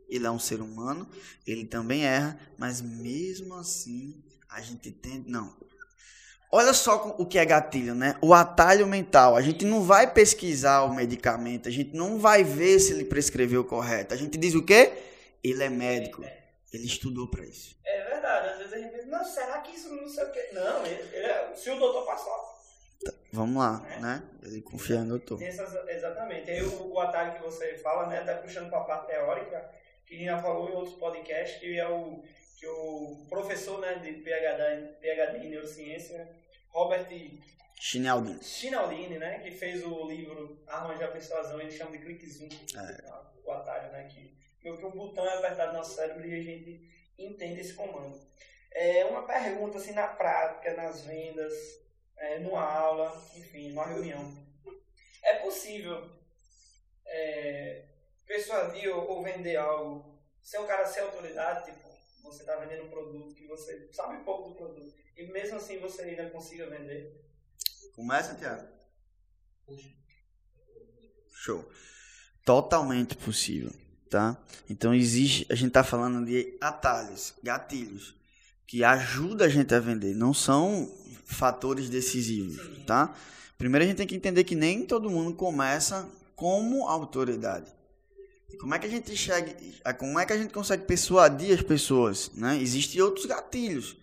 Ele 0.09 0.25
é 0.25 0.31
um 0.31 0.39
ser 0.39 0.61
humano, 0.61 1.07
ele 1.45 1.65
também 1.65 2.05
erra, 2.05 2.39
mas 2.57 2.81
mesmo 2.81 3.55
assim 3.55 4.23
a 4.49 4.61
gente 4.61 4.91
tem. 4.91 5.23
Não. 5.27 5.55
Olha 6.51 6.71
só 6.71 7.15
o 7.17 7.25
que 7.25 7.39
é 7.39 7.45
gatilho, 7.45 7.95
né? 7.95 8.15
O 8.21 8.31
atalho 8.31 8.85
mental. 8.85 9.35
A 9.35 9.41
gente 9.41 9.65
não 9.65 9.81
vai 9.81 10.13
pesquisar 10.13 10.83
o 10.83 10.93
medicamento, 10.93 11.67
a 11.67 11.71
gente 11.71 11.95
não 11.95 12.19
vai 12.19 12.43
ver 12.43 12.79
se 12.79 12.93
ele 12.93 13.05
prescreveu 13.05 13.63
correto. 13.63 14.13
A 14.13 14.17
gente 14.17 14.37
diz 14.37 14.53
o 14.53 14.63
quê? 14.63 14.93
Ele 15.43 15.63
é 15.63 15.69
médico. 15.69 16.23
Ele 16.71 16.85
estudou 16.85 17.27
para 17.27 17.43
isso. 17.43 17.75
É 17.85 18.09
verdade, 18.09 18.49
às 18.49 18.57
vezes 18.57 18.73
a 18.73 18.77
gente 18.77 18.91
pensa, 18.91 19.07
não, 19.07 19.25
será 19.25 19.61
que 19.61 19.75
isso 19.75 19.89
não 19.89 20.07
sei 20.07 20.23
o 20.23 20.31
quê? 20.31 20.49
Não, 20.53 20.85
ele, 20.85 21.01
ele 21.13 21.25
é, 21.25 21.53
se 21.55 21.69
o 21.69 21.79
doutor 21.79 22.05
passou, 22.05 22.31
Vamos 23.31 23.57
lá, 23.57 23.79
né? 23.99 24.23
Ele 24.43 24.61
confia 24.61 24.99
no 25.01 25.17
doutor. 25.17 25.39
tem 25.39 25.47
essas, 25.47 25.73
exatamente. 25.87 26.51
Aí 26.51 26.61
o, 26.61 26.93
o 26.93 26.99
atalho 26.99 27.35
que 27.35 27.41
você 27.41 27.77
fala, 27.77 28.07
né, 28.07 28.19
até 28.19 28.35
puxando 28.35 28.69
para 28.69 28.79
a 28.79 28.83
parte 28.83 29.07
teórica, 29.07 29.69
que 30.05 30.13
a 30.13 30.17
gente 30.17 30.27
já 30.27 30.41
falou 30.41 30.69
em 30.69 30.73
outros 30.73 30.95
podcasts, 30.95 31.59
que 31.59 31.79
é 31.79 31.87
o, 31.87 32.23
que 32.59 32.67
o 32.67 33.25
professor 33.29 33.79
né, 33.79 33.95
de 33.95 34.13
PhD, 34.13 34.93
PhD 35.01 35.45
em 35.45 35.49
neurociência, 35.49 36.29
Robert 36.69 37.07
Chinaldin. 37.79 38.39
Chinaldini, 38.41 39.17
né, 39.17 39.39
que 39.39 39.51
fez 39.51 39.83
o 39.83 40.07
livro 40.07 40.61
Armas 40.67 40.99
de 40.99 41.07
Persuasão, 41.07 41.59
ele 41.59 41.71
chama 41.71 41.91
de 41.91 41.99
clique 41.99 42.29
zoom, 42.29 42.49
o 43.43 43.51
atalho, 43.51 43.91
né, 43.91 44.07
que 44.09 44.33
que 44.63 44.85
um 44.85 44.91
botão 44.91 45.25
é 45.27 45.33
apertado 45.33 45.73
no 45.73 45.79
nosso 45.79 45.95
cérebro 45.95 46.25
e 46.25 46.33
a 46.33 46.41
gente 46.41 46.89
entende 47.19 47.59
esse 47.59 47.73
comando. 47.73 48.17
É 48.71 49.05
uma 49.05 49.23
pergunta, 49.23 49.77
assim, 49.77 49.91
na 49.91 50.07
prática, 50.07 50.73
nas 50.73 51.01
vendas, 51.01 51.53
é, 52.17 52.39
numa 52.39 52.63
aula, 52.63 53.21
enfim, 53.35 53.69
numa 53.69 53.85
reunião. 53.85 54.43
É 55.23 55.35
possível 55.35 56.09
é, 57.05 57.85
persuadir 58.25 58.89
ou, 58.89 59.07
ou 59.09 59.23
vender 59.23 59.55
algo 59.55 60.13
sem 60.41 60.59
o 60.59 60.67
cara 60.67 60.85
ser 60.85 61.01
autoridade, 61.01 61.65
tipo, 61.65 61.89
você 62.21 62.41
está 62.41 62.57
vendendo 62.57 62.83
um 62.85 62.89
produto 62.89 63.33
que 63.33 63.47
você 63.47 63.89
sabe 63.93 64.23
pouco 64.23 64.49
do 64.49 64.55
produto 64.55 64.93
e 65.15 65.25
mesmo 65.27 65.57
assim 65.57 65.79
você 65.79 66.03
ainda 66.03 66.29
consiga 66.29 66.69
vender? 66.69 67.23
Começa, 67.95 68.35
Tiago. 68.35 68.67
Show. 71.31 71.69
Totalmente 72.43 73.15
possível, 73.15 73.71
tá? 74.09 74.37
Então 74.69 74.93
existe, 74.93 75.45
a 75.49 75.55
gente 75.55 75.69
está 75.69 75.83
falando 75.83 76.25
de 76.25 76.57
atalhos, 76.59 77.33
gatilhos, 77.41 78.15
que 78.67 78.83
ajudam 78.83 79.47
a 79.47 79.49
gente 79.49 79.73
a 79.73 79.79
vender, 79.79 80.15
não 80.15 80.33
são 80.33 80.91
fatores 81.25 81.89
decisivos, 81.89 82.59
tá? 82.85 83.13
Primeiro 83.57 83.85
a 83.85 83.87
gente 83.87 83.97
tem 83.97 84.07
que 84.07 84.15
entender 84.15 84.43
que 84.43 84.55
nem 84.55 84.85
todo 84.85 85.09
mundo 85.09 85.33
começa 85.33 86.09
como 86.35 86.87
autoridade. 86.87 87.71
Como 88.59 88.73
é 88.73 88.79
que 88.79 88.85
a 88.85 88.89
gente 88.89 89.15
chega, 89.15 89.55
como 89.97 90.19
é 90.19 90.25
que 90.25 90.33
a 90.33 90.37
gente 90.37 90.53
consegue 90.53 90.85
persuadir 90.85 91.53
as 91.53 91.61
pessoas, 91.61 92.31
né? 92.35 92.57
Existem 92.61 93.01
outros 93.01 93.25
gatilhos. 93.25 93.97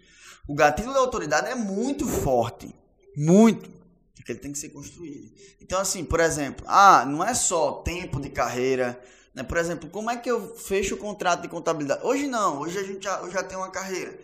O 0.46 0.54
gatilho 0.54 0.92
da 0.92 0.98
autoridade 0.98 1.48
é 1.48 1.54
muito 1.54 2.06
forte, 2.06 2.74
muito, 3.16 3.70
porque 4.14 4.32
ele 4.32 4.40
tem 4.40 4.52
que 4.52 4.58
ser 4.58 4.70
construído. 4.70 5.30
Então 5.60 5.78
assim, 5.78 6.04
por 6.04 6.20
exemplo, 6.20 6.64
ah, 6.68 7.04
não 7.06 7.24
é 7.24 7.32
só 7.34 7.82
tempo 7.82 8.20
de 8.20 8.28
carreira, 8.28 9.00
né? 9.34 9.42
Por 9.42 9.56
exemplo, 9.56 9.88
como 9.88 10.10
é 10.10 10.16
que 10.16 10.30
eu 10.30 10.54
fecho 10.56 10.94
o 10.94 10.98
contrato 10.98 11.42
de 11.42 11.48
contabilidade? 11.48 12.04
Hoje 12.04 12.26
não, 12.26 12.60
hoje 12.60 12.78
a 12.78 12.82
gente 12.82 13.04
já, 13.04 13.18
eu 13.20 13.30
já 13.30 13.42
tenho 13.42 13.60
uma 13.60 13.70
carreira. 13.70 14.18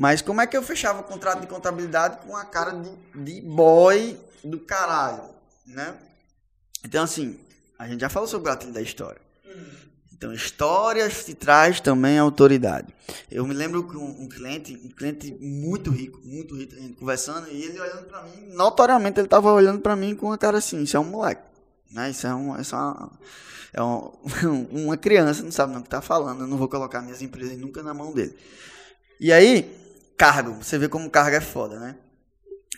Mas 0.00 0.22
como 0.22 0.40
é 0.40 0.46
que 0.46 0.56
eu 0.56 0.62
fechava 0.62 1.00
o 1.00 1.04
contrato 1.04 1.42
de 1.42 1.46
contabilidade 1.46 2.26
com 2.26 2.34
a 2.34 2.42
cara 2.42 2.70
de, 2.70 2.90
de 3.22 3.42
boy 3.42 4.18
do 4.42 4.58
caralho, 4.58 5.24
né? 5.66 5.94
Então 6.82 7.04
assim, 7.04 7.38
a 7.78 7.86
gente 7.86 8.00
já 8.00 8.08
falou 8.08 8.26
sobre 8.26 8.48
o 8.48 8.50
gatilho 8.50 8.72
da 8.72 8.80
história. 8.80 9.20
Então, 10.10 10.32
histórias 10.32 11.24
te 11.24 11.34
traz 11.34 11.80
também 11.80 12.18
autoridade. 12.18 12.88
Eu 13.30 13.46
me 13.46 13.52
lembro 13.52 13.86
que 13.88 13.96
um, 13.96 14.22
um, 14.22 14.28
cliente, 14.28 14.78
um 14.82 14.88
cliente 14.88 15.32
muito 15.38 15.90
rico, 15.90 16.20
muito 16.24 16.56
rico, 16.56 16.74
a 16.74 16.98
conversando, 16.98 17.48
e 17.48 17.62
ele 17.62 17.78
olhando 17.78 18.04
para 18.04 18.22
mim, 18.22 18.54
notoriamente 18.54 19.20
ele 19.20 19.26
estava 19.26 19.52
olhando 19.52 19.80
para 19.80 19.96
mim 19.96 20.14
com 20.14 20.26
uma 20.26 20.38
cara 20.38 20.58
assim, 20.58 20.82
isso 20.82 20.96
é 20.96 21.00
um 21.00 21.04
moleque, 21.04 21.42
né? 21.90 22.10
Isso 22.10 22.26
é, 22.26 22.34
um, 22.34 22.58
isso 22.58 22.74
é, 22.74 22.78
uma, 22.78 23.12
é 23.74 23.82
um, 23.82 24.12
uma 24.88 24.96
criança, 24.96 25.42
não 25.42 25.52
sabe 25.52 25.72
não 25.72 25.80
o 25.80 25.82
que 25.82 25.88
está 25.88 26.02
falando, 26.02 26.40
eu 26.42 26.46
não 26.46 26.56
vou 26.56 26.68
colocar 26.68 27.02
minhas 27.02 27.20
empresas 27.20 27.56
nunca 27.58 27.82
na 27.82 27.92
mão 27.92 28.12
dele. 28.12 28.34
E 29.18 29.32
aí, 29.32 29.74
cargo, 30.20 30.62
você 30.62 30.76
vê 30.76 30.86
como 30.86 31.08
cargo 31.08 31.34
é 31.34 31.40
foda, 31.40 31.80
né? 31.80 31.96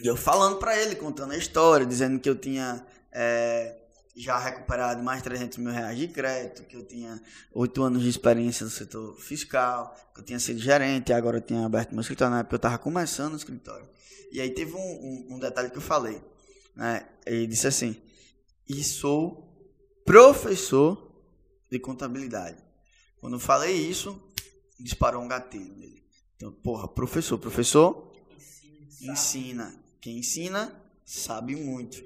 E 0.00 0.06
eu 0.06 0.16
falando 0.16 0.58
para 0.58 0.80
ele, 0.80 0.94
contando 0.94 1.32
a 1.32 1.36
história, 1.36 1.84
dizendo 1.84 2.20
que 2.20 2.30
eu 2.30 2.36
tinha... 2.36 2.86
É, 3.10 3.78
já 4.14 4.38
recuperado 4.38 5.02
mais 5.02 5.22
300 5.22 5.56
mil 5.56 5.72
reais 5.72 5.98
de 5.98 6.06
crédito, 6.06 6.64
que 6.64 6.76
eu 6.76 6.86
tinha 6.86 7.20
oito 7.54 7.82
anos 7.82 8.02
de 8.02 8.10
experiência 8.10 8.62
no 8.62 8.70
setor 8.70 9.16
fiscal, 9.18 9.96
que 10.14 10.20
eu 10.20 10.24
tinha 10.24 10.38
sido 10.38 10.60
gerente, 10.60 11.14
agora 11.14 11.38
eu 11.38 11.40
tinha 11.40 11.64
aberto 11.64 11.92
meu 11.92 12.02
escritório, 12.02 12.34
na 12.34 12.40
época 12.40 12.54
eu 12.54 12.58
estava 12.58 12.78
começando 12.78 13.32
o 13.32 13.36
escritório. 13.36 13.88
E 14.30 14.38
aí 14.38 14.50
teve 14.50 14.74
um, 14.74 14.78
um, 14.78 15.28
um, 15.30 15.38
detalhe 15.38 15.70
que 15.70 15.78
eu 15.78 15.82
falei, 15.82 16.22
né? 16.76 17.08
Ele 17.24 17.46
disse 17.46 17.66
assim, 17.66 17.96
e 18.68 18.84
sou 18.84 19.50
professor 20.04 21.10
de 21.70 21.78
contabilidade. 21.78 22.62
Quando 23.18 23.36
eu 23.36 23.40
falei 23.40 23.74
isso, 23.74 24.22
disparou 24.78 25.22
um 25.22 25.28
gatilho 25.28 25.74
nele. 25.74 26.01
Então, 26.42 26.50
porra, 26.50 26.88
professor, 26.88 27.38
professor 27.38 28.12
ensina. 28.36 29.12
ensina. 29.12 29.74
Quem 30.00 30.18
ensina 30.18 30.74
sabe 31.06 31.54
muito. 31.54 32.02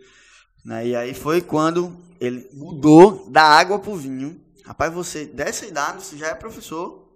Né? 0.62 0.88
E 0.88 0.94
aí 0.94 1.14
foi 1.14 1.40
quando 1.40 1.96
ele 2.20 2.46
mudou 2.52 3.30
da 3.30 3.42
água 3.42 3.78
para 3.78 3.90
o 3.90 3.96
vinho. 3.96 4.38
Rapaz, 4.62 4.92
você, 4.92 5.24
dessa 5.24 5.64
idade, 5.64 6.04
você 6.04 6.18
já 6.18 6.26
é 6.26 6.34
professor, 6.34 7.08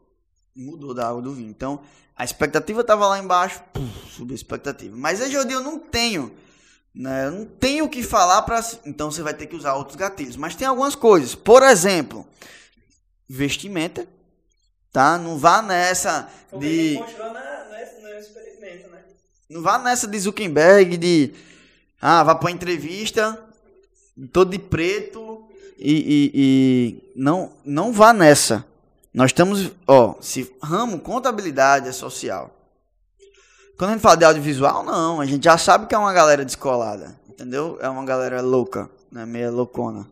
mudou 0.57 0.95
da 0.95 1.11
água 1.11 1.21
do 1.21 1.35
vinho. 1.35 1.51
Então, 1.51 1.83
a 2.17 2.25
expectativa 2.25 2.81
estava 2.81 3.07
lá 3.07 3.19
embaixo, 3.19 3.63
puf, 3.71 4.17
subiu 4.17 4.33
a 4.33 4.37
expectativa. 4.37 4.97
Mas 4.97 5.21
hoje 5.21 5.35
eu 5.35 5.61
não 5.61 5.79
tenho. 5.79 6.35
Né? 6.95 7.27
Eu 7.27 7.33
não 7.33 7.45
tenho 7.45 7.85
o 7.85 7.91
que 7.91 8.03
falar 8.03 8.41
para. 8.43 8.65
Então 8.87 9.11
você 9.11 9.23
vai 9.23 9.35
ter 9.35 9.47
que 9.47 9.57
usar 9.57 9.75
outros 9.75 9.97
gatilhos. 9.97 10.37
Mas 10.37 10.57
tem 10.57 10.67
algumas 10.67 10.95
coisas. 10.95 11.35
Por 11.35 11.63
exemplo, 11.63 12.27
vestimenta. 13.29 14.09
Tá? 14.93 15.19
Não 15.19 15.39
vá 15.39 15.63
nessa 15.63 16.29
de. 16.59 16.99
Na, 16.99 17.65
no 18.03 18.19
experimento, 18.19 18.91
né? 18.91 18.99
Não 19.49 19.63
vá 19.63 19.79
nessa 19.79 20.07
de 20.07 20.19
Zuckerberg 20.19 20.97
de 20.97 21.33
ah, 22.01 22.23
vá 22.25 22.35
para 22.35 22.51
entrevista, 22.51 23.39
todo 24.33 24.51
de 24.51 24.59
preto 24.59 25.45
e, 25.79 25.93
e, 25.93 26.31
e, 26.35 27.13
não, 27.15 27.53
não 27.65 27.93
vá 27.93 28.13
nessa. 28.13 28.65
Nós 29.13 29.31
estamos, 29.31 29.71
ó, 29.87 30.15
se 30.21 30.51
ramo 30.63 30.99
contabilidade 31.01 31.89
é 31.89 31.93
social. 31.93 32.57
Quando 33.77 33.91
a 33.91 33.93
gente 33.95 34.03
fala 34.03 34.17
de 34.17 34.25
audiovisual, 34.25 34.83
não, 34.83 35.21
a 35.21 35.27
gente 35.27 35.45
já 35.45 35.59
sabe 35.59 35.87
que 35.87 35.95
é 35.95 35.99
uma 35.99 36.13
galera 36.13 36.45
descolada, 36.45 37.19
entendeu? 37.29 37.79
É 37.81 37.89
uma 37.89 38.05
galera 38.05 38.41
louca, 38.41 38.91
né, 39.11 39.27
meia 39.27 39.51
loucona. 39.51 40.07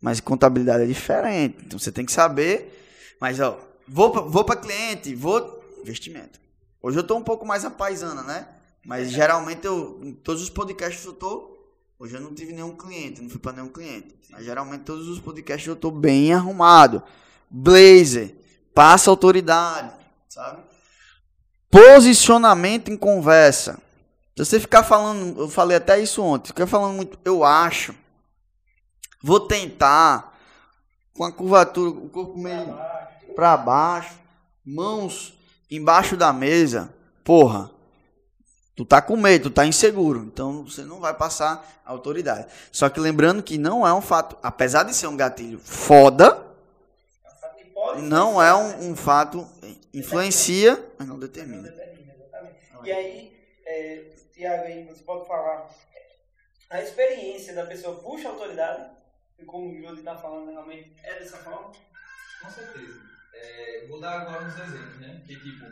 Mas 0.00 0.20
contabilidade 0.20 0.84
é 0.84 0.86
diferente, 0.86 1.58
então 1.66 1.78
você 1.78 1.92
tem 1.92 2.04
que 2.04 2.12
saber. 2.12 2.74
Mas 3.20 3.38
ó, 3.40 3.58
vou 3.88 4.28
vou 4.28 4.44
para 4.44 4.60
cliente, 4.60 5.14
vou 5.14 5.64
investimento. 5.80 6.38
Hoje 6.82 6.98
eu 6.98 7.04
tô 7.04 7.16
um 7.16 7.22
pouco 7.22 7.46
mais 7.46 7.64
apaisana, 7.64 8.22
né? 8.22 8.48
Mas 8.84 9.10
geralmente 9.10 9.66
eu, 9.66 10.00
em 10.02 10.12
todos 10.12 10.42
os 10.42 10.50
podcasts 10.50 11.04
eu 11.04 11.12
tô. 11.12 11.56
Hoje 11.98 12.14
eu 12.14 12.20
não 12.20 12.32
tive 12.32 12.52
nenhum 12.52 12.76
cliente, 12.76 13.20
não 13.20 13.28
fui 13.28 13.40
para 13.40 13.52
nenhum 13.52 13.68
cliente. 13.68 14.14
Mas 14.30 14.44
geralmente 14.44 14.84
todos 14.84 15.08
os 15.08 15.18
podcasts 15.18 15.66
eu 15.66 15.74
tô 15.74 15.90
bem 15.90 16.32
arrumado. 16.32 17.02
Blazer, 17.50 18.36
passa 18.74 19.10
autoridade, 19.10 19.92
sabe? 20.28 20.62
Posicionamento 21.70 22.90
em 22.90 22.96
conversa. 22.96 23.80
Se 24.36 24.44
você 24.44 24.60
ficar 24.60 24.84
falando, 24.84 25.40
eu 25.40 25.48
falei 25.48 25.76
até 25.76 26.00
isso 26.00 26.22
ontem, 26.22 26.48
ficar 26.48 26.66
falando 26.66 26.94
muito, 26.94 27.18
eu 27.24 27.42
acho. 27.42 27.92
Vou 29.20 29.40
tentar 29.40 30.38
com 31.12 31.24
a 31.24 31.32
curvatura, 31.32 31.90
o 31.90 32.08
corpo 32.08 32.38
meio 32.38 32.78
para 33.38 33.56
baixo, 33.56 34.18
mãos 34.66 35.38
embaixo 35.70 36.16
da 36.16 36.32
mesa. 36.32 36.92
Porra, 37.22 37.70
Tu 38.74 38.84
tá 38.84 39.02
com 39.02 39.16
medo, 39.16 39.50
tu 39.50 39.54
tá 39.54 39.66
inseguro, 39.66 40.20
então 40.20 40.62
você 40.62 40.82
não 40.82 41.00
vai 41.00 41.12
passar 41.12 41.82
autoridade. 41.84 42.46
Só 42.70 42.88
que 42.88 43.00
lembrando 43.00 43.42
que 43.42 43.58
não 43.58 43.84
é 43.84 43.92
um 43.92 44.00
fato, 44.00 44.38
apesar 44.40 44.84
de 44.84 44.94
ser 44.94 45.08
um 45.08 45.16
gatilho 45.16 45.58
foda, 45.58 46.46
não 48.04 48.40
é 48.40 48.54
um, 48.54 48.90
um 48.90 48.96
fato 48.96 49.48
influencia, 49.92 50.80
mas 50.96 51.08
não 51.08 51.18
determina. 51.18 51.74
E 52.84 52.92
aí, 52.92 53.36
é, 53.66 54.04
Tiago, 54.32 54.62
aí 54.62 54.84
você 54.84 55.02
pode 55.02 55.26
falar 55.26 55.68
a 56.70 56.80
experiência 56.80 57.52
da 57.54 57.66
pessoa 57.66 57.96
puxa 57.96 58.28
a 58.28 58.30
autoridade, 58.30 58.90
e 59.40 59.44
como 59.44 59.70
o 59.70 59.74
Júlio 59.74 59.98
está 59.98 60.14
falando 60.14 60.52
realmente, 60.52 60.92
é 61.02 61.18
dessa 61.18 61.38
forma? 61.38 61.72
Com 62.42 62.50
certeza. 62.50 63.17
É, 63.40 63.86
vou 63.88 64.00
dar 64.00 64.20
agora 64.20 64.46
uns 64.46 64.58
exemplos, 64.58 65.00
né? 65.00 65.22
Que 65.26 65.38
tipo 65.38 65.64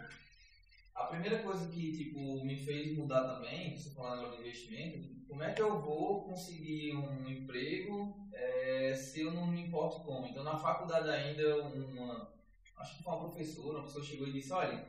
a 0.97 1.05
primeira 1.05 1.39
coisa 1.41 1.69
que 1.69 1.93
tipo, 1.95 2.43
me 2.43 2.57
fez 2.57 2.97
mudar 2.97 3.35
também, 3.35 3.77
você 3.77 3.91
falando 3.91 4.21
agora 4.21 4.37
de 4.37 4.41
investimento, 4.41 5.15
como 5.29 5.43
é 5.43 5.53
que 5.53 5.61
eu 5.61 5.79
vou 5.79 6.25
conseguir 6.25 6.97
um 6.97 7.29
emprego 7.29 8.17
é, 8.33 8.95
se 8.95 9.21
eu 9.21 9.31
não 9.31 9.47
me 9.47 9.61
importo 9.61 10.01
como? 10.01 10.27
Então, 10.27 10.43
na 10.43 10.57
faculdade 10.57 11.09
ainda, 11.11 11.65
uma, 11.65 12.33
acho 12.79 12.97
que 12.97 13.03
foi 13.03 13.13
uma 13.13 13.29
professora, 13.29 13.79
uma 13.79 13.85
pessoa 13.85 14.05
chegou 14.05 14.27
e 14.27 14.33
disse, 14.33 14.53
olha, 14.53 14.87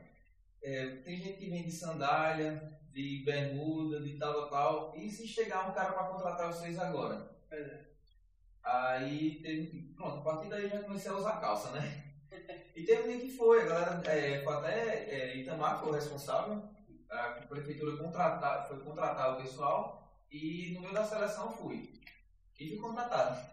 é, 0.63 0.95
tem 0.97 1.17
gente 1.17 1.37
que 1.37 1.49
vende 1.49 1.71
sandália, 1.71 2.79
de 2.93 3.21
bermuda, 3.25 3.99
de 3.99 4.17
tal, 4.17 4.33
tal, 4.33 4.49
tal, 4.49 4.93
e 4.95 5.09
se 5.09 5.27
chegar 5.27 5.69
um 5.69 5.73
cara 5.73 5.91
para 5.91 6.07
contratar 6.07 6.47
vocês 6.47 6.79
agora? 6.79 7.29
É. 7.51 7.85
Aí, 8.63 9.41
teve, 9.41 9.93
pronto, 9.95 10.19
a 10.19 10.21
partir 10.21 10.49
daí 10.49 10.63
eu 10.63 10.69
já 10.69 10.83
comecei 10.83 11.11
a 11.11 11.17
usar 11.17 11.41
calça, 11.41 11.71
né? 11.71 12.06
E 12.77 12.83
teve 12.83 13.01
um 13.01 13.07
dia 13.07 13.19
que 13.21 13.35
foi, 13.35 13.63
a 13.63 13.65
galera, 13.65 14.01
é, 14.05 14.43
foi 14.43 14.53
até 14.53 15.09
é, 15.09 15.37
Itamar 15.37 15.79
foi 15.79 15.89
o 15.89 15.93
responsável, 15.93 16.61
a 17.09 17.29
prefeitura 17.49 17.97
contratar, 17.97 18.67
foi 18.67 18.79
contratar 18.81 19.33
o 19.33 19.41
pessoal 19.41 20.15
e 20.31 20.73
no 20.75 20.81
meio 20.81 20.93
da 20.93 21.03
seleção 21.03 21.51
fui. 21.51 21.91
E 22.59 22.69
fui 22.69 22.77
contratado 22.77 23.43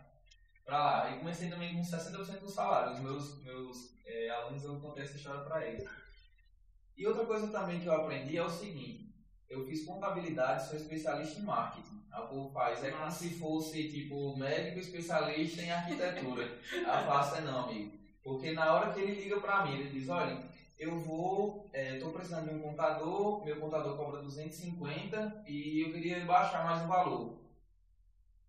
pra 0.63 0.79
lá. 0.79 1.11
E 1.11 1.21
comecei 1.21 1.49
também 1.49 1.75
com 1.75 1.81
60% 1.81 2.41
do 2.41 2.51
salário. 2.51 2.93
Os 2.93 3.01
meus, 3.01 3.43
meus 3.43 3.95
é, 4.05 4.29
alunos 4.29 4.63
eu 4.63 4.79
contei 4.79 5.05
essa 5.05 5.17
história 5.17 5.41
para 5.41 5.67
eles. 5.67 5.89
E 6.95 7.07
outra 7.07 7.25
coisa 7.25 7.47
também 7.47 7.81
que 7.81 7.87
eu 7.87 7.95
aprendi 7.95 8.37
é 8.37 8.45
o 8.45 8.51
seguinte: 8.51 9.11
eu 9.49 9.65
fiz 9.65 9.87
contabilidade, 9.87 10.69
sou 10.69 10.77
especialista 10.77 11.41
em 11.41 11.45
marketing. 11.45 12.05
A 12.13 12.21
povo 12.21 12.53
faz, 12.53 12.85
é 12.85 12.91
como 12.91 13.11
se 13.11 13.31
fosse 13.39 13.91
tipo 13.91 14.37
médico 14.37 14.81
especialista 14.81 15.63
em 15.63 15.71
arquitetura. 15.71 16.59
A 16.87 17.07
faça 17.07 17.39
é 17.39 17.41
não, 17.41 17.71
amigo. 17.71 18.04
Porque 18.25 18.53
na 18.53 18.73
hora 18.73 18.93
que 18.93 19.01
ele 19.01 19.21
liga 19.21 19.39
para 19.39 19.67
mim, 19.67 19.75
ele 19.75 19.91
diz, 19.91 20.09
olha, 20.09 20.43
eu 20.79 20.99
vou, 20.99 21.71
estou 21.73 22.09
é, 22.09 22.13
precisando 22.13 22.49
de 22.49 22.55
um 22.55 22.61
contador, 22.61 23.45
meu 23.45 23.61
contador 23.61 23.97
cobra 23.99 24.23
250 24.23 25.45
e 25.47 25.87
eu 25.87 25.93
queria 25.93 26.25
baixar 26.25 26.65
mais 26.65 26.83
o 26.83 26.89
valor. 26.89 27.39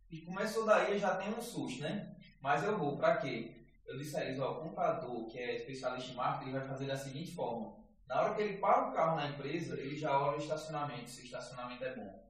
E 0.09 0.21
começou 0.21 0.65
daí, 0.65 0.97
já 0.97 1.15
tem 1.15 1.33
um 1.33 1.41
susto, 1.41 1.81
né? 1.81 2.15
Mas 2.41 2.63
eu 2.63 2.77
vou, 2.77 2.95
para 2.95 3.17
quê? 3.17 3.65
Eu 3.85 3.97
disse 3.97 4.15
a 4.15 4.23
eles, 4.23 4.39
ó, 4.39 4.53
o 4.53 4.69
contador 4.69 5.27
que 5.27 5.37
é 5.37 5.57
especialista 5.57 6.13
em 6.13 6.15
marketing, 6.15 6.49
ele 6.49 6.59
vai 6.59 6.67
fazer 6.67 6.85
da 6.85 6.97
seguinte 6.97 7.35
forma. 7.35 7.75
Na 8.07 8.21
hora 8.21 8.33
que 8.33 8.41
ele 8.41 8.57
para 8.57 8.89
o 8.89 8.93
carro 8.93 9.17
na 9.17 9.27
empresa, 9.27 9.77
ele 9.79 9.97
já 9.97 10.17
olha 10.17 10.37
o 10.37 10.41
estacionamento, 10.41 11.09
se 11.09 11.21
o 11.21 11.25
estacionamento 11.25 11.83
é 11.83 11.95
bom. 11.95 12.24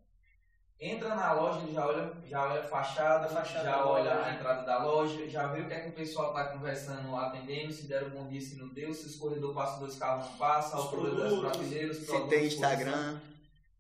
Entra 0.80 1.16
na 1.16 1.32
loja, 1.32 1.60
ele 1.62 1.74
já 1.74 1.88
olha, 1.88 2.12
já 2.28 2.44
olha 2.44 2.60
a 2.60 2.64
fachada, 2.64 3.30
Fachada 3.30 3.64
já 3.64 3.86
olha 3.86 4.14
loja. 4.14 4.26
a 4.26 4.34
entrada 4.34 4.64
da 4.64 4.84
loja, 4.84 5.30
já 5.30 5.48
vê 5.48 5.62
o 5.62 5.68
que 5.68 5.74
é 5.74 5.80
que 5.80 5.90
o 5.90 5.94
pessoal 5.94 6.30
está 6.30 6.50
conversando, 6.50 7.16
atendendo, 7.16 7.72
se 7.72 7.88
deram 7.88 8.10
bom 8.10 8.28
dia, 8.28 8.42
se 8.42 8.58
não 8.58 8.68
deu, 8.68 8.94
se 8.94 9.06
o 9.06 9.08
escorredor 9.08 9.54
passa, 9.54 9.80
dois 9.80 9.96
carros 9.98 10.26
não 10.30 10.38
passa, 10.38 10.76
a 10.76 10.80
Os 10.80 10.86
altura 10.86 11.12
das 11.12 11.20
produtos, 11.30 11.40
prateleiras, 11.50 11.98
os 11.98 12.04
Se 12.04 12.08
produtos, 12.08 12.30
tem. 12.38 12.48
Instagram. 12.48 13.20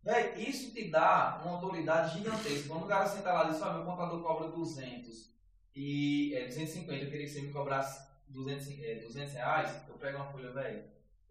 Véi, 0.03 0.33
isso 0.37 0.71
te 0.71 0.89
dá 0.89 1.41
uma 1.43 1.55
autoridade 1.55 2.17
gigantesca. 2.17 2.67
Quando 2.69 2.83
o 2.83 2.87
cara 2.87 3.07
senta 3.07 3.33
lá 3.33 3.45
e 3.45 3.51
diz, 3.51 3.61
ah, 3.61 3.73
meu 3.73 3.83
contador 3.83 4.21
cobra 4.23 4.47
200 4.47 5.29
e 5.75 6.33
é, 6.35 6.45
250, 6.45 7.03
eu 7.03 7.09
queria 7.11 7.25
que 7.25 7.31
você 7.33 7.41
me 7.41 7.51
cobrasse 7.51 8.07
200, 8.29 8.67
é, 8.81 8.95
200 8.95 9.33
reais, 9.33 9.69
eu 9.89 9.95
pego 9.95 10.17
uma 10.17 10.27
folha, 10.31 10.51
velho, 10.51 10.83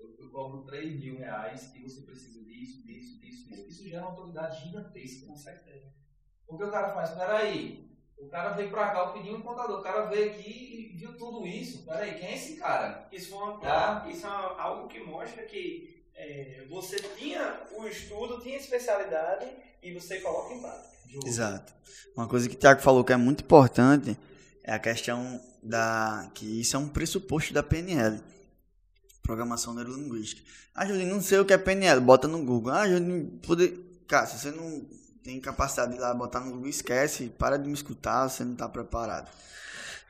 eu, 0.05 0.25
eu 0.25 0.31
cobro 0.31 0.63
3 0.65 0.99
mil 1.01 1.19
reais 1.19 1.73
e 1.75 1.83
você 1.83 2.01
precisa 2.03 2.43
disso, 2.45 2.85
disso, 2.87 3.21
disso, 3.21 3.49
disso. 3.49 3.69
Isso 3.69 3.89
gera 3.89 4.03
uma 4.03 4.11
autoridade 4.11 4.65
gigantesca. 4.65 5.27
Com 5.27 5.37
certeza. 5.37 5.93
Porque 6.47 6.65
o 6.65 6.71
cara 6.71 6.93
faz, 6.95 7.11
peraí, 7.11 7.91
o 8.19 8.29
cara 8.29 8.51
veio 8.51 8.71
pra 8.71 8.91
cá, 8.91 8.99
eu 9.01 9.13
pedi 9.13 9.31
um 9.31 9.41
contador, 9.43 9.81
o 9.81 9.83
cara 9.83 10.07
veio 10.07 10.31
aqui 10.31 10.93
e 10.93 10.97
viu 10.97 11.17
tudo 11.17 11.47
isso. 11.47 11.85
Peraí, 11.85 12.15
quem 12.19 12.29
é 12.29 12.35
esse 12.35 12.57
cara? 12.57 13.09
Isso, 13.11 13.31
foi 13.31 13.39
uma, 13.39 13.59
Tá. 13.59 14.07
isso 14.11 14.27
é 14.27 14.31
algo 14.31 14.89
que 14.89 15.01
mostra 15.01 15.43
que 15.45 16.05
é, 16.15 16.65
você 16.69 16.97
tinha 16.97 17.61
o 17.77 17.87
estudo, 17.87 18.41
tinha 18.41 18.57
especialidade 18.57 19.47
e 19.83 19.93
você 19.93 20.21
coloca 20.21 20.55
em 20.55 20.61
prática. 20.61 20.95
Exato. 21.25 21.73
Uma 22.17 22.29
coisa 22.29 22.49
que 22.49 22.55
o 22.55 22.59
Thiago 22.59 22.81
falou 22.81 23.05
que 23.05 23.13
é 23.13 23.17
muito 23.17 23.45
importante 23.45 24.17
é 24.63 24.73
a 24.73 24.79
questão 24.79 25.41
da. 25.63 26.31
que 26.35 26.61
isso 26.61 26.77
é 26.77 26.79
um 26.79 26.89
pressuposto 26.89 27.53
da 27.53 27.63
PNL. 27.63 28.21
Programação 29.25 29.73
Neurolinguística. 29.75 30.43
Ah, 30.75 30.85
Julinho, 30.87 31.15
não 31.15 31.23
sei 31.23 31.39
o 31.39 31.47
que 31.47 31.53
é 31.53 31.59
PNL. 31.59 32.01
Bota 32.01 32.29
no 32.29 32.45
Google. 32.45 32.73
Ah, 32.73 32.87
Julinho, 32.87 33.41
poder... 33.45 33.73
Cara, 34.07 34.27
se 34.27 34.39
você 34.39 34.51
não 34.51 34.87
tem 35.25 35.41
capacidade 35.41 35.93
de 35.93 35.97
ir 35.97 36.01
lá 36.01 36.13
botar 36.13 36.41
no 36.41 36.53
Google, 36.53 36.69
esquece. 36.69 37.31
Para 37.31 37.57
de 37.57 37.67
me 37.67 37.73
escutar, 37.73 38.29
você 38.29 38.45
não 38.45 38.53
está 38.53 38.69
preparado. 38.69 39.31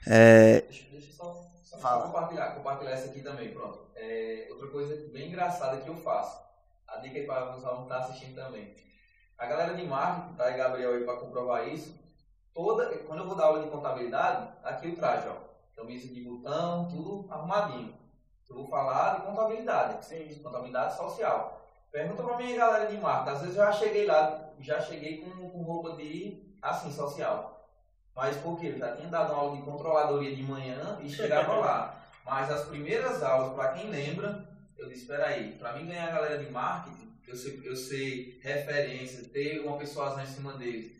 É, 0.06 0.62
Deixa, 0.62 0.90
deixa 0.90 1.10
eu 1.10 1.14
só, 1.14 1.50
só 1.62 2.00
compartilhar, 2.02 2.56
compartilhar 2.56 2.90
essa 2.90 3.06
aqui 3.06 3.22
também, 3.22 3.54
pronto. 3.54 3.86
É, 3.94 4.48
outra 4.50 4.68
coisa 4.68 5.12
bem 5.12 5.28
engraçada 5.28 5.80
que 5.80 5.88
eu 5.88 5.96
faço. 5.96 6.42
A 6.88 6.96
dica 6.96 7.16
aí 7.16 7.24
para 7.26 7.56
os 7.56 7.64
alunos 7.64 7.86
que 7.86 7.94
estão 7.94 8.08
assistindo 8.08 8.34
também. 8.34 8.74
A 9.38 9.46
galera 9.46 9.74
de 9.74 9.86
marketing, 9.86 10.34
tá 10.36 10.44
aí 10.44 10.56
Gabriel 10.56 10.94
aí 10.94 11.04
para 11.04 11.16
comprovar 11.16 11.68
isso. 11.68 11.94
Toda, 12.52 12.86
quando 12.98 13.20
eu 13.20 13.26
vou 13.26 13.36
dar 13.36 13.44
aula 13.44 13.62
de 13.62 13.70
contabilidade, 13.70 14.48
aqui 14.62 14.88
o 14.88 14.96
traje, 14.96 15.28
ó. 15.28 15.36
Camisa 15.76 16.08
de 16.08 16.22
botão, 16.22 16.88
tudo 16.88 17.26
arrumadinho. 17.32 17.94
Eu 18.54 18.60
vou 18.60 18.68
falar 18.68 19.16
de 19.16 19.26
contabilidade. 19.26 20.06
Sim. 20.06 20.40
contabilidade 20.40 20.96
social. 20.96 21.60
Pergunta 21.90 22.22
pra 22.22 22.36
minha 22.36 22.56
galera 22.56 22.86
de 22.86 22.96
marca. 22.98 23.32
Às 23.32 23.40
vezes 23.40 23.56
eu 23.56 23.64
já 23.64 23.72
cheguei 23.72 24.06
lá, 24.06 24.52
já 24.60 24.80
cheguei 24.80 25.18
com, 25.18 25.50
com 25.50 25.62
roupa 25.62 25.96
de, 25.96 26.40
assim, 26.62 26.92
social. 26.92 27.68
Mas 28.14 28.36
por 28.36 28.58
quê? 28.60 28.68
Eu 28.68 28.78
já 28.78 28.94
tinha 28.94 29.08
dado 29.08 29.32
uma 29.32 29.42
aula 29.42 29.56
de 29.56 29.62
controladoria 29.62 30.34
de 30.34 30.42
manhã 30.42 31.00
e 31.02 31.10
chegava 31.10 31.56
lá. 31.56 32.00
Mas 32.24 32.50
as 32.50 32.64
primeiras 32.66 33.22
aulas, 33.24 33.54
pra 33.54 33.72
quem 33.72 33.90
lembra, 33.90 34.48
eu 34.78 34.88
disse, 34.88 35.02
espera 35.02 35.26
aí, 35.26 35.52
pra 35.58 35.72
mim 35.72 35.86
ganhar 35.86 36.08
a 36.08 36.12
galera 36.12 36.38
de 36.38 36.50
marketing, 36.50 37.12
eu 37.26 37.36
sei, 37.36 37.60
eu 37.64 37.76
sei 37.76 38.38
referência, 38.40 39.28
ter 39.28 39.60
uma 39.60 39.76
persuasão 39.76 40.22
em 40.22 40.26
cima 40.26 40.52
deles. 40.54 40.92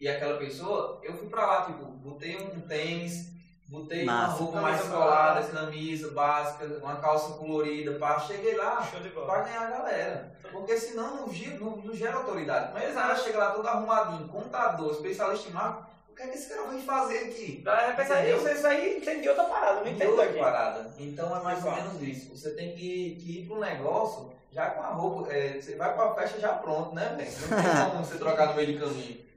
E 0.00 0.08
aquela 0.08 0.36
pessoa, 0.36 1.00
eu 1.04 1.16
fui 1.16 1.28
pra 1.28 1.46
lá, 1.46 1.64
tipo, 1.64 1.84
botei 1.84 2.36
um 2.36 2.60
tênis, 2.60 3.37
botei 3.68 4.04
uma 4.04 4.24
roupa 4.26 4.60
mais 4.60 4.82
colada, 4.82 5.40
básica. 5.40 5.56
camisa 5.58 6.10
básica, 6.10 6.66
uma 6.82 6.96
calça 6.96 7.34
colorida, 7.34 7.98
pá. 7.98 8.18
Cheguei 8.18 8.56
lá, 8.56 8.82
pra 9.26 9.42
ganhar 9.42 9.66
a 9.66 9.70
galera. 9.70 10.32
Porque 10.50 10.76
senão 10.76 11.16
não, 11.16 11.32
gira, 11.32 11.58
não, 11.58 11.76
não 11.76 11.94
gera 11.94 12.16
autoridade. 12.16 12.72
Mas 12.72 12.94
cara 12.94 13.14
chega 13.16 13.38
lá 13.38 13.50
todo 13.52 13.68
arrumadinho, 13.68 14.28
contador, 14.28 14.92
especialista 14.92 15.50
em 15.50 15.52
marketing, 15.52 15.88
o 16.10 16.14
que 16.14 16.22
é 16.22 16.26
que 16.28 16.38
esse 16.38 16.48
cara 16.48 16.62
vai 16.62 16.80
fazer 16.80 17.18
aqui? 17.18 17.62
Pensar, 17.94 18.26
eu 18.26 18.40
sei 18.40 18.54
isso 18.54 18.66
aí, 18.66 18.96
entendi 18.98 19.28
outra 19.28 19.44
parada, 19.44 19.80
não 19.82 19.88
entendo 19.88 20.10
outra 20.10 20.24
aqui. 20.24 20.38
parada. 20.38 20.90
Então 20.98 21.36
é 21.36 21.42
mais 21.42 21.64
ou 21.64 21.70
menos 21.70 22.02
isso. 22.02 22.36
Você 22.36 22.50
tem 22.50 22.74
que, 22.74 23.16
que 23.20 23.40
ir 23.40 23.46
pro 23.46 23.60
negócio 23.60 24.32
já 24.50 24.70
com 24.70 24.82
a 24.82 24.88
roupa. 24.88 25.32
é, 25.32 25.60
você 25.60 25.76
vai 25.76 25.94
pra 25.94 26.14
festa 26.14 26.40
já 26.40 26.54
pronto, 26.54 26.94
né, 26.94 27.14
velho? 27.16 27.30
Não 27.30 27.62
tem 27.62 27.90
como 27.90 28.04
você 28.04 28.18
trocar 28.18 28.48
no 28.48 28.54
meio 28.54 28.72
de 28.72 28.78
caminho. 28.80 29.27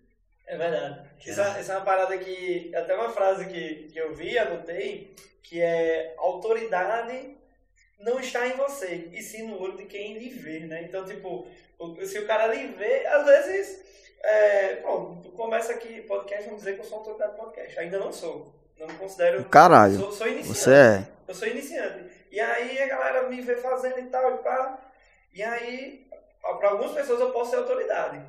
É 0.51 0.57
verdade. 0.57 0.99
Isso, 1.25 1.39
é- 1.39 1.61
isso 1.61 1.71
é 1.71 1.75
uma 1.77 1.85
parada 1.85 2.17
que. 2.17 2.75
Até 2.75 2.93
uma 2.93 3.09
frase 3.09 3.45
que, 3.45 3.87
que 3.91 3.97
eu 3.97 4.13
vi, 4.13 4.37
anotei, 4.37 5.15
que 5.41 5.61
é 5.61 6.13
autoridade 6.17 7.37
não 7.97 8.19
está 8.19 8.45
em 8.47 8.57
você, 8.57 9.09
e 9.13 9.21
sim 9.21 9.47
no 9.47 9.61
olho 9.61 9.77
de 9.77 9.85
quem 9.85 10.17
lhe 10.17 10.29
vê, 10.29 10.61
né? 10.61 10.81
Então, 10.83 11.05
tipo, 11.05 11.47
se 12.03 12.19
o 12.19 12.27
cara 12.27 12.47
lhe 12.47 12.67
vê, 12.67 13.05
às 13.07 13.25
vezes. 13.25 13.81
É, 14.23 14.75
bom, 14.81 15.19
tu 15.23 15.29
começa 15.31 15.71
aqui 15.71 16.01
podcast, 16.01 16.43
vamos 16.45 16.59
dizer 16.59 16.75
que 16.75 16.81
eu 16.81 16.85
sou 16.85 16.99
autoridade 16.99 17.31
de 17.31 17.37
podcast. 17.37 17.79
Ainda 17.79 17.97
não 17.97 18.11
sou. 18.11 18.53
Não 18.77 18.87
me 18.87 18.93
considero. 18.95 19.43
caralho. 19.45 19.97
Sou, 19.97 20.11
sou 20.11 20.27
iniciante. 20.27 20.57
Você 20.59 20.73
é. 20.73 21.07
Eu 21.27 21.33
sou 21.33 21.47
iniciante. 21.47 22.11
E 22.29 22.39
aí 22.39 22.81
a 22.81 22.87
galera 22.87 23.29
me 23.29 23.39
vê 23.39 23.55
fazendo 23.55 23.99
e 23.99 24.07
tal, 24.07 24.35
e 24.35 24.37
pá. 24.39 24.79
E 25.33 25.41
aí, 25.41 26.07
para 26.41 26.69
algumas 26.69 26.91
pessoas 26.91 27.19
eu 27.21 27.31
posso 27.31 27.51
ser 27.51 27.57
autoridade, 27.57 28.21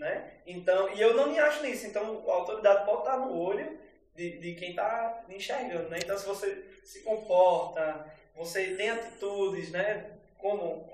né? 0.00 0.32
Então, 0.46 0.92
e 0.94 1.00
eu 1.00 1.14
não 1.14 1.30
me 1.30 1.38
acho 1.38 1.62
nisso. 1.62 1.86
Então, 1.86 2.24
a 2.26 2.32
autoridade 2.32 2.84
pode 2.84 3.00
estar 3.00 3.18
no 3.18 3.32
olho 3.32 3.78
de, 4.16 4.40
de 4.40 4.54
quem 4.54 4.70
está 4.70 5.22
enxergando, 5.28 5.88
né? 5.90 5.98
Então, 6.02 6.18
se 6.18 6.26
você 6.26 6.64
se 6.84 7.02
comporta, 7.02 8.06
você 8.34 8.74
tem 8.74 8.90
atitudes, 8.90 9.70
né? 9.70 10.10
Como 10.38 10.88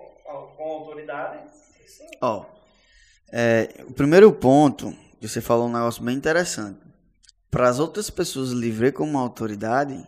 com 0.56 0.62
autoridade, 0.64 1.38
Ó, 2.20 2.44
é, 3.32 3.68
o 3.86 3.92
primeiro 3.92 4.32
ponto, 4.32 4.92
que 5.20 5.28
você 5.28 5.40
falou 5.40 5.68
um 5.68 5.72
negócio 5.72 6.02
bem 6.02 6.16
interessante. 6.16 6.80
Para 7.48 7.68
as 7.68 7.78
outras 7.78 8.10
pessoas 8.10 8.50
lhe 8.50 8.70
ver 8.70 8.92
como 8.92 9.18
autoridade, 9.18 10.04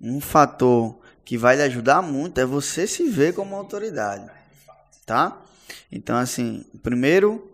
um 0.00 0.20
fator 0.20 0.98
que 1.24 1.38
vai 1.38 1.56
lhe 1.56 1.62
ajudar 1.62 2.02
muito 2.02 2.40
é 2.40 2.44
você 2.44 2.86
se 2.86 3.08
ver 3.08 3.34
como 3.34 3.54
autoridade, 3.54 4.28
tá? 5.06 5.40
Então, 5.90 6.16
assim, 6.16 6.64
primeiro, 6.82 7.51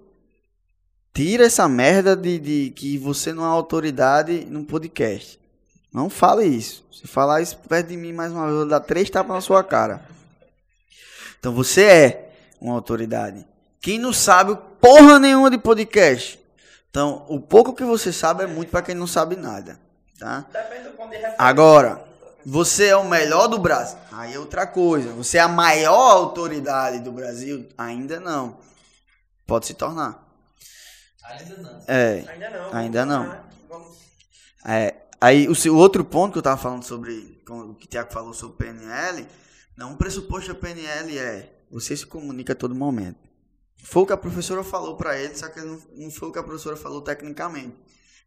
tira 1.18 1.46
essa 1.46 1.68
merda 1.68 2.14
de, 2.14 2.38
de 2.38 2.70
que 2.76 2.96
você 2.96 3.32
não 3.32 3.42
é 3.42 3.48
autoridade 3.48 4.46
num 4.48 4.62
podcast. 4.62 5.36
Não 5.92 6.08
fale 6.08 6.44
isso. 6.44 6.86
Se 6.92 7.08
falar 7.08 7.42
isso 7.42 7.58
perto 7.68 7.88
de 7.88 7.96
mim 7.96 8.12
mais 8.12 8.30
uma 8.30 8.42
vez, 8.42 8.52
eu 8.52 8.58
vou 8.58 8.68
dar 8.68 8.78
três 8.78 9.10
tapas 9.10 9.34
na 9.34 9.40
sua 9.40 9.64
cara. 9.64 10.00
Então, 11.36 11.52
você 11.52 11.82
é 11.82 12.30
uma 12.60 12.74
autoridade. 12.74 13.44
Quem 13.80 13.98
não 13.98 14.12
sabe 14.12 14.56
porra 14.80 15.18
nenhuma 15.18 15.50
de 15.50 15.58
podcast. 15.58 16.38
Então, 16.88 17.26
o 17.28 17.40
pouco 17.40 17.72
que 17.72 17.82
você 17.82 18.12
sabe 18.12 18.44
é 18.44 18.46
muito 18.46 18.70
para 18.70 18.82
quem 18.82 18.94
não 18.94 19.08
sabe 19.08 19.34
nada, 19.34 19.76
tá? 20.20 20.46
Agora, 21.36 22.00
você 22.46 22.90
é 22.90 22.96
o 22.96 23.08
melhor 23.08 23.48
do 23.48 23.58
Brasil. 23.58 23.98
Aí 24.12 24.34
é 24.34 24.38
outra 24.38 24.68
coisa. 24.68 25.12
Você 25.14 25.38
é 25.38 25.40
a 25.40 25.48
maior 25.48 26.12
autoridade 26.12 27.00
do 27.00 27.10
Brasil? 27.10 27.68
Ainda 27.76 28.20
não. 28.20 28.58
Pode 29.44 29.66
se 29.66 29.74
tornar. 29.74 30.27
Ainda 31.28 31.56
não. 31.56 31.84
É. 31.86 32.24
Ainda 32.28 32.50
não. 32.50 32.74
Ainda 32.74 33.06
não. 33.06 33.28
lá, 33.28 33.48
Vamos. 33.68 33.96
É, 34.64 34.94
aí 35.20 35.48
o, 35.48 35.52
o 35.52 35.76
outro 35.76 36.04
ponto 36.04 36.32
que 36.32 36.38
eu 36.38 36.42
tava 36.42 36.60
falando 36.60 36.84
sobre, 36.84 37.40
o 37.48 37.74
que 37.74 37.86
o 37.86 37.88
Tiago 37.88 38.12
falou 38.12 38.32
sobre 38.32 38.56
PNL, 38.56 39.26
não, 39.76 39.92
um 39.92 39.96
pressuposto 39.96 40.52
da 40.52 40.58
PNL 40.58 41.18
é 41.18 41.52
você 41.70 41.96
se 41.96 42.06
comunica 42.06 42.52
a 42.52 42.56
todo 42.56 42.74
momento. 42.74 43.28
Foi 43.82 44.02
o 44.02 44.06
que 44.06 44.12
a 44.12 44.16
professora 44.16 44.64
falou 44.64 44.96
para 44.96 45.18
ele, 45.18 45.36
só 45.36 45.48
que 45.48 45.60
não, 45.60 45.80
não 45.94 46.10
foi 46.10 46.28
o 46.28 46.32
que 46.32 46.38
a 46.38 46.42
professora 46.42 46.76
falou 46.76 47.00
tecnicamente. 47.00 47.76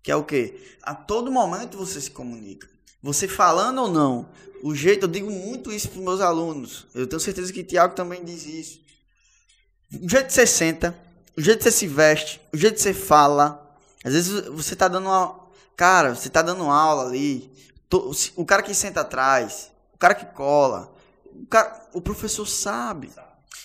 Que 0.02 0.12
é 0.12 0.16
o 0.16 0.24
quê? 0.24 0.60
A 0.82 0.96
todo 0.96 1.32
momento 1.32 1.78
você 1.78 2.00
se 2.00 2.10
comunica. 2.10 2.70
Você 3.04 3.28
falando 3.28 3.80
ou 3.82 3.92
não. 3.92 4.30
O 4.64 4.74
jeito, 4.76 5.06
eu 5.06 5.10
digo 5.10 5.30
muito 5.30 5.72
isso 5.72 5.90
para 5.90 6.02
meus 6.02 6.22
alunos. 6.22 6.88
Eu 6.94 7.08
tenho 7.08 7.20
certeza 7.20 7.52
que 7.52 7.62
o 7.62 7.64
Tiago 7.64 7.96
também 7.96 8.24
diz 8.24 8.46
isso. 8.46 8.82
O 10.02 10.08
jeito 10.08 10.28
que 10.28 10.34
você 10.34 10.48
senta, 10.48 10.98
o 11.38 11.41
jeito 11.41 11.60
que 11.60 11.63
você 11.63 11.72
se 11.72 11.88
veste, 11.88 12.41
o 12.54 12.58
jeito 12.58 12.76
que 12.76 12.82
você 12.82 12.94
fala. 12.94 13.76
Às 14.04 14.13
vezes 14.13 14.48
você 14.48 14.76
tá 14.76 14.88
dando 14.88 15.06
uma. 15.06 15.39
Cara, 15.76 16.15
você 16.15 16.30
tá 16.30 16.41
dando 16.41 16.63
aula 16.63 17.08
ali. 17.08 17.52
O 18.36 18.46
cara 18.46 18.62
que 18.62 18.74
senta 18.74 19.02
atrás, 19.02 19.72
o 19.94 19.98
cara 19.98 20.15
que 20.15 20.26
cola, 20.26 20.94
o, 21.26 21.46
cara, 21.46 21.89
o 21.94 22.02
professor 22.02 22.46
sabe. 22.46 23.12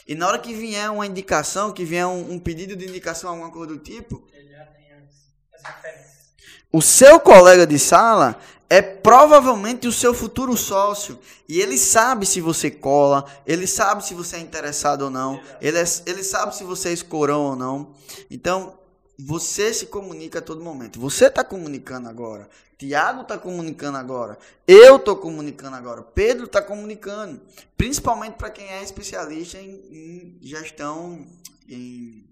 E 0.07 0.14
na 0.14 0.26
hora 0.29 0.38
que 0.38 0.55
vier 0.55 0.90
uma 0.90 1.07
indicação, 1.07 1.72
que 1.72 1.85
vier 1.85 2.07
um, 2.07 2.33
um 2.33 2.38
pedido 2.38 2.76
de 2.76 2.87
indicação, 2.87 3.31
alguma 3.31 3.50
coisa 3.50 3.74
do 3.74 3.79
tipo, 3.79 4.26
Ele 4.33 4.50
já 4.50 4.64
tem 4.66 4.92
as, 4.92 5.33
as 5.55 5.62
referências. 5.62 6.35
o 6.72 6.83
seu 6.83 7.20
colega 7.20 7.66
de 7.66 7.79
sala 7.79 8.38
é 8.68 8.83
provavelmente 8.83 9.87
o 9.87 9.92
seu 9.92 10.12
futuro 10.12 10.57
sócio. 10.57 11.18
E 11.48 11.61
ele 11.61 11.79
sabe 11.79 12.26
se 12.26 12.40
você 12.40 12.70
cola, 12.70 13.24
ele 13.46 13.66
sabe 13.66 14.05
se 14.05 14.14
você 14.14 14.37
é 14.37 14.40
interessado 14.40 15.02
ou 15.02 15.11
não, 15.11 15.40
ele, 15.61 15.79
é- 15.79 15.85
ele 16.07 16.22
sabe 16.22 16.55
se 16.57 16.64
você 16.64 16.88
é 16.88 16.92
escorão 16.92 17.42
ou 17.42 17.57
não. 17.57 17.94
Então, 18.31 18.79
você 19.18 19.72
se 19.72 19.87
comunica 19.87 20.40
a 20.40 20.42
todo 20.42 20.62
momento. 20.62 21.00
Você 21.00 21.26
está 21.26 21.42
comunicando 21.42 22.09
agora. 22.09 22.48
Tiago 22.79 23.22
está 23.22 23.38
comunicando 23.38 23.96
agora. 23.96 24.38
Eu 24.66 24.96
estou 24.96 25.16
comunicando 25.16 25.76
agora. 25.76 26.02
Pedro 26.02 26.44
está 26.44 26.61
comunicando. 26.61 27.40
Principalmente 27.76 28.35
para 28.35 28.50
quem 28.50 28.66
é 28.66 28.83
especialista 28.83 29.59
em, 29.59 29.70
em, 29.70 30.38
gestão 30.42 31.26
em 31.66 32.29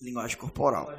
linguagem 0.00 0.36
corporal. 0.36 0.90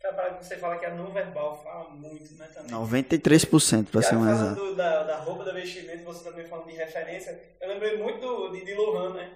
Trabalho 0.00 0.36
que 0.36 0.46
você 0.46 0.56
fala 0.56 0.78
que 0.78 0.84
é 0.84 0.90
não 0.90 1.10
verbal, 1.10 1.60
fala 1.62 1.90
muito, 1.90 2.32
né? 2.34 2.46
Também. 2.54 2.70
93% 2.70 3.90
para 3.90 4.00
ser 4.00 4.14
mais 4.14 4.40
exato. 4.40 4.74
Da, 4.76 5.02
da 5.02 5.16
roupa, 5.16 5.44
da 5.44 5.52
vestimenta, 5.52 6.04
você 6.04 6.22
também 6.22 6.46
falando 6.46 6.68
de 6.68 6.76
referência. 6.76 7.40
Eu 7.60 7.68
lembrei 7.68 7.98
muito 7.98 8.50
de, 8.50 8.64
de 8.64 8.74
Lohan, 8.74 9.14
né? 9.14 9.32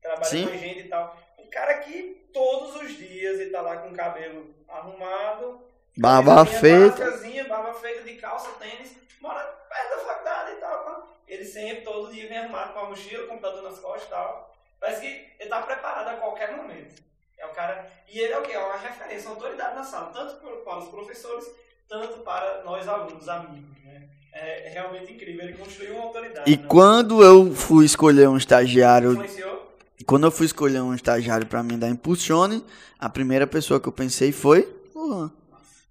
Trabalha 0.00 0.24
Sim. 0.24 0.48
com 0.48 0.58
gente 0.58 0.80
e 0.80 0.88
tal. 0.88 1.16
Um 1.38 1.46
cara 1.48 1.74
que 1.78 2.28
todos 2.32 2.82
os 2.82 2.96
dias 2.96 3.38
ele 3.38 3.50
tá 3.50 3.60
lá 3.60 3.76
com 3.76 3.90
o 3.90 3.94
cabelo 3.94 4.52
arrumado. 4.68 5.62
Barba 5.96 6.44
feita. 6.46 7.10
Barba 7.48 7.74
feita 7.74 8.02
de 8.02 8.16
calça, 8.16 8.50
tênis. 8.58 8.96
Mora 9.20 9.40
perto 9.40 9.90
da 9.90 10.04
faculdade 10.04 10.52
e 10.52 10.56
tal. 10.56 11.16
Ele 11.28 11.44
sempre, 11.44 11.84
todo 11.84 12.12
dia, 12.12 12.28
vem 12.28 12.38
arrumado 12.38 12.72
com 12.72 12.80
a 12.80 12.88
mochila, 12.88 13.28
computador 13.28 13.62
nas 13.62 13.78
costas 13.78 14.08
e 14.08 14.10
tal. 14.10 14.52
Parece 14.80 15.00
que 15.00 15.32
ele 15.38 15.48
tá 15.48 15.62
preparado 15.62 16.08
a 16.08 16.16
qualquer 16.16 16.56
momento. 16.56 17.00
É 17.42 17.46
o 17.46 17.50
cara. 17.50 17.90
E 18.08 18.20
ele 18.20 18.32
é 18.32 18.38
o 18.38 18.42
quê? 18.42 18.52
É 18.52 18.58
uma 18.64 18.76
referência, 18.76 19.28
uma 19.28 19.34
autoridade 19.34 19.74
na 19.74 19.82
sala, 19.82 20.12
tanto 20.12 20.36
para 20.36 20.78
os 20.78 20.88
professores, 20.88 21.44
tanto 21.88 22.20
para 22.20 22.62
nós 22.62 22.86
alunos, 22.86 23.28
amigos. 23.28 23.76
Né? 23.84 24.08
É, 24.32 24.70
realmente 24.72 25.12
incrível. 25.12 25.44
Ele 25.44 25.58
construiu 25.58 25.96
uma 25.96 26.04
autoridade. 26.04 26.48
E 26.50 26.56
né? 26.56 26.64
quando 26.68 27.22
eu 27.22 27.52
fui 27.52 27.84
escolher 27.84 28.28
um 28.28 28.36
estagiário. 28.36 29.12
Influenciou? 29.12 29.72
Quando 30.06 30.26
eu 30.26 30.30
fui 30.30 30.46
escolher 30.46 30.80
um 30.80 30.94
estagiário 30.94 31.46
para 31.46 31.62
mim 31.62 31.78
da 31.78 31.88
Impulsione, 31.88 32.64
a 32.98 33.08
primeira 33.08 33.46
pessoa 33.46 33.80
que 33.80 33.88
eu 33.88 33.92
pensei 33.92 34.32
foi 34.32 34.72
Luan. 34.94 35.32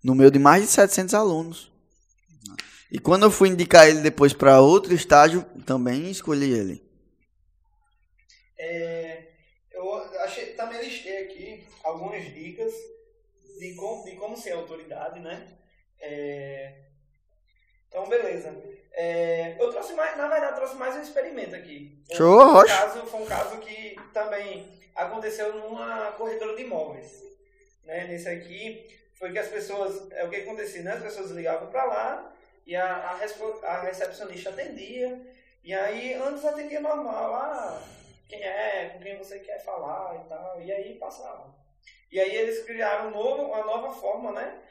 No 0.04 0.16
meio 0.16 0.32
de 0.32 0.40
mais 0.40 0.64
de 0.64 0.70
700 0.70 1.14
alunos. 1.14 1.72
E 2.92 3.00
quando 3.00 3.24
eu 3.24 3.32
fui 3.32 3.50
indicar 3.50 3.88
ele 3.88 4.02
depois 4.02 4.34
para 4.34 4.60
outro 4.60 4.94
estágio, 4.94 5.46
também 5.66 6.10
escolhi 6.12 6.52
ele. 6.52 6.84
É, 8.60 9.28
eu 9.72 9.94
achei, 10.24 10.48
também 10.54 10.84
listei 10.84 11.24
aqui 11.24 11.41
algumas 11.84 12.24
dicas 12.34 12.74
de 13.60 13.76
como, 13.76 14.04
de 14.04 14.16
como 14.16 14.38
ser 14.38 14.54
autoridade, 14.54 15.20
né? 15.20 15.58
É, 16.00 16.82
então, 17.88 18.08
beleza. 18.08 18.56
É, 18.94 19.56
eu 19.60 19.70
trouxe 19.70 19.94
mais, 19.94 20.18
na 20.18 20.28
verdade, 20.28 20.56
trouxe 20.56 20.76
mais 20.76 20.96
um 20.96 21.02
experimento 21.02 21.56
aqui. 21.56 22.02
Show, 22.14 22.40
foi 22.40 22.64
um, 22.64 22.68
caso, 22.68 23.06
foi 23.06 23.22
um 23.22 23.26
caso 23.26 23.58
que 23.60 23.96
também 24.14 24.80
aconteceu 24.96 25.54
numa 25.54 26.12
corretora 26.14 26.56
de 26.56 26.64
imóveis. 26.64 27.22
Né? 27.84 28.08
Nesse 28.08 28.30
aqui, 28.30 28.88
foi 29.16 29.32
que 29.32 29.40
as 29.40 29.48
pessoas, 29.48 30.12
é 30.12 30.24
o 30.24 30.30
que 30.30 30.38
acontecia, 30.38 30.82
né? 30.84 30.94
As 30.94 31.04
pessoas 31.04 31.32
ligavam 31.32 31.70
para 31.70 31.86
lá 31.86 32.34
e 32.66 32.76
a, 32.76 32.86
a, 32.86 33.20
a, 33.64 33.82
recepcionista 33.82 34.50
atendia. 34.50 35.22
E 35.64 35.74
aí, 35.74 36.14
antes 36.16 36.44
atendia 36.44 36.80
normal, 36.80 37.36
ah, 37.36 37.82
quem 38.28 38.42
é, 38.42 38.90
com 38.90 39.00
quem 39.00 39.18
você 39.18 39.40
quer 39.40 39.64
falar 39.64 40.16
e 40.16 40.30
tal. 40.30 40.62
E 40.62 40.72
aí 40.72 40.96
passava. 40.96 41.61
E 42.12 42.20
aí 42.20 42.36
eles 42.36 42.64
criaram 42.66 43.08
um 43.08 43.12
novo, 43.12 43.44
uma 43.44 43.64
nova 43.64 43.94
forma, 43.94 44.32
né? 44.32 44.62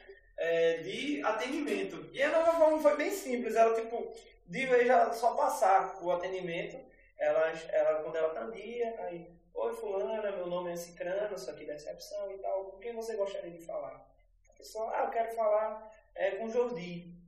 é, 0.41 0.79
de 0.79 1.23
atendimento. 1.23 2.09
E 2.13 2.23
a 2.23 2.31
nova 2.31 2.53
forma 2.53 2.81
foi 2.81 2.97
bem 2.97 3.11
simples, 3.11 3.55
ela 3.55 3.75
tipo, 3.75 4.11
de 4.47 4.67
vez 4.67 4.87
já 4.87 5.13
só 5.13 5.35
passar 5.35 6.03
o 6.03 6.11
atendimento, 6.11 6.79
ela, 7.19 7.53
ela 7.69 8.03
quando 8.03 8.17
ela 8.17 8.33
atendia, 8.33 8.97
aí, 9.01 9.31
oi 9.53 9.75
fulana, 9.75 10.33
meu 10.33 10.47
nome 10.47 10.73
é 10.73 10.77
Cicrano, 10.77 11.39
sou 11.39 11.53
aqui 11.53 11.67
da 11.67 11.75
recepção 11.75 12.33
e 12.33 12.39
tal, 12.39 12.71
com 12.71 12.79
quem 12.79 12.95
você 12.95 13.15
gostaria 13.17 13.51
de 13.51 13.61
falar? 13.61 14.09
A 14.49 14.53
pessoa, 14.55 14.91
ah, 14.97 15.05
eu 15.05 15.11
quero 15.11 15.35
falar 15.37 15.93
é, 16.15 16.31
com 16.33 16.49
Jordi. 16.49 17.20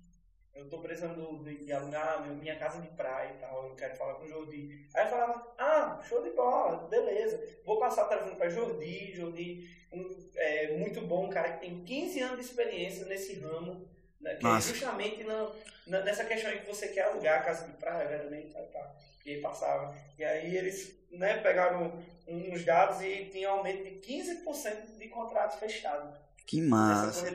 Eu 0.55 0.65
estou 0.65 0.81
precisando 0.81 1.43
de, 1.43 1.65
de 1.65 1.73
alugar 1.73 2.27
minha 2.27 2.57
casa 2.57 2.81
de 2.81 2.89
praia 2.89 3.33
e 3.33 3.39
tal, 3.39 3.69
eu 3.69 3.75
quero 3.75 3.97
falar 3.97 4.15
com 4.15 4.25
o 4.25 4.29
Jordi. 4.29 4.87
Aí 4.95 5.05
eu 5.05 5.11
falava, 5.11 5.55
ah, 5.59 6.01
show 6.07 6.23
de 6.23 6.31
bola, 6.31 6.89
beleza. 6.89 7.43
Vou 7.65 7.79
passar 7.79 8.05
o 8.05 8.09
telefone 8.09 8.37
para 8.37 8.51
Jordi, 8.51 9.15
Jordi, 9.15 9.69
um, 9.93 10.31
é, 10.37 10.77
muito 10.77 11.01
bom, 11.03 11.27
um 11.27 11.31
cara 11.31 11.53
que 11.53 11.61
tem 11.61 11.83
15 11.85 12.21
anos 12.21 12.41
de 12.41 12.45
experiência 12.45 13.07
nesse 13.07 13.41
ramo, 13.41 13.89
né, 14.21 14.37
que 14.37 14.47
é 14.47 14.61
justamente 14.61 15.25
no, 15.25 15.53
na, 15.87 16.01
nessa 16.01 16.25
questão 16.25 16.53
que 16.53 16.67
você 16.67 16.89
quer 16.89 17.05
alugar 17.05 17.41
a 17.41 17.43
casa 17.43 17.67
de 17.67 17.73
praia, 17.73 18.07
verdadeiramente, 18.07 18.51
e 18.51 18.73
tal. 18.73 18.97
E 19.25 19.31
aí 19.31 19.41
passava. 19.41 19.95
E 20.19 20.25
aí 20.25 20.57
eles 20.57 20.95
né, 21.11 21.39
pegaram 21.39 22.03
uns 22.27 22.65
dados 22.65 23.01
e 23.03 23.27
tinha 23.27 23.49
aumento 23.49 23.85
de 23.85 24.01
15% 24.01 24.99
de 24.99 25.09
contratos 25.09 25.59
fechados. 25.59 26.15
Que 26.47 26.61
massa. 26.61 27.27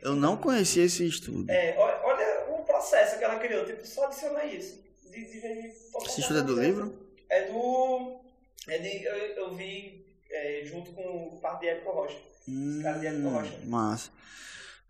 Eu 0.00 0.14
não 0.14 0.36
conhecia 0.36 0.84
esse 0.84 1.06
estudo. 1.06 1.50
É, 1.50 1.74
olha, 1.76 2.51
processo 2.82 3.18
que 3.18 3.24
ela 3.24 3.38
criou, 3.38 3.64
tipo, 3.64 3.86
só 3.86 4.06
adicionar 4.06 4.44
isso. 4.44 4.82
De, 5.04 5.24
de, 5.24 5.40
de, 5.40 5.72
esse 6.04 6.20
estudo 6.20 6.40
é 6.40 6.42
do 6.42 6.60
livro? 6.60 6.92
É 7.28 7.46
do. 7.46 8.20
É 8.68 8.78
de, 8.78 9.04
eu, 9.04 9.14
eu 9.14 9.54
vi 9.54 10.04
é, 10.30 10.62
junto 10.64 10.92
com 10.92 11.02
o 11.02 11.40
parte 11.40 11.60
de 11.60 11.68
Érico 11.68 11.90
Rocha. 11.90 12.16
Hum, 12.48 12.80
cara 12.82 12.98
de 12.98 13.06
Érico 13.06 13.28
Rocha. 13.28 13.58
Massa. 13.64 14.10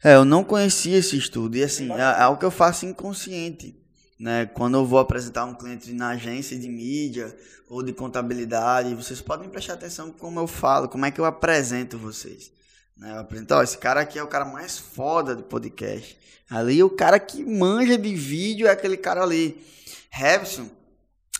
É, 0.03 0.15
eu 0.15 0.25
não 0.25 0.43
conhecia 0.43 0.99
esse 0.99 1.17
estudo. 1.17 1.57
E 1.57 1.63
assim, 1.63 1.93
é, 1.93 1.99
é 1.99 2.23
algo 2.23 2.39
que 2.39 2.45
eu 2.45 2.51
faço 2.51 2.87
inconsciente. 2.87 3.79
Né? 4.19 4.47
Quando 4.47 4.77
eu 4.77 4.87
vou 4.87 4.99
apresentar 4.99 5.45
um 5.45 5.55
cliente 5.55 5.93
na 5.93 6.11
agência 6.11 6.57
de 6.57 6.69
mídia 6.69 7.37
ou 7.69 7.83
de 7.83 7.93
contabilidade, 7.93 8.95
vocês 8.95 9.21
podem 9.21 9.49
prestar 9.49 9.75
atenção 9.75 10.13
como 10.13 10.39
eu 10.39 10.47
falo, 10.47 10.89
como 10.89 11.05
é 11.05 11.11
que 11.11 11.21
eu 11.21 11.25
apresento 11.25 11.99
vocês. 11.99 12.53
Né? 12.97 13.13
Eu 13.13 13.21
apresento, 13.21 13.55
ó, 13.55 13.63
esse 13.63 13.79
cara 13.79 14.01
aqui 14.01 14.19
é 14.19 14.23
o 14.23 14.29
cara 14.29 14.45
mais 14.45 14.79
foda 14.79 15.35
do 15.35 15.43
podcast. 15.43 16.19
Ali 16.49 16.83
o 16.83 16.91
cara 16.91 17.19
que 17.19 17.45
manja 17.45 17.97
de 17.97 18.15
vídeo 18.15 18.67
é 18.67 18.71
aquele 18.71 18.97
cara 18.97 19.23
ali. 19.23 19.65
Robson, 20.13 20.69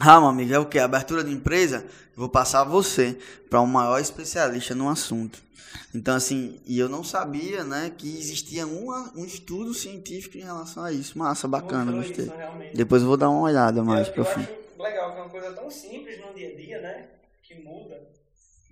ah, 0.01 0.19
meu 0.19 0.31
amigo, 0.31 0.53
é 0.55 0.59
o 0.59 0.67
que? 0.67 0.79
Abertura 0.79 1.23
de 1.23 1.31
empresa? 1.31 1.87
Vou 2.17 2.29
passar 2.29 2.65
você 2.65 3.19
para 3.49 3.61
um 3.61 3.67
maior 3.67 4.01
especialista 4.01 4.75
no 4.75 4.89
assunto. 4.89 5.43
Então, 5.95 6.17
assim, 6.17 6.59
e 6.67 6.79
eu 6.79 6.89
não 6.89 7.05
sabia, 7.05 7.63
né, 7.63 7.93
que 7.97 8.09
existia 8.19 8.67
uma, 8.67 9.13
um 9.15 9.25
estudo 9.25 9.75
científico 9.75 10.39
em 10.39 10.43
relação 10.43 10.83
a 10.83 10.93
isso. 10.93 11.19
Massa, 11.19 11.47
bacana, 11.47 11.93
gostei. 11.93 12.27
Isso, 12.27 12.35
Depois 12.75 13.03
eu 13.03 13.09
vou 13.09 13.17
dar 13.17 13.29
uma 13.29 13.43
olhada 13.43 13.83
mais 13.85 14.09
eu, 14.09 14.15
eu 14.17 14.23
acho 14.23 14.39
legal, 14.79 15.13
que 15.13 15.19
é 15.19 15.23
uma 15.23 15.31
coisa 15.31 15.53
tão 15.53 15.71
simples 15.71 16.19
no 16.21 16.35
dia 16.35 16.49
a 16.49 16.57
dia, 16.57 16.81
né, 16.81 17.07
que 17.43 17.55
muda. 17.63 18.01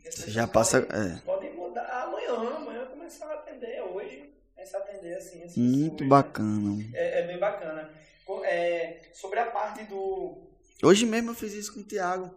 Você 0.05 0.31
já 0.31 0.47
passa... 0.47 0.83
Podem, 0.83 1.13
é. 1.13 1.17
podem 1.19 1.55
mudar 1.55 2.05
amanhã, 2.05 2.57
amanhã 2.57 2.87
começar 2.87 3.27
a 3.27 3.35
atender, 3.35 3.83
hoje 3.83 4.33
começar 4.55 4.79
a 4.79 4.81
atender 4.83 5.15
assim. 5.15 5.43
assim 5.43 5.61
Muito 5.61 6.07
bacana. 6.07 6.85
É, 6.95 7.21
é, 7.21 7.27
bem 7.27 7.39
bacana. 7.39 7.91
É, 8.45 9.01
sobre 9.13 9.39
a 9.39 9.47
parte 9.47 9.85
do... 9.85 10.39
Hoje 10.83 11.05
mesmo 11.05 11.31
eu 11.31 11.35
fiz 11.35 11.53
isso 11.53 11.75
com 11.75 11.81
o 11.81 11.85
Thiago. 11.85 12.31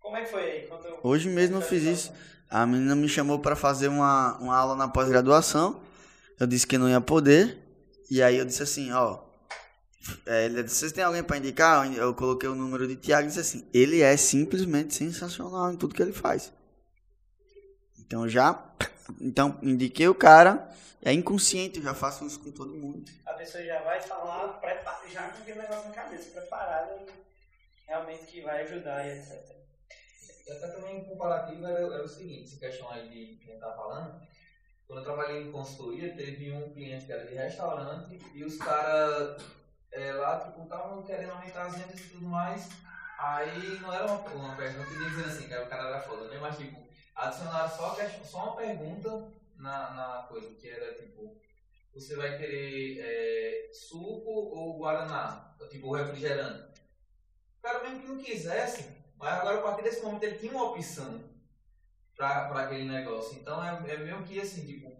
Como 0.00 0.16
é 0.16 0.24
que 0.24 0.30
foi 0.30 0.42
aí? 0.42 0.68
Hoje 1.02 1.28
mesmo 1.28 1.56
eu 1.56 1.62
fiz 1.62 1.82
isso. 1.84 2.12
A 2.48 2.66
menina 2.66 2.96
me 2.96 3.08
chamou 3.08 3.38
para 3.38 3.54
fazer 3.54 3.88
uma, 3.88 4.36
uma 4.38 4.56
aula 4.56 4.74
na 4.74 4.88
pós-graduação. 4.88 5.80
Eu 6.38 6.46
disse 6.46 6.66
que 6.66 6.76
não 6.76 6.88
ia 6.88 7.00
poder. 7.00 7.58
E 8.10 8.20
aí 8.22 8.36
eu 8.36 8.44
disse 8.44 8.62
assim, 8.62 8.90
ó. 8.90 9.20
É, 10.26 10.46
ele 10.46 10.62
disse, 10.62 10.76
vocês 10.76 10.92
têm 10.92 11.04
alguém 11.04 11.22
para 11.22 11.36
indicar? 11.36 11.92
Eu 11.94 12.12
coloquei 12.14 12.48
o 12.48 12.54
número 12.54 12.88
de 12.88 12.96
Tiago 12.96 13.24
e 13.24 13.28
disse 13.28 13.40
assim, 13.40 13.68
ele 13.72 14.00
é 14.00 14.16
simplesmente 14.16 14.94
sensacional 14.94 15.72
em 15.72 15.76
tudo 15.76 15.94
que 15.94 16.02
ele 16.02 16.12
faz. 16.12 16.52
Então 18.10 18.28
já, 18.28 18.60
então 19.20 19.56
indiquei 19.62 20.08
o 20.08 20.14
cara, 20.16 20.68
é 21.00 21.12
inconsciente, 21.12 21.78
eu 21.78 21.84
já 21.84 21.94
faço 21.94 22.26
isso 22.26 22.40
com 22.40 22.50
todo 22.50 22.74
mundo. 22.74 23.04
A 23.24 23.34
pessoa 23.34 23.64
já 23.64 23.80
vai 23.82 24.00
falar, 24.00 24.60
já 25.08 25.28
com 25.28 25.38
aquele 25.40 25.60
negócio 25.60 25.88
na 25.90 25.94
cabeça, 25.94 26.32
preparada, 26.32 27.06
realmente 27.86 28.26
que 28.26 28.40
vai 28.40 28.64
ajudar 28.64 29.06
e 29.06 29.12
etc. 29.12 29.56
E 30.44 30.50
até 30.50 30.66
também 30.72 31.04
comparativo 31.04 31.64
era, 31.64 31.78
era 31.78 32.02
o 32.02 32.08
seguinte, 32.08 32.42
essa 32.42 32.58
questão 32.58 32.90
aí 32.90 33.08
de 33.08 33.44
quem 33.44 33.54
está 33.54 33.70
falando. 33.70 34.20
Quando 34.88 34.98
eu 34.98 35.04
trabalhei 35.04 35.42
em 35.44 35.52
consultoria, 35.52 36.12
teve 36.16 36.50
um 36.50 36.68
cliente 36.74 37.06
que 37.06 37.12
era 37.12 37.24
de 37.24 37.36
restaurante 37.36 38.18
e 38.34 38.42
os 38.42 38.56
caras 38.56 39.40
é, 39.92 40.12
lá, 40.14 40.40
tipo, 40.40 40.64
estavam 40.64 41.04
querendo 41.04 41.30
aumentar 41.30 41.66
as 41.66 41.76
vendas 41.76 42.00
e 42.00 42.08
tudo 42.08 42.26
mais. 42.26 42.70
Aí 43.20 43.78
não 43.80 43.94
era 43.94 44.06
uma, 44.06 44.18
uma 44.18 44.56
pergunta 44.56 44.88
que 44.88 44.98
dizendo 44.98 45.28
assim, 45.28 45.46
que 45.46 45.54
o 45.54 45.66
cara 45.68 45.90
era 45.90 46.00
foda, 46.00 46.26
né? 46.26 46.38
Mas 46.40 46.56
tipo, 46.56 46.79
adicionaram 47.20 47.68
só, 47.68 47.96
só 48.24 48.38
uma 48.44 48.56
pergunta 48.56 49.30
na, 49.56 49.90
na 49.90 50.26
coisa, 50.28 50.54
que 50.54 50.68
era 50.68 50.94
tipo, 50.94 51.36
você 51.94 52.16
vai 52.16 52.38
querer 52.38 52.98
é, 53.00 53.70
suco 53.72 54.30
ou 54.30 54.78
guaraná? 54.78 55.54
Tipo, 55.70 55.92
refrigerante. 55.92 56.80
O 57.58 57.62
cara 57.62 57.82
mesmo 57.82 58.00
que 58.00 58.08
não 58.08 58.18
quisesse, 58.18 58.88
mas 59.16 59.34
agora, 59.34 59.58
a 59.58 59.62
partir 59.62 59.82
desse 59.82 60.02
momento, 60.02 60.24
ele 60.24 60.38
tinha 60.38 60.52
uma 60.52 60.70
opção 60.70 61.22
para 62.16 62.64
aquele 62.64 62.84
negócio. 62.84 63.38
Então, 63.38 63.62
é, 63.62 63.92
é 63.92 63.96
meio 63.98 64.22
que 64.24 64.40
assim, 64.40 64.66
tipo, 64.66 64.96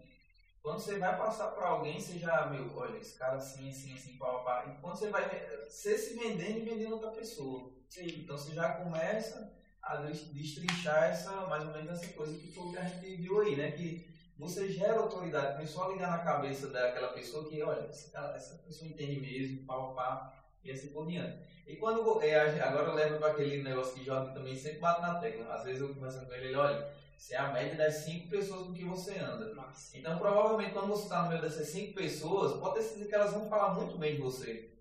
quando 0.61 0.79
você 0.79 0.97
vai 0.97 1.17
passar 1.17 1.47
para 1.51 1.67
alguém, 1.67 1.99
você 1.99 2.19
já, 2.19 2.45
meu, 2.45 2.77
olha, 2.77 2.97
esse 2.97 3.17
cara 3.17 3.37
assim, 3.37 3.69
assim, 3.69 3.93
assim, 3.93 4.17
pá, 4.17 4.39
pá. 4.39 4.65
E 4.67 4.79
quando 4.79 4.95
você 4.95 5.09
vai, 5.09 5.27
você 5.67 5.97
se 5.97 6.13
vendendo 6.13 6.59
e 6.59 6.61
vendendo 6.61 6.93
outra 6.93 7.11
pessoa. 7.11 7.71
Sim. 7.89 8.05
Então, 8.19 8.37
você 8.37 8.53
já 8.53 8.73
começa 8.75 9.51
a 9.83 9.95
destrinchar 9.97 11.05
essa, 11.05 11.31
mais 11.47 11.63
ou 11.63 11.71
menos 11.71 11.91
essa 11.91 12.13
coisa 12.13 12.37
que 12.37 12.51
foi 12.51 12.65
o 12.65 12.71
que 12.71 12.77
a 12.77 12.83
gente 12.83 13.15
viu 13.15 13.41
aí, 13.41 13.55
né? 13.55 13.71
Que 13.71 14.09
você 14.37 14.69
gera 14.69 14.99
autoridade, 14.99 15.53
começou 15.53 15.83
a 15.83 15.89
ligar 15.89 16.11
na 16.11 16.19
cabeça 16.19 16.67
daquela 16.67 17.09
pessoa 17.09 17.47
que, 17.47 17.61
olha, 17.61 17.87
essa 17.87 18.55
pessoa 18.65 18.89
entende 18.89 19.19
mesmo, 19.19 19.65
pau, 19.65 19.93
pá, 19.93 20.33
e 20.63 20.71
assim 20.71 20.87
por 20.87 21.07
diante. 21.07 21.37
E 21.67 21.75
quando, 21.75 22.21
é, 22.21 22.59
agora 22.61 22.89
eu 22.89 22.95
lembro 22.95 23.19
para 23.19 23.31
aquele 23.31 23.61
negócio 23.61 23.93
que 23.93 24.03
Jordan 24.03 24.33
também 24.33 24.55
sempre 24.55 24.79
bate 24.79 25.01
na 25.01 25.19
tecla, 25.19 25.53
às 25.53 25.63
vezes 25.63 25.81
eu 25.81 25.93
converso 25.93 26.25
com 26.25 26.33
ele, 26.33 26.47
ele, 26.47 26.55
olha, 26.55 26.91
você 27.15 27.35
é 27.35 27.37
a 27.37 27.51
média 27.51 27.77
das 27.77 27.97
cinco 27.97 28.29
pessoas 28.29 28.65
com 28.65 28.73
que 28.73 28.83
você 28.83 29.19
anda. 29.19 29.53
Nossa. 29.53 29.95
Então, 29.95 30.17
provavelmente, 30.17 30.73
quando 30.73 30.87
você 30.87 31.03
está 31.03 31.21
no 31.21 31.29
meio 31.29 31.41
dessas 31.41 31.67
cinco 31.67 31.93
pessoas, 31.93 32.59
pode 32.59 32.83
ter 32.83 33.05
que 33.05 33.13
elas 33.13 33.31
vão 33.31 33.47
falar 33.47 33.75
muito 33.75 33.95
bem 33.99 34.15
de 34.15 34.21
você. 34.21 34.71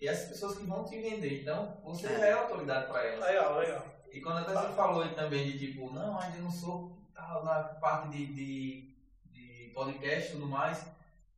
E 0.00 0.08
essas 0.08 0.30
pessoas 0.30 0.56
que 0.56 0.64
vão 0.64 0.84
te 0.84 0.98
vender. 0.98 1.42
Então, 1.42 1.78
você 1.84 2.06
é. 2.06 2.30
é 2.30 2.32
autoridade 2.32 2.86
para 2.86 3.04
elas. 3.04 3.26
Legal, 3.26 3.58
legal. 3.58 3.91
E 4.12 4.20
quando 4.20 4.38
até 4.38 4.52
você 4.52 4.74
falou 4.74 5.08
também 5.14 5.50
de 5.50 5.58
tipo, 5.58 5.90
não, 5.92 6.18
ainda 6.18 6.38
não 6.38 6.50
sou 6.50 6.98
tal, 7.14 7.44
na 7.44 7.62
parte 7.62 8.08
de, 8.10 8.26
de 8.26 9.70
podcast 9.74 10.28
e 10.28 10.32
tudo 10.32 10.46
mais. 10.46 10.84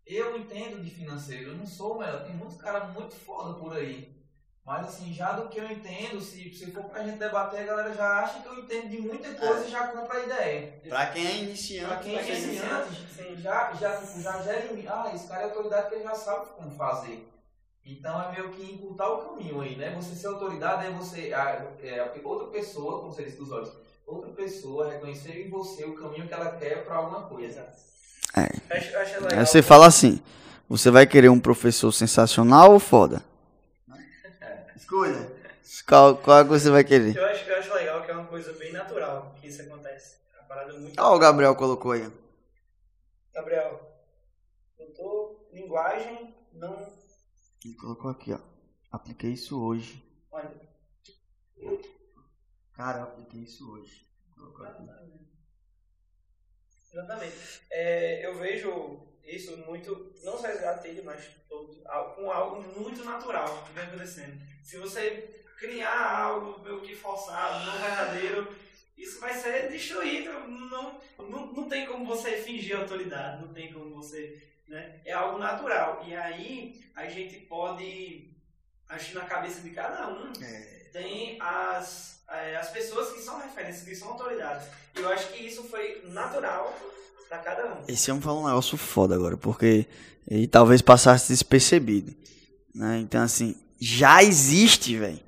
Eu 0.05 0.37
entendo 0.37 0.83
de 0.83 0.91
financeiro, 0.91 1.51
eu 1.51 1.57
não 1.57 1.67
sou 1.67 1.95
o 1.95 1.99
melhor. 2.01 2.25
Tem 2.25 2.35
muitos 2.35 2.61
caras 2.61 2.93
muito 2.93 3.15
foda 3.15 3.59
por 3.59 3.75
aí. 3.75 4.13
Mas 4.65 4.89
assim, 4.89 5.13
já 5.13 5.33
do 5.33 5.49
que 5.49 5.59
eu 5.59 5.71
entendo, 5.71 6.21
se, 6.21 6.53
se 6.55 6.71
for 6.73 6.85
pra 6.85 7.05
gente 7.05 7.19
debater, 7.19 7.61
a 7.61 7.67
galera 7.67 7.95
já 7.95 8.21
acha 8.21 8.41
que 8.41 8.49
eu 8.49 8.59
entendo 8.59 8.89
de 8.89 8.99
muita 8.99 9.35
coisa 9.35 9.65
é. 9.65 9.67
e 9.67 9.71
já 9.71 9.89
compra 9.89 10.19
a 10.19 10.25
ideia. 10.25 10.81
Pra 10.89 11.07
quem 11.07 11.27
é 11.27 11.37
iniciante, 11.37 11.87
pra 11.87 11.97
quem 11.99 12.17
é 12.17 12.39
iniciante, 12.39 13.41
já, 13.43 13.75
já, 13.75 14.01
já 14.01 14.43
gera 14.43 14.67
em 14.67 14.77
mim, 14.77 14.87
ah, 14.89 15.11
esse 15.15 15.29
cara 15.29 15.43
é 15.43 15.45
autoridade 15.45 15.89
que 15.91 15.95
ele 15.97 16.05
já 16.05 16.15
sabe 16.15 16.47
como 16.57 16.71
fazer. 16.71 17.29
Então 17.87 18.21
é 18.21 18.29
meio 18.31 18.51
que 18.51 18.63
encurtar 18.73 19.09
o 19.09 19.19
caminho 19.19 19.61
aí, 19.61 19.77
né? 19.77 19.95
Você 20.01 20.15
ser 20.17 20.27
autoridade 20.27 20.89
é 20.89 20.93
você, 20.93 21.33
a, 21.33 21.57
é, 21.81 22.23
outra 22.25 22.47
pessoa, 22.47 22.99
como 22.99 23.13
você 23.13 23.23
disse 23.23 23.39
dos 23.39 23.51
olhos, 23.51 23.73
outra 24.07 24.31
pessoa 24.31 24.77
reconhecer 24.87 25.43
em 25.43 25.51
você 25.51 25.85
o 25.85 25.95
caminho 25.95 26.27
que 26.27 26.35
ela 26.35 26.51
quer 26.51 26.85
para 26.85 26.97
alguma 26.97 27.23
coisa. 27.23 27.65
É. 28.37 28.49
Acho, 28.77 28.91
acho 29.01 29.21
legal. 29.23 29.41
Aí 29.41 29.47
você 29.47 29.63
fala 29.63 29.87
assim: 29.87 30.21
você 30.69 30.91
vai 30.91 31.07
querer 31.07 31.29
um 31.29 31.41
professor 31.41 31.93
sensacional 31.93 32.73
ou 32.73 32.81
foda? 32.81 33.23
Escolha. 34.77 35.33
Qual, 35.87 36.17
qual 36.17 36.39
é 36.41 36.43
que 36.45 36.51
você 36.51 36.71
vai 36.71 36.85
querer? 36.85 37.19
Eu 37.21 37.29
acho, 37.29 37.49
eu 37.49 37.57
acho 37.59 37.73
legal 37.75 38.03
que 38.03 38.11
é 38.11 38.15
uma 38.15 38.27
coisa 38.27 38.53
bem 38.53 38.73
natural 38.73 39.35
que 39.41 39.49
isso 39.49 39.63
acontece. 39.63 40.17
É 40.33 40.41
uma 40.41 40.49
parada 40.49 40.73
muito. 40.75 40.99
Olha 41.01 41.17
o 41.17 41.19
Gabriel 41.19 41.55
colocou 41.55 41.93
aí. 41.93 42.11
Gabriel, 43.35 43.81
tô 44.97 45.37
linguagem, 45.53 46.35
não. 46.53 47.04
Ele 47.65 47.75
colocou 47.75 48.11
aqui, 48.11 48.33
ó. 48.33 48.41
Apliquei 48.93 49.33
isso 49.33 49.63
hoje. 49.63 50.05
Olha. 50.31 50.55
Cara, 52.75 52.99
eu 52.99 53.05
apliquei 53.05 53.43
isso 53.43 53.71
hoje. 53.73 54.07
Colocou 54.35 54.67
aqui. 54.67 54.83
Exatamente. 56.93 57.63
É, 57.71 58.27
eu 58.27 58.35
vejo 58.37 59.09
isso 59.25 59.57
muito, 59.59 60.15
não 60.23 60.37
só 60.37 60.49
gatilho, 60.49 61.05
mas 61.05 61.27
todo, 61.49 61.83
com 62.15 62.31
algo 62.31 62.61
muito 62.79 63.03
natural 63.05 63.65
que 63.65 63.73
vem 63.73 63.85
acontecendo. 63.85 64.41
Se 64.63 64.77
você 64.77 65.45
criar 65.59 66.19
algo 66.19 66.63
meio 66.63 66.83
que 66.83 66.95
forçado, 66.95 67.65
não 67.65 67.81
verdadeiro, 67.81 68.55
isso 68.97 69.19
vai 69.19 69.33
ser 69.35 69.71
destruído. 69.71 70.31
Não, 70.49 71.01
não, 71.19 71.53
não 71.53 71.69
tem 71.69 71.87
como 71.87 72.05
você 72.05 72.37
fingir 72.37 72.79
autoridade, 72.79 73.43
não 73.43 73.53
tem 73.53 73.73
como 73.73 73.95
você. 73.95 74.54
Né? 74.69 75.01
É 75.05 75.13
algo 75.13 75.39
natural. 75.39 76.03
E 76.07 76.15
aí 76.15 76.81
a 76.95 77.07
gente 77.07 77.37
pode 77.41 78.31
agir 78.89 79.15
na 79.15 79.25
cabeça 79.25 79.61
de 79.61 79.71
cada 79.71 80.09
um. 80.09 80.33
É. 80.43 80.89
Tem 80.93 81.39
as, 81.41 82.21
é, 82.29 82.57
as 82.57 82.71
pessoas 82.71 83.13
que 83.13 83.21
são 83.21 83.41
referências, 83.41 83.85
que 83.85 83.95
são 83.95 84.09
autoridades. 84.09 84.69
E 84.95 85.01
eu 85.01 85.09
acho 85.09 85.29
que 85.33 85.45
isso 85.45 85.65
foi 85.65 86.03
natural 86.07 86.73
para 87.29 87.39
cada 87.39 87.75
um. 87.75 87.85
Esse 87.89 88.11
homem 88.11 88.23
falou 88.23 88.43
um 88.43 88.47
negócio 88.47 88.79
foda 88.79 89.15
agora, 89.15 89.37
porque 89.37 89.87
ele 90.27 90.47
talvez 90.47 90.81
passasse 90.81 91.33
despercebido. 91.33 92.15
Né? 92.75 92.99
Então, 93.01 93.23
assim, 93.23 93.57
já 93.81 94.23
existe, 94.23 94.97
velho. 94.97 95.21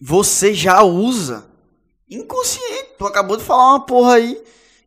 Você 0.00 0.54
já 0.54 0.82
usa. 0.82 1.46
Inconsciente. 2.08 2.94
Tu 2.98 3.06
acabou 3.06 3.36
de 3.36 3.44
falar 3.44 3.70
uma 3.70 3.86
porra 3.86 4.16
aí 4.16 4.42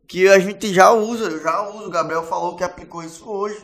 que 0.06 0.28
a 0.28 0.38
gente 0.38 0.72
já 0.72 0.92
usa. 0.92 1.24
Eu 1.24 1.42
já 1.42 1.68
uso. 1.68 1.86
O 1.86 1.90
Gabriel 1.90 2.22
falou 2.22 2.56
que 2.56 2.64
aplicou 2.64 3.02
isso 3.02 3.28
hoje. 3.28 3.58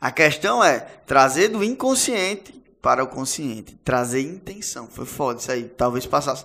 A 0.00 0.10
questão 0.10 0.62
é 0.62 0.80
trazer 1.06 1.48
do 1.48 1.62
inconsciente 1.64 2.62
para 2.82 3.02
o 3.02 3.06
consciente. 3.06 3.78
Trazer 3.84 4.20
intenção. 4.20 4.86
Foi 4.86 5.06
foda 5.06 5.40
isso 5.40 5.50
aí. 5.50 5.64
Talvez 5.64 6.06
passasse. 6.06 6.44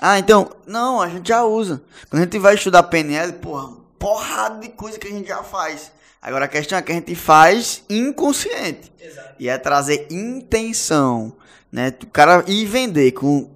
Ah, 0.00 0.18
então, 0.18 0.50
não, 0.66 1.00
a 1.00 1.08
gente 1.08 1.28
já 1.28 1.44
usa. 1.44 1.82
Quando 2.10 2.22
a 2.22 2.24
gente 2.24 2.38
vai 2.38 2.54
estudar 2.54 2.82
PNL, 2.84 3.34
porra, 3.34 3.76
porrada 3.98 4.60
de 4.60 4.70
coisa 4.70 4.98
que 4.98 5.06
a 5.06 5.10
gente 5.10 5.28
já 5.28 5.42
faz. 5.42 5.92
Agora 6.20 6.46
a 6.46 6.48
questão 6.48 6.78
é 6.78 6.82
que 6.82 6.90
a 6.90 6.94
gente 6.94 7.14
faz 7.14 7.84
inconsciente. 7.88 8.90
Exato. 8.98 9.34
E 9.38 9.48
é 9.48 9.58
trazer 9.58 10.06
intenção, 10.10 11.34
né? 11.70 11.92
O 12.02 12.06
cara 12.06 12.42
ir 12.46 12.64
vender 12.64 13.12
com, 13.12 13.44
com 13.44 13.53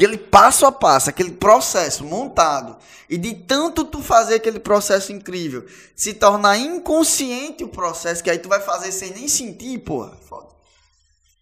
aquele 0.00 0.16
passo 0.16 0.64
a 0.64 0.72
passo, 0.72 1.10
aquele 1.10 1.32
processo 1.32 2.04
montado. 2.04 2.78
E 3.08 3.18
de 3.18 3.34
tanto 3.34 3.84
tu 3.84 4.02
fazer 4.02 4.36
aquele 4.36 4.58
processo 4.58 5.12
incrível, 5.12 5.66
se 5.94 6.14
tornar 6.14 6.56
inconsciente 6.56 7.62
o 7.62 7.68
processo, 7.68 8.24
que 8.24 8.30
aí 8.30 8.38
tu 8.38 8.48
vai 8.48 8.60
fazer 8.60 8.92
sem 8.92 9.10
nem 9.12 9.28
sentir, 9.28 9.78
porra. 9.80 10.16
Foda. 10.28 10.48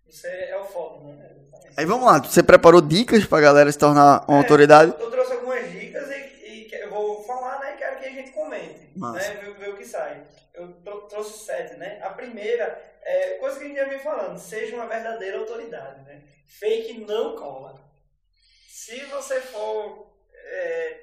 Isso 0.09 0.27
é, 0.27 0.61
o 0.61 0.65
foda, 0.65 1.05
né? 1.05 1.29
Aí 1.77 1.87
vamos 1.87 2.07
lá, 2.07 2.19
você 2.19 2.43
preparou 2.43 2.81
dicas 2.81 3.25
pra 3.25 3.41
galera 3.41 3.71
se 3.71 3.79
tornar 3.79 4.25
uma 4.27 4.39
é, 4.39 4.41
autoridade? 4.41 4.93
Eu 4.99 5.11
trouxe 5.11 5.33
algumas 5.35 5.71
dicas 5.71 6.09
e, 6.11 6.67
e 6.67 6.69
eu 6.73 6.91
vou 6.91 7.23
falar, 7.23 7.61
né? 7.61 7.77
Quero 7.79 8.01
que 8.01 8.07
a 8.07 8.11
gente 8.11 8.33
comente, 8.33 8.91
Massa. 8.97 9.29
né? 9.29 9.35
Ver, 9.45 9.55
ver, 9.55 9.71
o 9.71 9.77
que 9.77 9.85
sai. 9.85 10.23
Eu 10.53 10.73
trouxe 11.09 11.45
sete, 11.45 11.75
né? 11.77 12.01
A 12.03 12.11
primeira 12.11 12.83
é 13.03 13.35
coisa 13.35 13.57
que 13.59 13.65
a 13.65 13.69
gente 13.69 13.77
já 13.77 13.85
vem 13.85 14.01
falando, 14.01 14.37
seja 14.37 14.75
uma 14.75 14.87
verdadeira 14.87 15.39
autoridade, 15.39 16.03
né? 16.03 16.23
Fake 16.49 17.05
não 17.07 17.37
cola. 17.37 17.88
Se 18.89 19.05
você 19.05 19.39
for 19.43 20.11
é, 20.35 21.01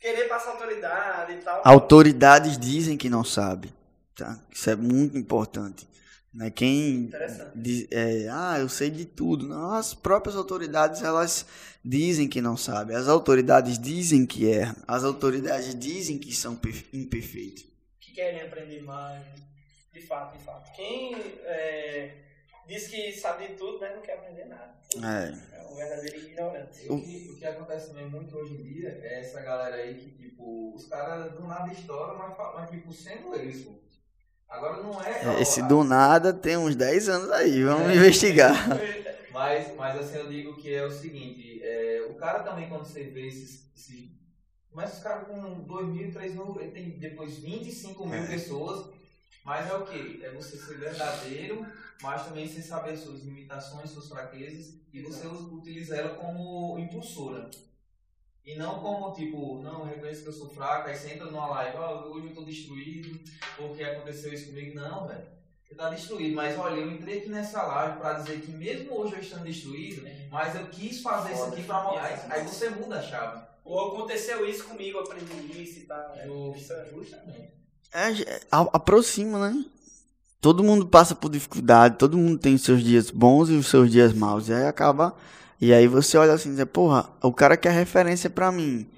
querer 0.00 0.28
passar 0.28 0.52
autoridade 0.52 1.32
e 1.32 1.36
tal. 1.38 1.60
Autoridades 1.64 2.56
dizem 2.56 2.96
que 2.96 3.10
não 3.10 3.24
sabe. 3.24 3.74
Tá? 4.14 4.40
Isso 4.52 4.70
é 4.70 4.76
muito 4.76 5.18
importante. 5.18 5.88
Né? 6.32 6.48
Quem 6.48 7.10
diz, 7.56 7.88
é, 7.90 8.28
ah, 8.30 8.56
eu 8.60 8.68
sei 8.68 8.88
de 8.88 9.04
tudo. 9.04 9.48
Não, 9.48 9.72
as 9.72 9.94
próprias 9.94 10.36
autoridades 10.36 11.02
elas 11.02 11.44
dizem 11.84 12.28
que 12.28 12.40
não 12.40 12.56
sabem. 12.56 12.94
As 12.94 13.08
autoridades 13.08 13.80
dizem 13.80 14.24
que 14.24 14.44
erram. 14.44 14.76
As 14.86 15.02
autoridades 15.02 15.74
dizem 15.74 16.16
que 16.16 16.32
são 16.32 16.56
imperfeitos. 16.92 17.64
Que 18.00 18.12
querem 18.12 18.42
aprender 18.42 18.80
mais. 18.84 19.24
De 19.92 20.00
fato, 20.02 20.38
de 20.38 20.44
fato. 20.44 20.72
Quem 20.76 21.16
é, 21.16 22.14
diz 22.66 22.88
que 22.88 23.12
sabe 23.12 23.48
de 23.48 23.54
tudo, 23.54 23.78
mas 23.80 23.94
não 23.94 24.02
quer 24.02 24.14
aprender 24.14 24.46
nada. 24.46 24.74
É. 24.96 25.56
É 25.58 25.62
um 25.62 25.74
verdadeiro 25.74 26.16
ignorante. 26.18 26.86
O 26.88 27.00
que, 27.00 27.30
o 27.30 27.38
que 27.38 27.46
acontece 27.46 27.88
também 27.88 28.08
muito 28.08 28.36
hoje 28.36 28.54
em 28.54 28.62
dia 28.62 28.88
é 29.02 29.20
essa 29.20 29.40
galera 29.40 29.76
aí 29.76 29.94
que, 29.94 30.10
tipo, 30.10 30.74
os 30.74 30.86
caras 30.86 31.32
do 31.32 31.46
nada 31.46 31.72
estouram, 31.72 32.16
mas, 32.16 32.36
mas 32.54 32.70
tipo, 32.70 32.92
sendo 32.92 33.34
eles, 33.34 33.66
Agora 34.52 34.82
não 34.82 35.02
é. 35.02 35.40
Esse 35.40 35.62
do 35.62 35.82
nada 35.82 36.32
tem 36.32 36.58
uns 36.58 36.76
10 36.76 37.08
anos 37.08 37.30
aí, 37.30 37.64
vamos 37.64 37.88
é. 37.90 37.96
investigar. 37.96 38.54
Mas, 39.32 39.74
mas 39.78 39.98
assim, 39.98 40.18
eu 40.18 40.28
digo 40.28 40.56
que 40.56 40.74
é 40.74 40.84
o 40.84 40.90
seguinte: 40.90 41.58
é, 41.62 42.06
o 42.10 42.14
cara 42.16 42.40
também, 42.40 42.68
quando 42.68 42.84
você 42.84 43.04
vê 43.04 43.26
esses. 43.28 43.72
esses 43.74 44.10
começa 44.70 44.98
os 44.98 45.02
caras 45.02 45.26
com 45.26 45.64
2 45.64 45.86
mil, 45.88 46.12
3 46.12 46.34
mil, 46.34 46.60
ele 46.60 46.70
tem 46.70 46.90
depois 46.98 47.38
25 47.38 48.06
mil 48.06 48.22
é. 48.22 48.26
pessoas. 48.26 48.92
Mas 49.42 49.70
é 49.70 49.74
o 49.74 49.86
que? 49.86 50.22
É 50.22 50.30
você 50.32 50.58
ser 50.58 50.78
verdadeiro, 50.78 51.66
mas 52.02 52.24
também 52.24 52.48
você 52.48 52.60
saber 52.60 52.96
suas 52.96 53.22
limitações, 53.22 53.90
suas 53.90 54.08
fraquezas 54.08 54.74
e 54.92 55.00
você 55.00 55.26
utilizar 55.26 55.98
ela 56.00 56.14
como 56.16 56.78
impulsora. 56.78 57.48
E 58.44 58.56
não 58.56 58.80
como, 58.80 59.14
tipo, 59.14 59.62
não, 59.62 59.84
reconheço 59.84 60.22
que 60.22 60.28
eu 60.28 60.32
sou 60.32 60.50
fraco, 60.50 60.88
aí 60.88 60.96
você 60.96 61.12
entra 61.12 61.26
numa 61.26 61.46
live, 61.46 61.76
ó, 61.76 62.06
oh, 62.06 62.12
hoje 62.12 62.26
eu 62.26 62.34
tô 62.34 62.42
destruído, 62.42 63.20
porque 63.56 63.84
aconteceu 63.84 64.32
isso 64.32 64.46
comigo. 64.46 64.74
Não, 64.74 65.06
velho. 65.06 65.24
Você 65.64 65.76
tá 65.76 65.88
destruído. 65.90 66.34
Mas 66.34 66.58
olha, 66.58 66.80
eu 66.80 66.90
entrei 66.90 67.18
aqui 67.18 67.28
nessa 67.28 67.62
live 67.62 67.98
para 67.98 68.14
dizer 68.14 68.40
que 68.40 68.50
mesmo 68.50 68.98
hoje 68.98 69.14
eu 69.14 69.20
estando 69.20 69.44
destruído, 69.44 70.06
mas 70.28 70.56
eu 70.56 70.66
quis 70.66 71.00
fazer 71.00 71.32
isso 71.32 71.44
aqui 71.44 71.62
para 71.62 72.02
aí, 72.02 72.20
aí 72.30 72.42
você 72.42 72.68
muda 72.68 72.98
a 72.98 73.02
chave. 73.02 73.46
Ou 73.64 73.92
aconteceu 73.92 74.44
isso 74.44 74.64
comigo, 74.64 74.98
eu 74.98 75.04
aprendi 75.04 75.62
isso 75.62 75.78
e 75.78 75.82
tal. 75.82 76.12
É, 76.16 76.26
justamente. 76.26 77.52
É, 77.92 78.40
aproxima, 78.50 79.50
né? 79.50 79.64
Todo 80.42 80.64
mundo 80.64 80.86
passa 80.86 81.14
por 81.14 81.30
dificuldade, 81.30 81.96
todo 81.96 82.18
mundo 82.18 82.36
tem 82.36 82.56
os 82.56 82.62
seus 82.62 82.82
dias 82.82 83.12
bons 83.12 83.48
e 83.48 83.52
os 83.52 83.68
seus 83.68 83.88
dias 83.88 84.12
maus. 84.12 84.48
E 84.48 84.52
aí 84.52 84.66
acaba 84.66 85.14
e 85.60 85.72
aí 85.72 85.86
você 85.86 86.18
olha 86.18 86.32
assim 86.32 86.52
e 86.52 86.56
diz, 86.56 86.64
porra, 86.64 87.08
o 87.22 87.32
cara 87.32 87.56
que 87.56 87.68
é 87.68 87.70
referência 87.70 88.28
para 88.28 88.50
mim 88.50 88.90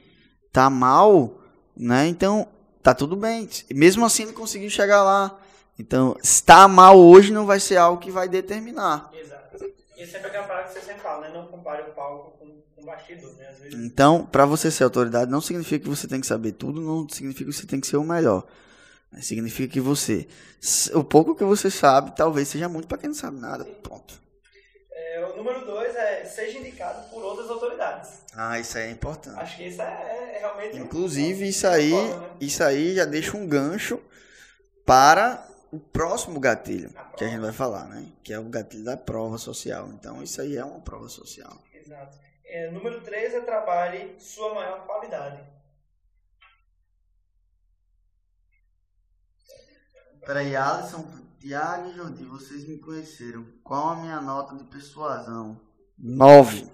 tá 0.50 0.70
mal, 0.70 1.38
né? 1.76 2.06
Então, 2.06 2.48
tá 2.82 2.94
tudo 2.94 3.14
bem. 3.14 3.46
Mesmo 3.74 4.06
assim 4.06 4.22
ele 4.22 4.32
conseguiu 4.32 4.70
chegar 4.70 5.02
lá. 5.02 5.38
Então, 5.78 6.16
estar 6.22 6.66
mal 6.66 6.98
hoje 6.98 7.30
não 7.30 7.44
vai 7.44 7.60
ser 7.60 7.76
algo 7.76 8.00
que 8.00 8.10
vai 8.10 8.26
determinar. 8.26 9.10
Exato. 9.12 9.62
E 9.98 10.02
é 10.02 10.06
sempre 10.06 10.28
aquela 10.28 10.46
parada 10.46 10.68
que 10.68 10.72
você 10.72 10.80
sempre 10.80 11.02
fala, 11.02 11.28
né? 11.28 11.34
Não 11.34 11.46
compare 11.48 11.82
o 11.82 11.92
palco 11.92 12.38
com, 12.38 12.46
com 12.74 12.82
o 12.82 12.86
bastidor, 12.86 13.30
né? 13.34 13.54
Vezes... 13.60 13.84
Então, 13.84 14.24
para 14.24 14.46
você 14.46 14.70
ser 14.70 14.84
autoridade, 14.84 15.30
não 15.30 15.42
significa 15.42 15.84
que 15.84 15.90
você 15.90 16.08
tem 16.08 16.22
que 16.22 16.26
saber 16.26 16.52
tudo, 16.52 16.80
não 16.80 17.06
significa 17.06 17.50
que 17.50 17.54
você 17.54 17.66
tem 17.66 17.78
que 17.78 17.86
ser 17.86 17.98
o 17.98 18.04
melhor. 18.04 18.46
Significa 19.22 19.72
que 19.72 19.80
você, 19.80 20.26
o 20.94 21.04
pouco 21.04 21.34
que 21.34 21.44
você 21.44 21.70
sabe, 21.70 22.14
talvez 22.16 22.48
seja 22.48 22.68
muito 22.68 22.88
para 22.88 22.98
quem 22.98 23.08
não 23.08 23.14
sabe 23.14 23.38
nada. 23.38 23.64
Ponto. 23.64 24.22
É, 24.92 25.26
o 25.26 25.36
número 25.36 25.64
dois 25.64 25.94
é 25.94 26.24
seja 26.24 26.58
indicado 26.58 27.08
por 27.10 27.22
outras 27.22 27.48
autoridades. 27.48 28.10
Ah, 28.34 28.58
isso 28.58 28.76
aí 28.78 28.88
é 28.88 28.90
importante. 28.90 29.38
Acho 29.38 29.56
que 29.56 29.64
isso 29.64 29.82
é, 29.82 30.34
é 30.36 30.38
realmente. 30.40 30.76
Inclusive, 30.76 31.48
isso 31.48 31.66
aí, 31.66 31.92
isso 32.40 32.62
aí 32.62 32.94
já 32.94 33.04
deixa 33.04 33.36
um 33.36 33.46
gancho 33.46 34.00
para 34.84 35.46
o 35.70 35.78
próximo 35.78 36.38
gatilho 36.38 36.90
a 36.94 37.04
que 37.16 37.24
a 37.24 37.28
gente 37.28 37.40
vai 37.40 37.52
falar, 37.52 37.84
né? 37.88 38.06
Que 38.22 38.32
é 38.32 38.38
o 38.38 38.44
gatilho 38.44 38.84
da 38.84 38.96
prova 38.96 39.38
social. 39.38 39.88
Então, 39.92 40.22
isso 40.22 40.40
aí 40.40 40.56
é 40.56 40.64
uma 40.64 40.80
prova 40.80 41.08
social. 41.08 41.56
Exato. 41.74 42.18
É, 42.44 42.70
número 42.70 43.00
3 43.00 43.34
é 43.34 43.40
trabalhe 43.40 44.14
sua 44.18 44.54
maior 44.54 44.86
qualidade. 44.86 45.42
Peraí, 50.26 50.56
Alisson, 50.56 51.06
Tiago 51.38 51.90
e 51.90 51.94
Jordi, 51.94 52.24
vocês 52.24 52.66
me 52.66 52.78
conheceram. 52.78 53.46
Qual 53.62 53.90
a 53.90 53.96
minha 53.96 54.20
nota 54.22 54.56
de 54.56 54.64
persuasão? 54.64 55.60
9. 55.98 56.66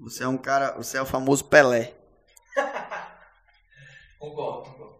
Você 0.00 0.24
é 0.24 0.28
um 0.28 0.38
cara, 0.38 0.72
você 0.72 0.96
é 0.96 1.02
o 1.02 1.06
famoso 1.06 1.44
Pelé. 1.44 1.94
concordo, 4.18 4.70
concordo. 4.70 4.96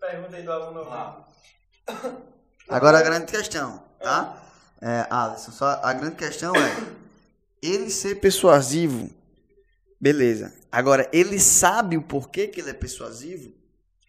Pergunta 0.00 0.36
aí 0.36 0.42
do 0.42 0.52
aluno. 0.52 0.80
Lá. 0.80 1.28
Agora 2.68 2.98
a 2.98 3.02
grande 3.02 3.26
questão, 3.26 3.84
tá? 4.00 4.42
É, 4.80 5.06
Alisson, 5.08 5.52
só 5.52 5.80
a 5.82 5.92
grande 5.92 6.16
questão 6.16 6.52
é 6.56 6.98
ele 7.62 7.90
ser 7.90 8.16
persuasivo, 8.16 9.10
beleza. 10.00 10.52
Agora, 10.70 11.08
ele 11.12 11.38
sabe 11.38 11.96
o 11.96 12.02
porquê 12.02 12.46
que 12.46 12.60
ele 12.60 12.70
é 12.70 12.74
persuasivo? 12.74 13.57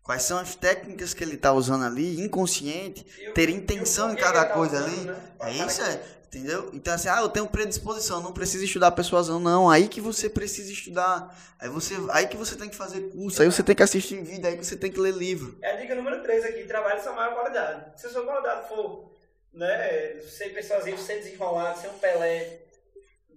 Quais 0.03 0.23
são 0.23 0.39
as 0.39 0.55
técnicas 0.55 1.13
que 1.13 1.23
ele 1.23 1.35
está 1.35 1.53
usando 1.53 1.85
ali, 1.85 2.19
inconsciente, 2.19 3.05
ter 3.33 3.49
intenção 3.49 4.11
em 4.11 4.15
cada 4.15 4.45
tá 4.45 4.53
coisa 4.53 4.83
ali? 4.83 4.97
Né? 5.01 5.15
É 5.41 5.51
isso, 5.51 5.81
é. 5.81 6.01
Entendeu? 6.29 6.69
Então, 6.73 6.93
assim, 6.93 7.09
ah, 7.09 7.21
eu 7.21 7.29
tenho 7.29 7.47
predisposição, 7.47 8.21
não 8.21 8.31
preciso 8.31 8.63
estudar 8.63 8.91
persuasão, 8.91 9.39
não. 9.39 9.67
Aí 9.67 9.87
que 9.87 9.99
você 9.99 10.29
precisa 10.29 10.71
estudar. 10.71 11.35
Aí, 11.59 11.67
você, 11.69 11.95
aí 12.11 12.27
que 12.27 12.37
você 12.37 12.55
tem 12.55 12.69
que 12.69 12.75
fazer 12.75 13.01
curso, 13.09 13.41
aí 13.41 13.51
você 13.51 13.63
tem 13.63 13.75
que 13.75 13.81
assistir 13.81 14.21
vídeo, 14.21 14.47
aí 14.47 14.55
que 14.55 14.63
você 14.63 14.75
tem 14.75 14.91
que 14.91 14.99
ler 14.99 15.11
livro. 15.13 15.57
É 15.59 15.71
a 15.71 15.75
dica 15.77 15.95
número 15.95 16.21
3 16.21 16.45
aqui: 16.45 16.65
trabalhe 16.65 17.01
sua 17.01 17.13
maior 17.13 17.33
qualidade. 17.33 17.99
Se 17.99 18.05
a 18.05 18.09
sua 18.11 18.23
qualidade 18.23 18.67
for 18.67 19.11
né, 19.51 20.19
ser 20.21 20.49
persuasivo, 20.49 20.99
ser 20.99 21.15
desenrolado, 21.15 21.79
ser 21.79 21.87
um 21.87 21.97
Pelé, 21.97 22.59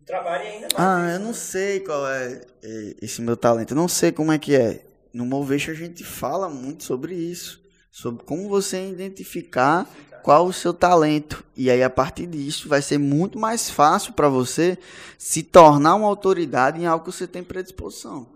trabalhe 0.04 0.48
ainda 0.48 0.68
mais. 0.74 0.76
Ah, 0.76 1.06
isso, 1.06 1.16
eu 1.16 1.20
não 1.20 1.26
né? 1.28 1.34
sei 1.34 1.80
qual 1.80 2.06
é, 2.06 2.42
é 2.62 2.94
esse 3.00 3.22
meu 3.22 3.38
talento. 3.38 3.72
Eu 3.72 3.76
não 3.76 3.88
sei 3.88 4.12
como 4.12 4.32
é 4.32 4.38
que 4.38 4.54
é. 4.54 4.84
No 5.12 5.26
Moveixo 5.26 5.70
a 5.70 5.74
gente 5.74 6.04
fala 6.04 6.48
muito 6.48 6.84
sobre 6.84 7.14
isso. 7.14 7.60
Sobre 7.90 8.24
como 8.24 8.48
você 8.48 8.88
identificar 8.88 9.86
qual 10.22 10.46
o 10.46 10.52
seu 10.52 10.72
talento. 10.72 11.44
E 11.54 11.70
aí, 11.70 11.82
a 11.82 11.90
partir 11.90 12.26
disso, 12.26 12.68
vai 12.68 12.80
ser 12.80 12.96
muito 12.96 13.38
mais 13.38 13.68
fácil 13.68 14.14
para 14.14 14.28
você 14.28 14.78
se 15.18 15.42
tornar 15.42 15.96
uma 15.96 16.06
autoridade 16.06 16.80
em 16.80 16.86
algo 16.86 17.04
que 17.04 17.12
você 17.12 17.26
tem 17.26 17.42
predisposição. 17.44 18.26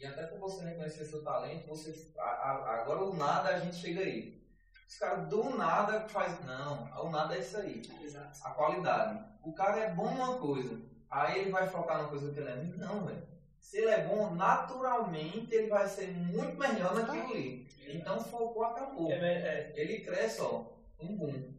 E 0.00 0.06
até 0.06 0.22
por 0.24 0.40
você 0.40 0.64
reconhecer 0.64 1.04
seu 1.04 1.22
talento, 1.22 1.68
você, 1.68 1.94
agora 2.18 3.04
o 3.04 3.16
nada 3.16 3.50
a 3.50 3.60
gente 3.60 3.76
chega 3.76 4.00
aí. 4.00 4.42
Os 4.88 4.96
caras 4.96 5.28
do 5.28 5.56
nada 5.56 6.06
faz 6.08 6.38
não, 6.46 6.88
o 7.04 7.10
nada 7.10 7.34
é 7.34 7.40
isso 7.40 7.56
aí. 7.56 7.82
Exato. 8.02 8.38
A 8.44 8.50
qualidade. 8.50 9.24
O 9.42 9.52
cara 9.52 9.80
é 9.80 9.92
bom 9.92 10.10
numa 10.14 10.38
coisa, 10.38 10.80
aí 11.10 11.40
ele 11.40 11.50
vai 11.50 11.68
focar 11.68 11.98
numa 11.98 12.08
coisa 12.08 12.30
que 12.30 12.38
ele 12.38 12.48
é. 12.48 12.64
Não, 12.76 13.04
velho. 13.04 13.33
Se 13.64 13.78
ele 13.78 13.90
é 13.90 14.04
bom, 14.06 14.34
naturalmente 14.34 15.54
ele 15.54 15.68
vai 15.68 15.88
ser 15.88 16.08
muito 16.08 16.54
melhor 16.58 16.94
naquilo 16.94 17.24
ali. 17.30 17.66
Então 17.88 18.22
focou, 18.22 18.62
acabou. 18.62 19.10
É, 19.10 19.16
é. 19.16 19.72
Ele 19.74 20.00
cresce, 20.00 20.42
ó 20.42 20.66
um 21.00 21.16
boom. 21.16 21.54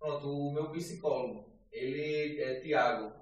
Pronto, 0.00 0.28
o 0.28 0.52
meu 0.52 0.70
psicólogo, 0.70 1.48
ele 1.70 2.42
é 2.42 2.60
Tiago. 2.60 3.12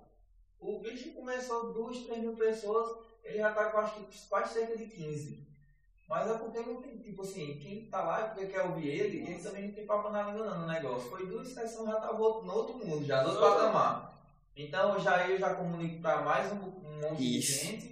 O 0.59 0.79
bicho 0.79 1.13
começou 1.13 1.75
duas, 1.75 1.99
três 2.07 2.23
mil 2.23 2.35
pessoas, 2.35 2.97
ele 3.23 3.37
já 3.37 3.53
tá 3.53 3.67
com 3.67 3.79
acho 3.79 4.07
que 4.07 4.29
quase 4.29 4.55
cerca 4.55 4.79
de 4.79 4.87
15. 4.87 5.47
Mas 6.09 6.31
é 6.31 6.39
porque 6.39 6.61
não 6.61 6.81
tem, 6.81 6.99
tipo 6.99 7.21
assim, 7.21 7.59
quem 7.59 7.85
tá 7.91 8.03
lá 8.03 8.21
é 8.21 8.29
porque 8.29 8.47
quer 8.47 8.63
ouvir 8.63 8.89
ele, 8.89 9.31
ele 9.31 9.43
também 9.43 9.69
não 9.69 9.75
tem 9.75 9.87
papo 9.87 10.09
na 10.09 10.23
língua 10.23 10.47
não 10.47 10.63
no 10.63 10.67
negócio. 10.67 11.11
Foi 11.11 11.27
duas 11.27 11.49
sessões, 11.49 11.91
já 11.91 12.01
tava 12.01 12.17
no 12.17 12.51
outro 12.51 12.79
mundo, 12.79 13.05
já, 13.05 13.23
no 13.23 13.29
outro 13.29 13.43
patamar. 13.43 14.11
Então 14.57 14.99
já 14.99 15.29
eu 15.29 15.39
já 15.39 15.55
comunico 15.55 16.01
para 16.01 16.23
mais 16.23 16.51
um, 16.51 16.57
um 16.57 17.01
monte 17.03 17.39
Isso. 17.39 17.53
de 17.53 17.67
gente 17.67 17.92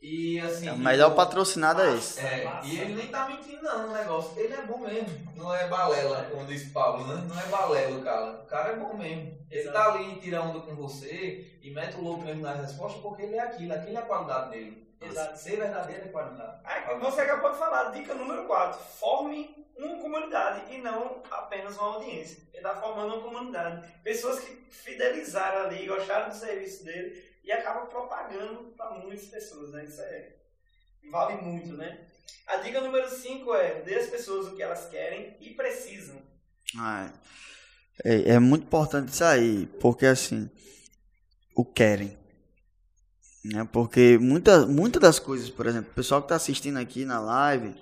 e 0.00 0.38
assim. 0.40 0.68
É, 0.68 0.72
o 0.72 0.78
melhor 0.78 1.14
patrocinado 1.14 1.82
é 1.82 1.94
esse. 1.94 2.20
É, 2.20 2.60
e 2.64 2.78
ele 2.78 2.94
nem 2.94 3.08
tá 3.08 3.26
mentindo 3.26 3.62
não 3.62 3.88
no 3.88 3.94
negócio. 3.94 4.38
Ele 4.38 4.54
é 4.54 4.62
bom 4.62 4.78
mesmo. 4.78 5.32
Não 5.34 5.54
é 5.54 5.66
balela, 5.66 6.28
como 6.30 6.46
diz 6.46 6.70
Pablo, 6.72 7.06
né? 7.06 7.24
Não 7.28 7.40
é 7.40 7.46
balela 7.46 7.98
o 7.98 8.02
cara. 8.02 8.30
O 8.30 8.46
cara 8.46 8.68
é 8.70 8.76
bom 8.76 8.94
mesmo. 8.94 9.38
Ele 9.50 9.70
tá 9.70 9.92
ali 9.92 10.16
tirando 10.20 10.50
onda 10.50 10.60
com 10.60 10.74
você 10.76 11.58
e 11.60 11.70
mete 11.70 11.96
o 11.96 12.02
louco 12.02 12.22
mesmo 12.22 12.42
nas 12.42 12.60
respostas 12.60 13.00
porque 13.02 13.22
ele 13.22 13.36
é 13.36 13.40
aquilo, 13.40 13.74
aquilo 13.74 13.96
é 13.96 14.00
a 14.00 14.06
qualidade 14.06 14.50
dele. 14.50 14.88
Exato. 15.00 15.38
Ser 15.38 15.56
verdadeiro 15.56 16.04
é 16.04 16.08
qualidade. 16.08 16.60
É, 16.64 16.98
você 16.98 17.20
acabou 17.20 17.52
de 17.52 17.58
falar, 17.58 17.90
dica 17.90 18.14
número 18.14 18.44
4. 18.44 18.80
Forme 18.80 19.66
uma 19.76 19.96
comunidade 19.98 20.74
e 20.74 20.78
não 20.78 21.22
apenas 21.30 21.76
uma 21.76 21.94
audiência. 21.94 22.38
Ele 22.52 22.58
está 22.58 22.74
formando 22.80 23.14
uma 23.14 23.22
comunidade. 23.22 23.88
Pessoas 24.02 24.40
que 24.40 24.52
fidelizaram 24.70 25.66
ali, 25.66 25.86
gostaram 25.86 26.28
do 26.28 26.34
serviço 26.34 26.84
dele 26.84 27.27
e 27.48 27.52
acaba 27.52 27.86
propagando 27.86 28.74
para 28.76 28.98
muitas 28.98 29.24
pessoas, 29.24 29.70
né? 29.70 29.86
Isso 29.86 30.02
é, 30.02 30.34
vale 31.10 31.40
muito, 31.40 31.72
né? 31.72 31.98
A 32.46 32.58
dica 32.58 32.78
número 32.78 33.08
5 33.08 33.54
é 33.54 33.80
dê 33.80 33.94
às 33.94 34.06
pessoas 34.06 34.48
o 34.48 34.54
que 34.54 34.62
elas 34.62 34.86
querem 34.90 35.34
e 35.40 35.54
precisam. 35.54 36.20
Ah, 36.76 37.10
é, 38.04 38.32
é 38.32 38.38
muito 38.38 38.64
importante 38.64 39.08
isso 39.08 39.24
aí, 39.24 39.66
porque 39.80 40.04
assim, 40.04 40.50
o 41.56 41.64
querem. 41.64 42.18
Né? 43.42 43.66
Porque 43.72 44.18
muitas 44.18 44.66
muita 44.66 45.00
das 45.00 45.18
coisas, 45.18 45.48
por 45.48 45.66
exemplo, 45.66 45.90
o 45.90 45.94
pessoal 45.94 46.20
que 46.20 46.26
está 46.26 46.36
assistindo 46.36 46.76
aqui 46.76 47.06
na 47.06 47.18
live, 47.18 47.74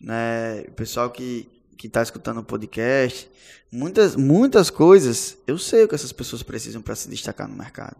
né, 0.00 0.62
o 0.66 0.72
pessoal 0.72 1.10
que 1.10 1.50
que 1.76 1.88
está 1.88 2.02
escutando 2.02 2.38
o 2.38 2.44
podcast, 2.44 3.28
muitas, 3.70 4.16
muitas 4.16 4.70
coisas 4.70 5.36
eu 5.46 5.58
sei 5.58 5.84
o 5.84 5.88
que 5.88 5.94
essas 5.94 6.12
pessoas 6.12 6.42
precisam 6.42 6.80
para 6.80 6.94
se 6.94 7.10
destacar 7.10 7.46
no 7.46 7.54
mercado 7.54 7.96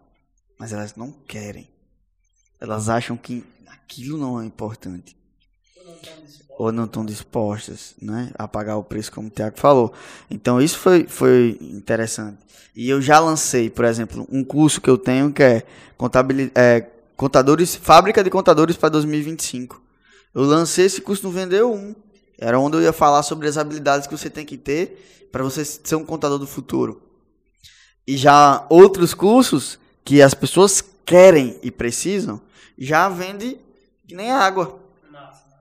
mas 0.59 0.73
elas 0.73 0.95
não 0.97 1.11
querem. 1.11 1.69
Elas 2.61 2.89
acham 2.89 3.17
que 3.17 3.45
aquilo 3.67 4.19
não 4.19 4.41
é 4.41 4.45
importante. 4.45 5.17
Ou 6.57 6.71
não 6.71 6.85
estão 6.85 7.05
dispostas 7.05 7.95
né, 8.01 8.31
a 8.39 8.47
pagar 8.47 8.77
o 8.77 8.85
preço, 8.85 9.11
como 9.11 9.29
o 9.29 9.31
Tiago 9.31 9.59
falou. 9.59 9.93
Então, 10.31 10.61
isso 10.61 10.79
foi, 10.79 11.05
foi 11.07 11.59
interessante. 11.61 12.39
E 12.75 12.89
eu 12.89 13.03
já 13.03 13.19
lancei, 13.19 13.69
por 13.69 13.85
exemplo, 13.85 14.27
um 14.31 14.45
curso 14.45 14.81
que 14.81 14.89
eu 14.89 14.97
tenho 14.97 15.33
que 15.33 15.43
é, 15.43 15.67
contabilidade, 15.97 16.53
é 16.55 16.91
contadores, 17.17 17.75
fábrica 17.75 18.23
de 18.23 18.31
contadores 18.31 18.77
para 18.77 18.89
2025. 18.89 19.83
Eu 20.35 20.43
lancei 20.43 20.87
esse 20.87 21.01
curso 21.01 21.25
no 21.25 21.33
Vendeu 21.33 21.73
1. 21.73 21.95
Era 22.39 22.59
onde 22.59 22.77
eu 22.77 22.83
ia 22.83 22.93
falar 22.93 23.23
sobre 23.23 23.47
as 23.47 23.57
habilidades 23.57 24.07
que 24.07 24.17
você 24.17 24.29
tem 24.29 24.45
que 24.45 24.57
ter 24.57 25.29
para 25.31 25.45
você 25.45 25.65
ser 25.65 25.97
um 25.97 26.05
contador 26.05 26.39
do 26.39 26.47
futuro. 26.47 27.03
E 28.07 28.17
já 28.17 28.67
outros 28.69 29.15
cursos 29.15 29.79
que 30.05 30.21
as 30.21 30.35
pessoas 30.35 30.83
querem 31.05 31.59
e 31.63 31.71
precisam, 31.71 32.41
já 32.77 33.09
vende 33.09 33.59
que 34.07 34.15
nem 34.15 34.31
água. 34.31 34.81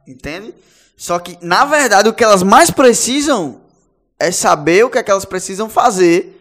Entende? 0.05 0.53
Só 0.97 1.17
que, 1.19 1.37
na 1.41 1.65
verdade, 1.65 2.09
o 2.09 2.13
que 2.13 2.23
elas 2.23 2.43
mais 2.43 2.69
precisam 2.69 3.61
é 4.19 4.31
saber 4.31 4.85
o 4.85 4.89
que, 4.89 4.97
é 4.97 5.03
que 5.03 5.11
elas 5.11 5.25
precisam 5.25 5.69
fazer 5.69 6.39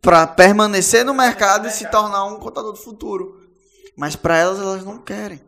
para 0.00 0.26
permanecer 0.26 1.04
no 1.04 1.12
mercado 1.12 1.68
e 1.68 1.70
se 1.70 1.88
tornar 1.90 2.24
um 2.24 2.38
contador 2.38 2.72
do 2.72 2.78
futuro. 2.78 3.50
Mas 3.96 4.16
para 4.16 4.38
elas, 4.38 4.58
elas 4.58 4.84
não 4.84 4.98
querem. 4.98 5.40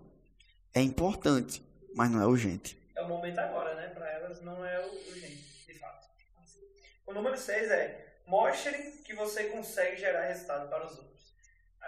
É 0.75 0.81
importante, 0.81 1.63
mas 1.95 2.11
não 2.11 2.21
é 2.21 2.27
urgente. 2.27 2.77
É 2.97 3.03
o 3.03 3.09
momento 3.09 3.39
agora, 3.39 3.75
né? 3.75 3.89
Para 3.89 4.11
elas 4.11 4.41
não 4.43 4.65
é 4.65 4.87
urgente, 4.87 5.67
de 5.67 5.79
fato. 5.79 6.09
O 7.07 7.13
número 7.13 7.37
6 7.37 7.71
é 7.71 8.15
mostre 8.27 8.73
que 9.05 9.15
você 9.15 9.45
consegue 9.45 9.97
gerar 9.97 10.27
resultado 10.27 10.69
para 10.69 10.85
os 10.87 10.93
outros. 10.93 11.12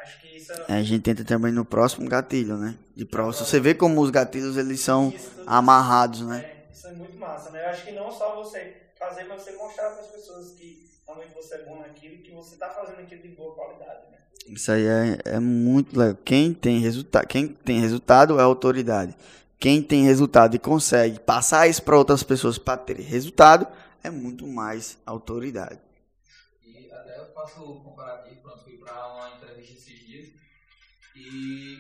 Acho 0.03 0.21
que 0.21 0.37
isso 0.37 0.53
é... 0.53 0.73
A 0.73 0.83
gente 0.83 1.09
entra 1.11 1.25
também 1.25 1.53
no 1.53 1.65
próximo 1.65 2.09
gatilho, 2.09 2.57
né? 2.57 2.77
De 2.97 3.05
prova. 3.05 3.33
Você 3.33 3.61
vê 3.61 3.75
como 3.75 4.01
os 4.01 4.11
gatilhos 4.11 4.57
eles 4.57 4.81
são 4.81 5.13
amarrados, 5.47 6.21
né? 6.23 6.45
É, 6.49 6.73
isso 6.73 6.87
é 6.89 6.93
muito 6.93 7.19
massa, 7.19 7.51
né? 7.51 7.63
Eu 7.65 7.69
acho 7.71 7.85
que 7.85 7.93
não 7.93 8.11
só 8.11 8.35
você 8.37 8.77
fazer, 8.99 9.25
mas 9.29 9.41
você 9.43 9.53
mostrar 9.53 9.91
para 9.91 10.01
as 10.03 10.09
pessoas 10.09 10.53
que 10.53 10.91
realmente 11.07 11.35
você 11.35 11.55
é 11.55 11.65
bom 11.65 11.79
naquilo, 11.81 12.23
que 12.23 12.31
você 12.31 12.55
está 12.55 12.69
fazendo 12.71 13.01
aquilo 13.01 13.23
de 13.23 13.29
boa 13.29 13.55
qualidade, 13.55 14.01
né? 14.11 14.19
Isso 14.49 14.71
aí 14.71 14.85
é, 14.87 15.19
é 15.25 15.41
muito 15.41 15.99
legal. 15.99 16.17
Quem 16.25 16.53
tem 16.53 16.79
resultado, 16.79 17.27
quem 17.27 17.49
tem 17.49 17.81
resultado 17.81 18.39
é 18.39 18.43
autoridade. 18.43 19.17
Quem 19.59 19.83
tem 19.83 20.05
resultado 20.05 20.55
e 20.55 20.59
consegue 20.59 21.19
passar 21.19 21.67
isso 21.69 21.83
para 21.83 21.97
outras 21.97 22.23
pessoas 22.23 22.59
para 22.59 22.77
ter 22.77 22.99
resultado 23.01 23.67
é 24.03 24.11
muito 24.11 24.47
mais 24.47 24.99
autoridade. 25.07 25.79
Faço 27.45 27.81
comparativo, 27.83 28.41
pronto, 28.41 28.65
fui 28.65 28.79
para 28.79 29.15
uma 29.15 29.37
entrevista 29.37 29.75
esses 29.75 30.07
dias 30.07 30.29
e 31.15 31.79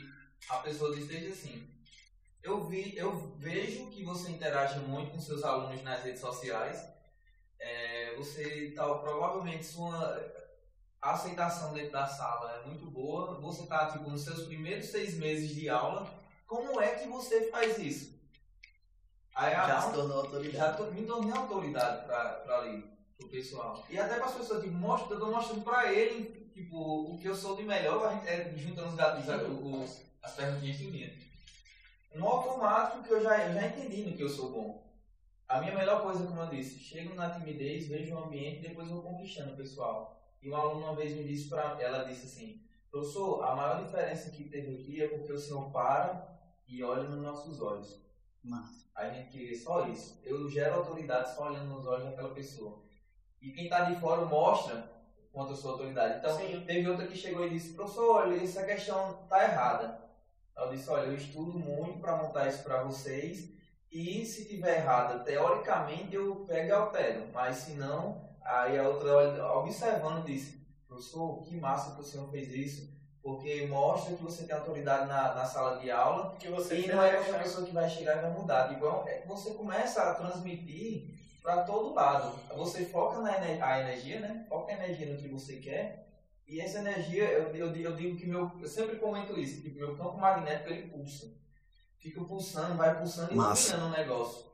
a 0.48 0.58
pessoa 0.58 0.94
disse 0.94 1.26
assim, 1.26 1.68
eu, 2.42 2.64
vi, 2.64 2.96
eu 2.96 3.34
vejo 3.38 3.90
que 3.90 4.04
você 4.04 4.30
interage 4.30 4.78
muito 4.80 5.12
com 5.12 5.18
seus 5.18 5.42
alunos 5.42 5.82
nas 5.82 6.02
redes 6.02 6.20
sociais, 6.20 6.86
é, 7.58 8.14
você 8.16 8.72
tal, 8.76 9.00
provavelmente 9.00 9.64
sua 9.64 10.32
aceitação 11.00 11.72
dentro 11.72 11.92
da 11.92 12.06
sala 12.06 12.60
é 12.62 12.66
muito 12.66 12.90
boa, 12.90 13.40
você 13.40 13.62
está 13.62 13.90
tipo, 13.90 14.10
nos 14.10 14.22
seus 14.22 14.46
primeiros 14.46 14.86
seis 14.86 15.14
meses 15.14 15.54
de 15.54 15.68
aula, 15.68 16.06
como 16.46 16.80
é 16.80 16.94
que 16.96 17.08
você 17.08 17.50
faz 17.50 17.78
isso? 17.78 18.14
Aí, 19.34 19.52
já 19.52 19.80
se 19.80 19.92
tornou 19.92 20.20
autoridade. 20.20 20.56
Já 20.56 20.72
tô, 20.74 20.84
me 20.92 21.04
tornei 21.04 21.32
autoridade 21.32 22.06
para 22.06 22.58
ali, 22.58 22.93
pro 23.16 23.28
pessoal. 23.28 23.84
E 23.88 23.98
até 23.98 24.16
para 24.16 24.26
as 24.26 24.34
pessoas, 24.34 24.62
tipo, 24.62 24.74
mostro, 24.74 25.14
eu 25.14 25.20
tô 25.20 25.30
mostrando 25.30 25.62
para 25.62 25.92
ele, 25.92 26.50
tipo, 26.52 26.76
o 26.76 27.18
que 27.18 27.28
eu 27.28 27.34
sou 27.34 27.56
de 27.56 27.62
melhor, 27.62 28.06
a 28.06 28.14
gente 28.14 28.28
é, 28.28 28.52
juntando 28.56 28.88
os 28.88 28.94
gatos, 28.94 29.24
os, 29.26 30.02
as 30.22 30.32
perguntinhas 30.34 30.76
que 30.76 30.90
vinha. 30.90 31.14
No 32.14 32.28
automático 32.28 33.02
que 33.02 33.10
eu 33.10 33.22
já, 33.22 33.46
eu 33.46 33.54
já 33.54 33.66
entendi 33.66 34.02
no 34.02 34.16
que 34.16 34.22
eu 34.22 34.28
sou 34.28 34.50
bom. 34.50 34.84
A 35.48 35.60
minha 35.60 35.74
melhor 35.74 36.02
coisa, 36.02 36.26
como 36.26 36.40
eu 36.40 36.48
disse, 36.48 36.78
chego 36.78 37.14
na 37.14 37.30
timidez, 37.30 37.88
vejo 37.88 38.14
o 38.14 38.24
ambiente 38.24 38.60
e 38.60 38.68
depois 38.68 38.88
vou 38.88 39.02
conquistando 39.02 39.52
o 39.52 39.56
pessoal. 39.56 40.20
E 40.40 40.48
uma 40.48 40.58
aluna 40.58 40.86
uma 40.86 40.96
vez 40.96 41.14
me 41.14 41.24
disse 41.24 41.48
para 41.48 41.80
ela 41.80 42.04
disse 42.04 42.26
assim, 42.26 42.62
professor, 42.90 43.42
a 43.42 43.54
maior 43.54 43.84
diferença 43.84 44.30
que 44.30 44.44
teve 44.44 44.74
aqui 44.74 45.02
é 45.02 45.08
porque 45.08 45.32
o 45.32 45.38
senhor 45.38 45.70
para 45.70 46.38
e 46.66 46.82
olha 46.82 47.04
nos 47.04 47.20
nossos 47.20 47.60
olhos. 47.60 48.02
Massa. 48.42 48.86
A 48.94 49.08
gente 49.08 49.30
queria 49.30 49.58
só 49.58 49.88
isso. 49.88 50.20
Eu 50.22 50.48
gero 50.48 50.76
autoridade 50.76 51.34
só 51.34 51.48
olhando 51.48 51.74
nos 51.74 51.86
olhos 51.86 52.04
daquela 52.04 52.34
pessoa. 52.34 52.84
E 53.45 53.53
quem 53.53 53.64
está 53.64 53.84
de 53.84 54.01
fora 54.01 54.24
mostra 54.24 54.90
quanto 55.30 55.51
eu 55.51 55.57
sou 55.57 55.72
autoridade. 55.72 56.18
Então, 56.18 56.36
Sim. 56.38 56.64
teve 56.64 56.88
outra 56.88 57.07
que 57.07 57.14
chegou 57.14 57.45
e 57.47 57.51
disse, 57.51 57.74
professor, 57.74 58.22
olha, 58.22 58.42
essa 58.42 58.64
questão 58.64 59.20
está 59.22 59.45
errada. 59.45 60.01
Eu 60.57 60.70
disse, 60.70 60.88
olha, 60.88 61.07
eu 61.07 61.14
estudo 61.14 61.59
muito 61.59 61.99
para 61.99 62.16
montar 62.16 62.49
isso 62.49 62.62
para 62.62 62.82
vocês 62.84 63.53
e 63.90 64.24
se 64.24 64.49
tiver 64.49 64.78
errada, 64.78 65.20
teoricamente 65.20 66.14
eu 66.14 66.45
pego 66.47 66.68
e 66.68 66.72
altero, 66.72 67.28
mas 67.32 67.57
se 67.57 67.74
não, 67.74 68.28
aí 68.42 68.78
a 68.78 68.88
outra 68.88 69.47
observando 69.57 70.24
disse, 70.24 70.66
professor, 70.88 71.42
que 71.42 71.57
massa 71.57 71.95
que 71.95 72.01
o 72.01 72.05
senhor 72.05 72.28
fez 72.30 72.53
isso, 72.53 72.92
porque 73.22 73.66
mostra 73.66 74.16
que 74.16 74.22
você 74.22 74.45
tem 74.45 74.57
autoridade 74.57 75.07
na, 75.07 75.34
na 75.34 75.45
sala 75.45 75.78
de 75.78 75.90
aula 75.90 76.34
que 76.38 76.49
você 76.49 76.80
e 76.80 76.88
não 76.88 77.03
é 77.03 77.14
qualquer 77.14 77.42
pessoa 77.42 77.66
que 77.66 77.72
vai 77.72 77.88
chegar 77.88 78.18
e 78.18 78.22
vai 78.22 78.30
mudar. 78.32 78.68
Tipo, 78.68 78.86
é 79.07 79.24
você 79.26 79.55
começa 79.55 80.03
a 80.03 80.14
transmitir 80.14 81.23
para 81.45 81.62
todo 81.64 81.95
lado. 81.95 82.34
Você 82.57 82.86
foca 82.86 83.20
na 83.20 83.30
a 83.32 83.80
energia, 83.80 84.18
né? 84.20 84.47
Foca 84.49 84.72
a 84.72 84.76
energia 84.76 85.12
no 85.12 85.18
que 85.18 85.28
você 85.28 85.57
quer. 85.57 86.09
E 86.49 86.59
essa 86.59 86.78
energia, 86.78 87.24
eu, 87.24 87.55
eu, 87.55 87.76
eu 87.76 87.95
digo 87.95 88.16
que 88.16 88.26
meu, 88.26 88.51
eu 88.61 88.68
sempre 88.68 88.97
comento 88.97 89.38
isso, 89.38 89.61
que 89.61 89.70
meu 89.70 89.95
campo 89.95 90.16
magnético 90.16 90.70
ele 90.70 90.88
pulsa. 90.88 91.26
Fica 91.99 92.22
pulsando, 92.24 92.76
vai 92.76 92.99
pulsando 92.99 93.32
e 93.32 93.34
iluminando 93.34 93.86
o 93.86 93.90
negócio. 93.90 94.45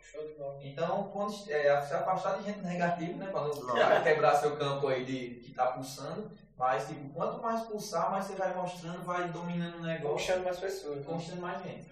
Então, 0.63 1.09
quando 1.13 1.33
é, 1.51 1.81
se 1.83 1.95
afastar 1.95 2.39
de 2.39 2.45
gente 2.45 2.61
negativa, 2.61 3.13
né? 3.15 3.27
Para 3.31 3.43
não 3.43 4.03
quebrar 4.03 4.35
seu 4.35 4.57
campo 4.57 4.89
aí 4.89 5.05
de 5.05 5.41
que 5.41 5.51
está 5.51 5.67
pulsando, 5.67 6.31
mas, 6.59 6.89
tipo, 6.89 7.09
quanto 7.11 7.41
mais 7.41 7.63
pulsar, 7.63 8.11
mais 8.11 8.27
você 8.27 8.35
vai 8.35 8.55
mostrando, 8.55 9.05
vai 9.05 9.29
dominando 9.29 9.77
o 9.77 9.83
negócio. 9.83 10.11
Conquistando 10.11 10.45
mais 10.45 10.59
pessoas. 10.59 11.07
Conquistando 11.07 11.41
mais 11.41 11.63
gente. 11.63 11.89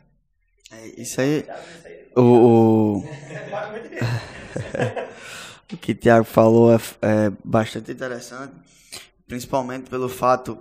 É, 0.71 0.87
isso 1.01 1.21
aí. 1.21 1.47
O, 2.15 2.21
o... 2.21 3.08
o 5.73 5.77
que 5.77 5.93
o 5.93 5.95
Thiago 5.95 6.25
falou 6.25 6.73
é, 6.73 6.79
é 7.03 7.33
bastante 7.45 7.93
interessante, 7.93 8.55
principalmente 9.27 9.91
pelo 9.91 10.09
fato, 10.09 10.59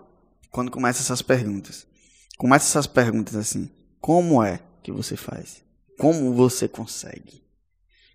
quando 0.52 0.72
começa 0.72 1.02
essas 1.02 1.22
perguntas. 1.22 1.88
Começa 2.38 2.68
essas 2.68 2.88
perguntas 2.88 3.36
assim: 3.36 3.70
como 4.00 4.44
é 4.44 4.60
que 4.84 4.92
você 4.92 5.16
faz? 5.16 5.64
Como 5.98 6.34
você 6.34 6.68
consegue? 6.68 7.44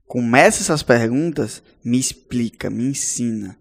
Começa 0.07 0.61
essas 0.61 0.82
perguntas, 0.82 1.62
me 1.84 1.99
explica, 1.99 2.68
me 2.68 2.84
ensina. 2.84 3.59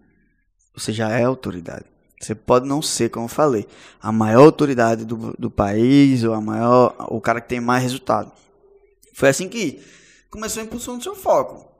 Você 0.74 0.92
já 0.92 1.10
é 1.10 1.24
autoridade. 1.24 1.84
Você 2.20 2.34
pode 2.34 2.68
não 2.68 2.80
ser, 2.80 3.10
como 3.10 3.24
eu 3.24 3.28
falei, 3.28 3.66
a 4.00 4.12
maior 4.12 4.44
autoridade 4.44 5.04
do, 5.04 5.34
do 5.36 5.50
país 5.50 6.22
ou 6.22 6.34
a 6.34 6.40
maior, 6.40 6.94
o 7.08 7.20
cara 7.20 7.40
que 7.40 7.48
tem 7.48 7.60
mais 7.60 7.82
resultado. 7.82 8.30
Foi 9.12 9.28
assim 9.28 9.48
que 9.48 9.82
começou 10.32 10.62
a 10.62 10.64
impulsão 10.64 10.96
do 10.96 11.04
seu 11.04 11.14
foco. 11.14 11.70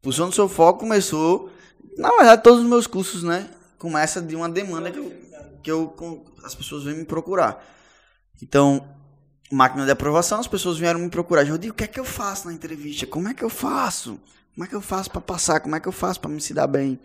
Impulsão 0.00 0.28
do 0.28 0.34
seu 0.34 0.48
foco 0.48 0.80
começou, 0.80 1.48
na 1.96 2.10
verdade, 2.10 2.42
todos 2.42 2.60
os 2.60 2.66
meus 2.66 2.86
cursos, 2.86 3.22
né? 3.22 3.48
Começa 3.78 4.20
de 4.20 4.34
uma 4.34 4.48
demanda 4.48 4.90
que, 4.90 4.98
eu, 4.98 5.14
que 5.62 5.70
eu, 5.70 6.24
as 6.44 6.54
pessoas 6.54 6.84
vêm 6.84 6.96
me 6.96 7.04
procurar. 7.04 7.64
Então, 8.42 8.86
máquina 9.50 9.84
de 9.84 9.92
aprovação, 9.92 10.40
as 10.40 10.48
pessoas 10.48 10.76
vieram 10.76 10.98
me 10.98 11.08
procurar. 11.08 11.46
Eu 11.46 11.56
digo, 11.56 11.72
o 11.72 11.76
que 11.76 11.84
é 11.84 11.86
que 11.86 12.00
eu 12.00 12.04
faço 12.04 12.48
na 12.48 12.52
entrevista? 12.52 13.06
Como 13.06 13.28
é 13.28 13.34
que 13.34 13.44
eu 13.44 13.48
faço? 13.48 14.20
Como 14.54 14.64
é 14.64 14.66
que 14.66 14.74
eu 14.74 14.80
faço 14.80 15.10
para 15.10 15.20
passar? 15.20 15.60
Como 15.60 15.76
é 15.76 15.80
que 15.80 15.86
eu 15.86 15.92
faço 15.92 16.20
para 16.20 16.30
me 16.30 16.40
se 16.40 16.52
dar 16.52 16.66
bem? 16.66 16.98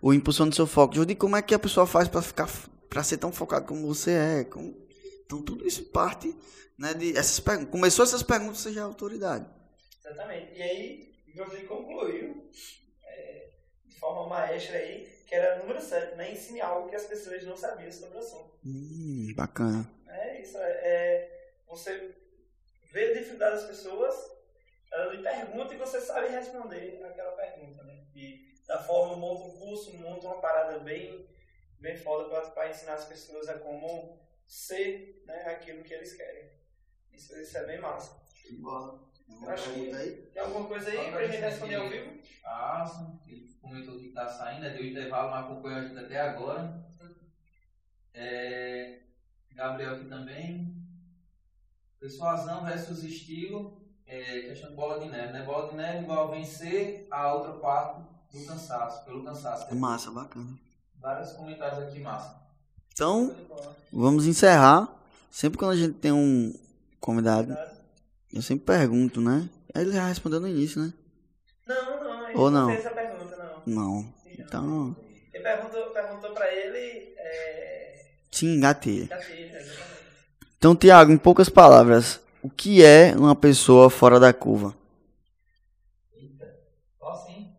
O 0.00 0.12
do 0.12 0.54
seu 0.54 0.66
foco. 0.66 0.94
Jordi, 0.94 1.14
como 1.14 1.36
é 1.36 1.42
que 1.42 1.54
a 1.54 1.58
pessoa 1.58 1.86
faz 1.86 2.06
para 2.06 2.20
ficar 2.20 2.48
para 2.88 3.02
ser 3.02 3.16
tão 3.16 3.32
focado 3.32 3.66
como 3.66 3.86
você 3.86 4.10
é? 4.10 4.44
Como... 4.44 4.76
Então 5.24 5.40
tudo 5.40 5.66
isso 5.66 5.84
parte, 5.84 6.36
né, 6.76 6.92
de 6.92 7.16
essas 7.16 7.40
perguntas. 7.40 7.70
Começou 7.70 8.04
essas 8.04 8.22
perguntas, 8.22 8.58
você 8.58 8.72
já 8.72 8.84
autoridade. 8.84 9.46
Exatamente. 10.00 10.58
E 10.58 10.62
aí, 10.62 11.14
Jordi 11.34 11.64
concluiu 11.64 12.50
é, 13.04 13.50
de 13.84 13.94
forma 13.94 14.26
maestra 14.26 14.78
aí, 14.78 15.06
que 15.26 15.34
era 15.34 15.58
número 15.58 15.80
7, 15.80 16.16
né? 16.16 16.32
Ensine 16.32 16.60
algo 16.60 16.88
que 16.88 16.96
as 16.96 17.04
pessoas 17.04 17.44
não 17.44 17.56
sabiam 17.56 17.92
sobre 17.92 18.16
o 18.16 18.20
assunto. 18.20 18.58
Hum, 18.64 19.32
bacana. 19.36 19.88
É 20.08 20.40
isso, 20.40 20.58
é, 20.58 20.70
é 20.70 21.52
você 21.68 22.14
vê 22.92 23.10
a 23.10 23.14
dificuldade 23.14 23.56
das 23.56 23.66
pessoas 23.66 24.40
ela 24.92 25.12
lhe 25.12 25.22
pergunta 25.22 25.72
e 25.72 25.78
você 25.78 26.00
sabe 26.00 26.28
responder 26.28 27.00
aquela 27.04 27.32
pergunta, 27.32 27.82
né? 27.84 28.04
E 28.14 28.52
da 28.66 28.82
forma 28.82 29.16
monta 29.16 29.44
um 29.44 29.58
curso, 29.58 29.96
monta 29.96 30.26
uma 30.26 30.40
parada 30.40 30.78
bem, 30.80 31.28
bem 31.78 31.96
foda 31.96 32.28
para 32.50 32.70
ensinar 32.70 32.94
as 32.94 33.04
pessoas 33.04 33.48
a 33.48 33.58
como 33.58 34.18
ser 34.46 35.22
né, 35.26 35.46
aquilo 35.46 35.84
que 35.84 35.94
eles 35.94 36.14
querem. 36.14 36.50
Isso, 37.12 37.36
isso 37.38 37.56
é 37.56 37.66
bem 37.66 37.80
massa. 37.80 38.20
Que 38.34 38.56
Acho 39.48 39.72
que 39.72 40.30
tem 40.32 40.42
alguma 40.42 40.68
coisa 40.68 40.90
aí 40.90 41.10
para 41.10 41.20
a 41.20 41.26
gente 41.26 41.40
responder 41.40 41.74
ao 41.76 41.88
vivo? 41.88 42.20
Ah, 42.44 42.84
sim. 42.84 43.18
Ele 43.26 43.48
comentou 43.60 43.98
que 43.98 44.08
está 44.08 44.28
saindo, 44.28 44.62
deu 44.62 44.86
intervalo, 44.86 45.30
mas 45.30 45.44
acompanhou 45.44 45.78
a 45.78 45.82
gente 45.82 45.98
até 45.98 46.20
agora. 46.20 46.84
É, 48.12 49.00
Gabriel 49.52 49.94
aqui 49.94 50.04
também. 50.06 50.76
Persuasão 51.98 52.64
versus 52.64 53.04
estilo 53.04 53.80
é, 54.10 54.40
questão 54.40 54.70
de 54.70 54.76
bola 54.76 54.98
de 54.98 55.08
neve, 55.08 55.32
né? 55.32 55.44
Bola 55.44 55.70
de 55.70 55.76
neve 55.76 56.02
igual 56.02 56.32
vencer 56.32 57.06
a 57.12 57.32
outra 57.32 57.52
parte 57.52 58.02
do 58.32 58.44
cansaço, 58.44 59.04
pelo 59.04 59.24
cansaço. 59.24 59.72
Massa, 59.76 60.10
bacana. 60.10 60.58
Vários 60.98 61.32
comentários 61.32 61.78
aqui, 61.78 62.00
massa. 62.00 62.42
Então, 62.92 63.32
vamos 63.92 64.26
encerrar. 64.26 64.88
Sempre 65.30 65.58
quando 65.60 65.72
a 65.72 65.76
gente 65.76 65.94
tem 65.94 66.10
um 66.10 66.52
convidado, 66.98 67.56
eu 68.32 68.42
sempre 68.42 68.64
pergunto, 68.66 69.20
né? 69.20 69.48
Ele 69.74 69.92
já 69.92 70.06
respondeu 70.06 70.40
no 70.40 70.48
início, 70.48 70.80
né? 70.80 70.92
Não, 71.66 72.04
não. 72.04 72.28
Ele 72.28 72.38
Ou 72.38 72.50
não? 72.50 72.68
fez 72.68 72.80
essa 72.80 72.90
pergunta, 72.90 73.36
não. 73.66 73.74
Não. 73.74 74.14
Então... 74.38 74.96
Ele 75.32 75.42
perguntou, 75.42 75.90
perguntou 75.90 76.32
pra 76.32 76.52
ele... 76.52 77.14
É... 77.18 78.06
Sim, 78.30 78.60
gatilha. 78.60 79.06
Gatilha, 79.06 79.60
exatamente. 79.60 79.90
Então, 80.56 80.76
Tiago, 80.76 81.10
em 81.10 81.18
poucas 81.18 81.48
palavras, 81.48 82.20
o 82.42 82.48
que 82.48 82.84
é 82.84 83.14
uma 83.16 83.34
pessoa 83.34 83.90
fora 83.90 84.20
da 84.20 84.32
curva? 84.32 84.74
Eita, 86.12 86.56
só 86.98 87.10
assim. 87.12 87.52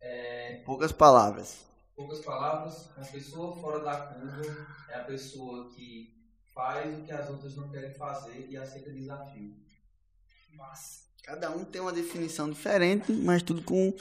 É... 0.00 0.62
Poucas 0.66 0.92
palavras. 0.92 1.64
Poucas 1.96 2.20
palavras. 2.20 2.90
Uma 2.96 3.06
pessoa 3.06 3.56
fora 3.56 3.80
da 3.80 3.96
curva 3.96 4.66
é 4.90 4.96
a 4.96 5.04
pessoa 5.04 5.70
que 5.70 6.12
faz 6.54 6.98
o 6.98 7.02
que 7.02 7.12
as 7.12 7.28
outras 7.30 7.56
não 7.56 7.68
querem 7.70 7.92
fazer 7.94 8.46
e 8.50 8.56
aceita 8.56 8.90
desafio. 8.90 9.54
Cada 11.22 11.50
um 11.50 11.64
tem 11.64 11.80
uma 11.80 11.92
definição 11.92 12.50
diferente, 12.50 13.10
mas 13.10 13.42
tudo 13.42 13.62
com 13.62 13.94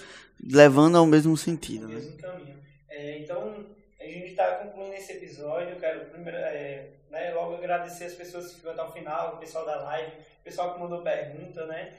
levando 0.44 0.98
ao 0.98 1.06
mesmo 1.06 1.38
sentido. 1.38 1.88
Né? 1.88 1.96
mesmo 1.96 2.18
caminho. 2.18 2.62
É, 2.90 3.20
então, 3.20 3.66
a 4.00 4.04
gente 4.04 4.32
está 4.32 4.56
concluindo 4.56 4.94
esse 4.96 5.14
episódio. 5.14 5.70
Eu 5.70 5.80
quero 5.80 6.06
primeiro, 6.10 6.38
é, 6.38 6.90
né, 7.10 7.34
logo 7.34 7.56
agradecer 7.56 8.06
as 8.06 8.14
pessoas 8.14 8.50
que 8.50 8.56
ficam 8.56 8.74
até 8.74 8.84
o 8.84 8.92
final, 8.92 9.36
o 9.36 9.38
pessoal 9.38 9.66
da 9.66 9.82
live, 9.84 10.12
o 10.12 10.44
pessoal 10.44 10.74
que 10.74 10.80
mandou 10.80 11.02
pergunta, 11.02 11.66
né? 11.66 11.94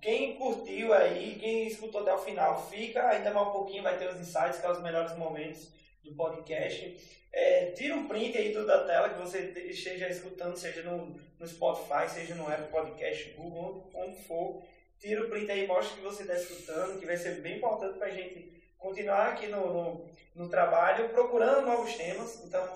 Quem 0.00 0.36
curtiu 0.36 0.92
aí, 0.92 1.36
quem 1.40 1.66
escutou 1.66 2.02
até 2.02 2.12
o 2.12 2.18
final, 2.18 2.68
fica 2.68 3.08
ainda 3.08 3.32
mais 3.32 3.48
um 3.48 3.52
pouquinho, 3.52 3.82
vai 3.82 3.98
ter 3.98 4.08
os 4.08 4.20
insights, 4.20 4.56
que 4.56 4.62
são 4.62 4.72
os 4.72 4.82
melhores 4.82 5.16
momentos 5.16 5.68
do 6.06 6.14
podcast. 6.14 6.96
É, 7.32 7.72
tira 7.72 7.94
um 7.94 8.08
print 8.08 8.36
aí 8.38 8.54
da 8.54 8.84
tela 8.86 9.10
que 9.10 9.20
você 9.20 9.52
esteja 9.68 10.08
escutando, 10.08 10.56
seja 10.56 10.82
no, 10.82 11.20
no 11.38 11.46
Spotify, 11.46 12.08
seja 12.08 12.34
no 12.34 12.48
Apple 12.48 12.68
Podcast, 12.68 13.30
Google, 13.36 13.90
onde 13.94 14.16
for. 14.22 14.62
Tira 14.98 15.22
o 15.22 15.28
print 15.28 15.50
aí, 15.50 15.66
mostra 15.66 15.96
que 15.96 16.02
você 16.02 16.22
está 16.22 16.34
escutando, 16.34 16.98
que 16.98 17.04
vai 17.04 17.16
ser 17.16 17.42
bem 17.42 17.58
importante 17.58 17.98
para 17.98 18.06
a 18.06 18.10
gente 18.10 18.56
continuar 18.78 19.32
aqui 19.32 19.48
no, 19.48 19.72
no, 19.72 20.06
no 20.34 20.48
trabalho, 20.48 21.10
procurando 21.10 21.66
novos 21.66 21.94
temas. 21.94 22.42
Então, 22.44 22.66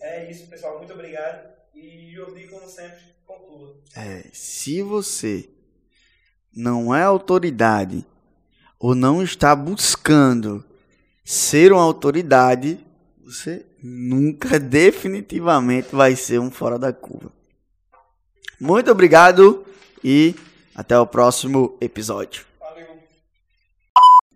é 0.00 0.30
isso, 0.30 0.46
pessoal. 0.48 0.78
Muito 0.78 0.92
obrigado. 0.92 1.52
E 1.74 2.12
Jordi, 2.12 2.46
como 2.46 2.68
sempre, 2.68 3.00
conclua. 3.26 3.76
É, 3.96 4.28
se 4.32 4.80
você 4.82 5.48
não 6.54 6.94
é 6.94 7.02
autoridade 7.02 8.06
ou 8.78 8.94
não 8.94 9.22
está 9.22 9.56
buscando 9.56 10.64
ser 11.24 11.72
uma 11.72 11.82
autoridade, 11.82 12.78
você 13.24 13.64
nunca 13.82 14.58
definitivamente 14.60 15.88
vai 15.94 16.14
ser 16.14 16.38
um 16.38 16.50
fora 16.50 16.78
da 16.78 16.92
curva. 16.92 17.32
Muito 18.60 18.90
obrigado 18.90 19.64
e 20.02 20.34
até 20.74 20.98
o 20.98 21.06
próximo 21.06 21.76
episódio. 21.80 22.44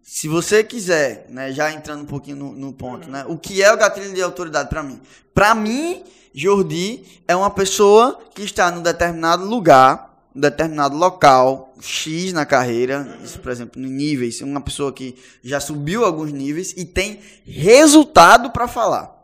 Se 0.03 0.27
você 0.27 0.65
quiser, 0.65 1.27
né, 1.29 1.53
já 1.53 1.71
entrando 1.71 2.03
um 2.03 2.07
pouquinho 2.07 2.37
no, 2.39 2.53
no 2.53 2.73
ponto, 2.73 3.09
né, 3.09 3.25
o 3.29 3.39
que 3.39 3.63
é 3.63 3.73
o 3.73 3.77
gatilho 3.77 4.13
de 4.13 4.21
autoridade 4.21 4.69
para 4.69 4.83
mim? 4.83 5.01
Para 5.33 5.55
mim, 5.55 6.03
Jordi 6.35 7.23
é 7.29 7.37
uma 7.37 7.51
pessoa 7.51 8.19
que 8.35 8.43
está 8.43 8.71
num 8.71 8.83
determinado 8.83 9.45
lugar, 9.45 10.08
um 10.39 10.41
determinado 10.41 10.97
local, 10.97 11.75
X 11.81 12.33
na 12.33 12.47
carreira, 12.47 13.19
isso, 13.25 13.41
por 13.41 13.51
exemplo, 13.51 13.83
em 13.83 13.87
níveis, 13.87 14.41
uma 14.41 14.61
pessoa 14.61 14.93
que 14.93 15.19
já 15.43 15.59
subiu 15.59 16.05
alguns 16.05 16.31
níveis 16.31 16.73
e 16.77 16.85
tem 16.85 17.21
resultado 17.45 18.51
para 18.51 18.69
falar. 18.69 19.19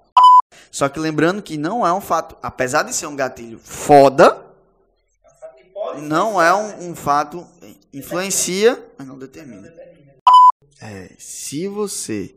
Só 0.73 0.89
que 0.89 0.99
lembrando 0.99 1.41
que 1.41 1.57
não 1.57 1.87
é 1.87 1.93
um 1.93 2.01
fato, 2.01 2.37
apesar 2.43 2.83
de 2.83 2.93
ser 2.93 3.07
um 3.07 3.15
gatilho 3.15 3.61
foda, 3.63 4.45
não 6.03 6.43
é 6.43 6.53
um, 6.53 6.91
um 6.91 6.97
fato 6.97 7.47
influencia, 7.93 8.85
mas 8.99 9.07
não 9.07 9.17
determina. 9.17 9.73
É, 10.83 11.13
se 11.17 11.69
você 11.69 12.35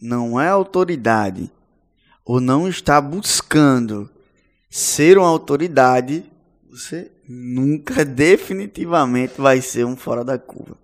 não 0.00 0.40
é 0.40 0.48
autoridade 0.48 1.50
ou 2.24 2.40
não 2.40 2.68
está 2.68 3.00
buscando 3.00 4.08
ser 4.70 5.18
uma 5.18 5.26
autoridade, 5.26 6.24
você 6.70 7.10
nunca 7.28 8.04
definitivamente 8.06 9.34
vai 9.38 9.60
ser 9.60 9.84
um 9.84 9.96
fora 9.96 10.24
da 10.24 10.38
curva. 10.38 10.76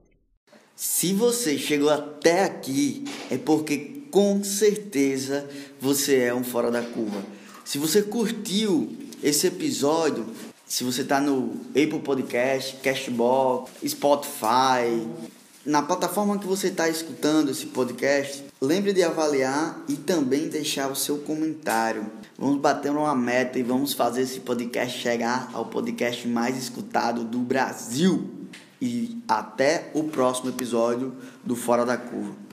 Se 0.75 1.13
você 1.13 1.59
chegou 1.59 1.91
até 1.91 2.45
aqui, 2.45 3.05
é 3.31 3.37
porque 3.37 4.03
com 4.11 4.43
certeza 4.43 5.47
você 5.81 6.21
é 6.21 6.35
um 6.35 6.43
fora 6.43 6.71
da 6.71 6.83
curva. 6.83 7.23
Se 7.65 7.79
você 7.79 8.03
curtiu 8.03 8.91
esse 9.23 9.47
episódio, 9.47 10.27
se 10.67 10.83
você 10.83 11.03
está 11.03 11.21
no 11.21 11.53
Apple 11.71 12.01
Podcast, 12.01 12.77
Cashbox, 12.77 13.71
Spotify, 13.87 15.07
na 15.65 15.83
plataforma 15.83 16.39
que 16.39 16.47
você 16.47 16.69
está 16.69 16.89
escutando 16.89 17.51
esse 17.51 17.67
podcast, 17.67 18.45
lembre 18.61 18.93
de 18.93 19.03
avaliar 19.03 19.83
e 19.89 19.95
também 19.95 20.49
deixar 20.49 20.91
o 20.91 20.97
seu 20.97 21.19
comentário. 21.19 22.11
Vamos 22.39 22.61
bater 22.61 22.91
uma 22.91 23.15
meta 23.15 23.59
e 23.59 23.63
vamos 23.63 23.93
fazer 23.93 24.23
esse 24.23 24.41
podcast 24.41 24.99
chegar 24.99 25.51
ao 25.53 25.67
podcast 25.67 26.27
mais 26.27 26.57
escutado 26.57 27.25
do 27.25 27.39
Brasil. 27.39 28.31
E 28.81 29.23
até 29.29 29.91
o 29.93 30.05
próximo 30.05 30.49
episódio 30.49 31.15
do 31.45 31.55
Fora 31.55 31.85
da 31.85 31.99
Curva. 31.99 32.49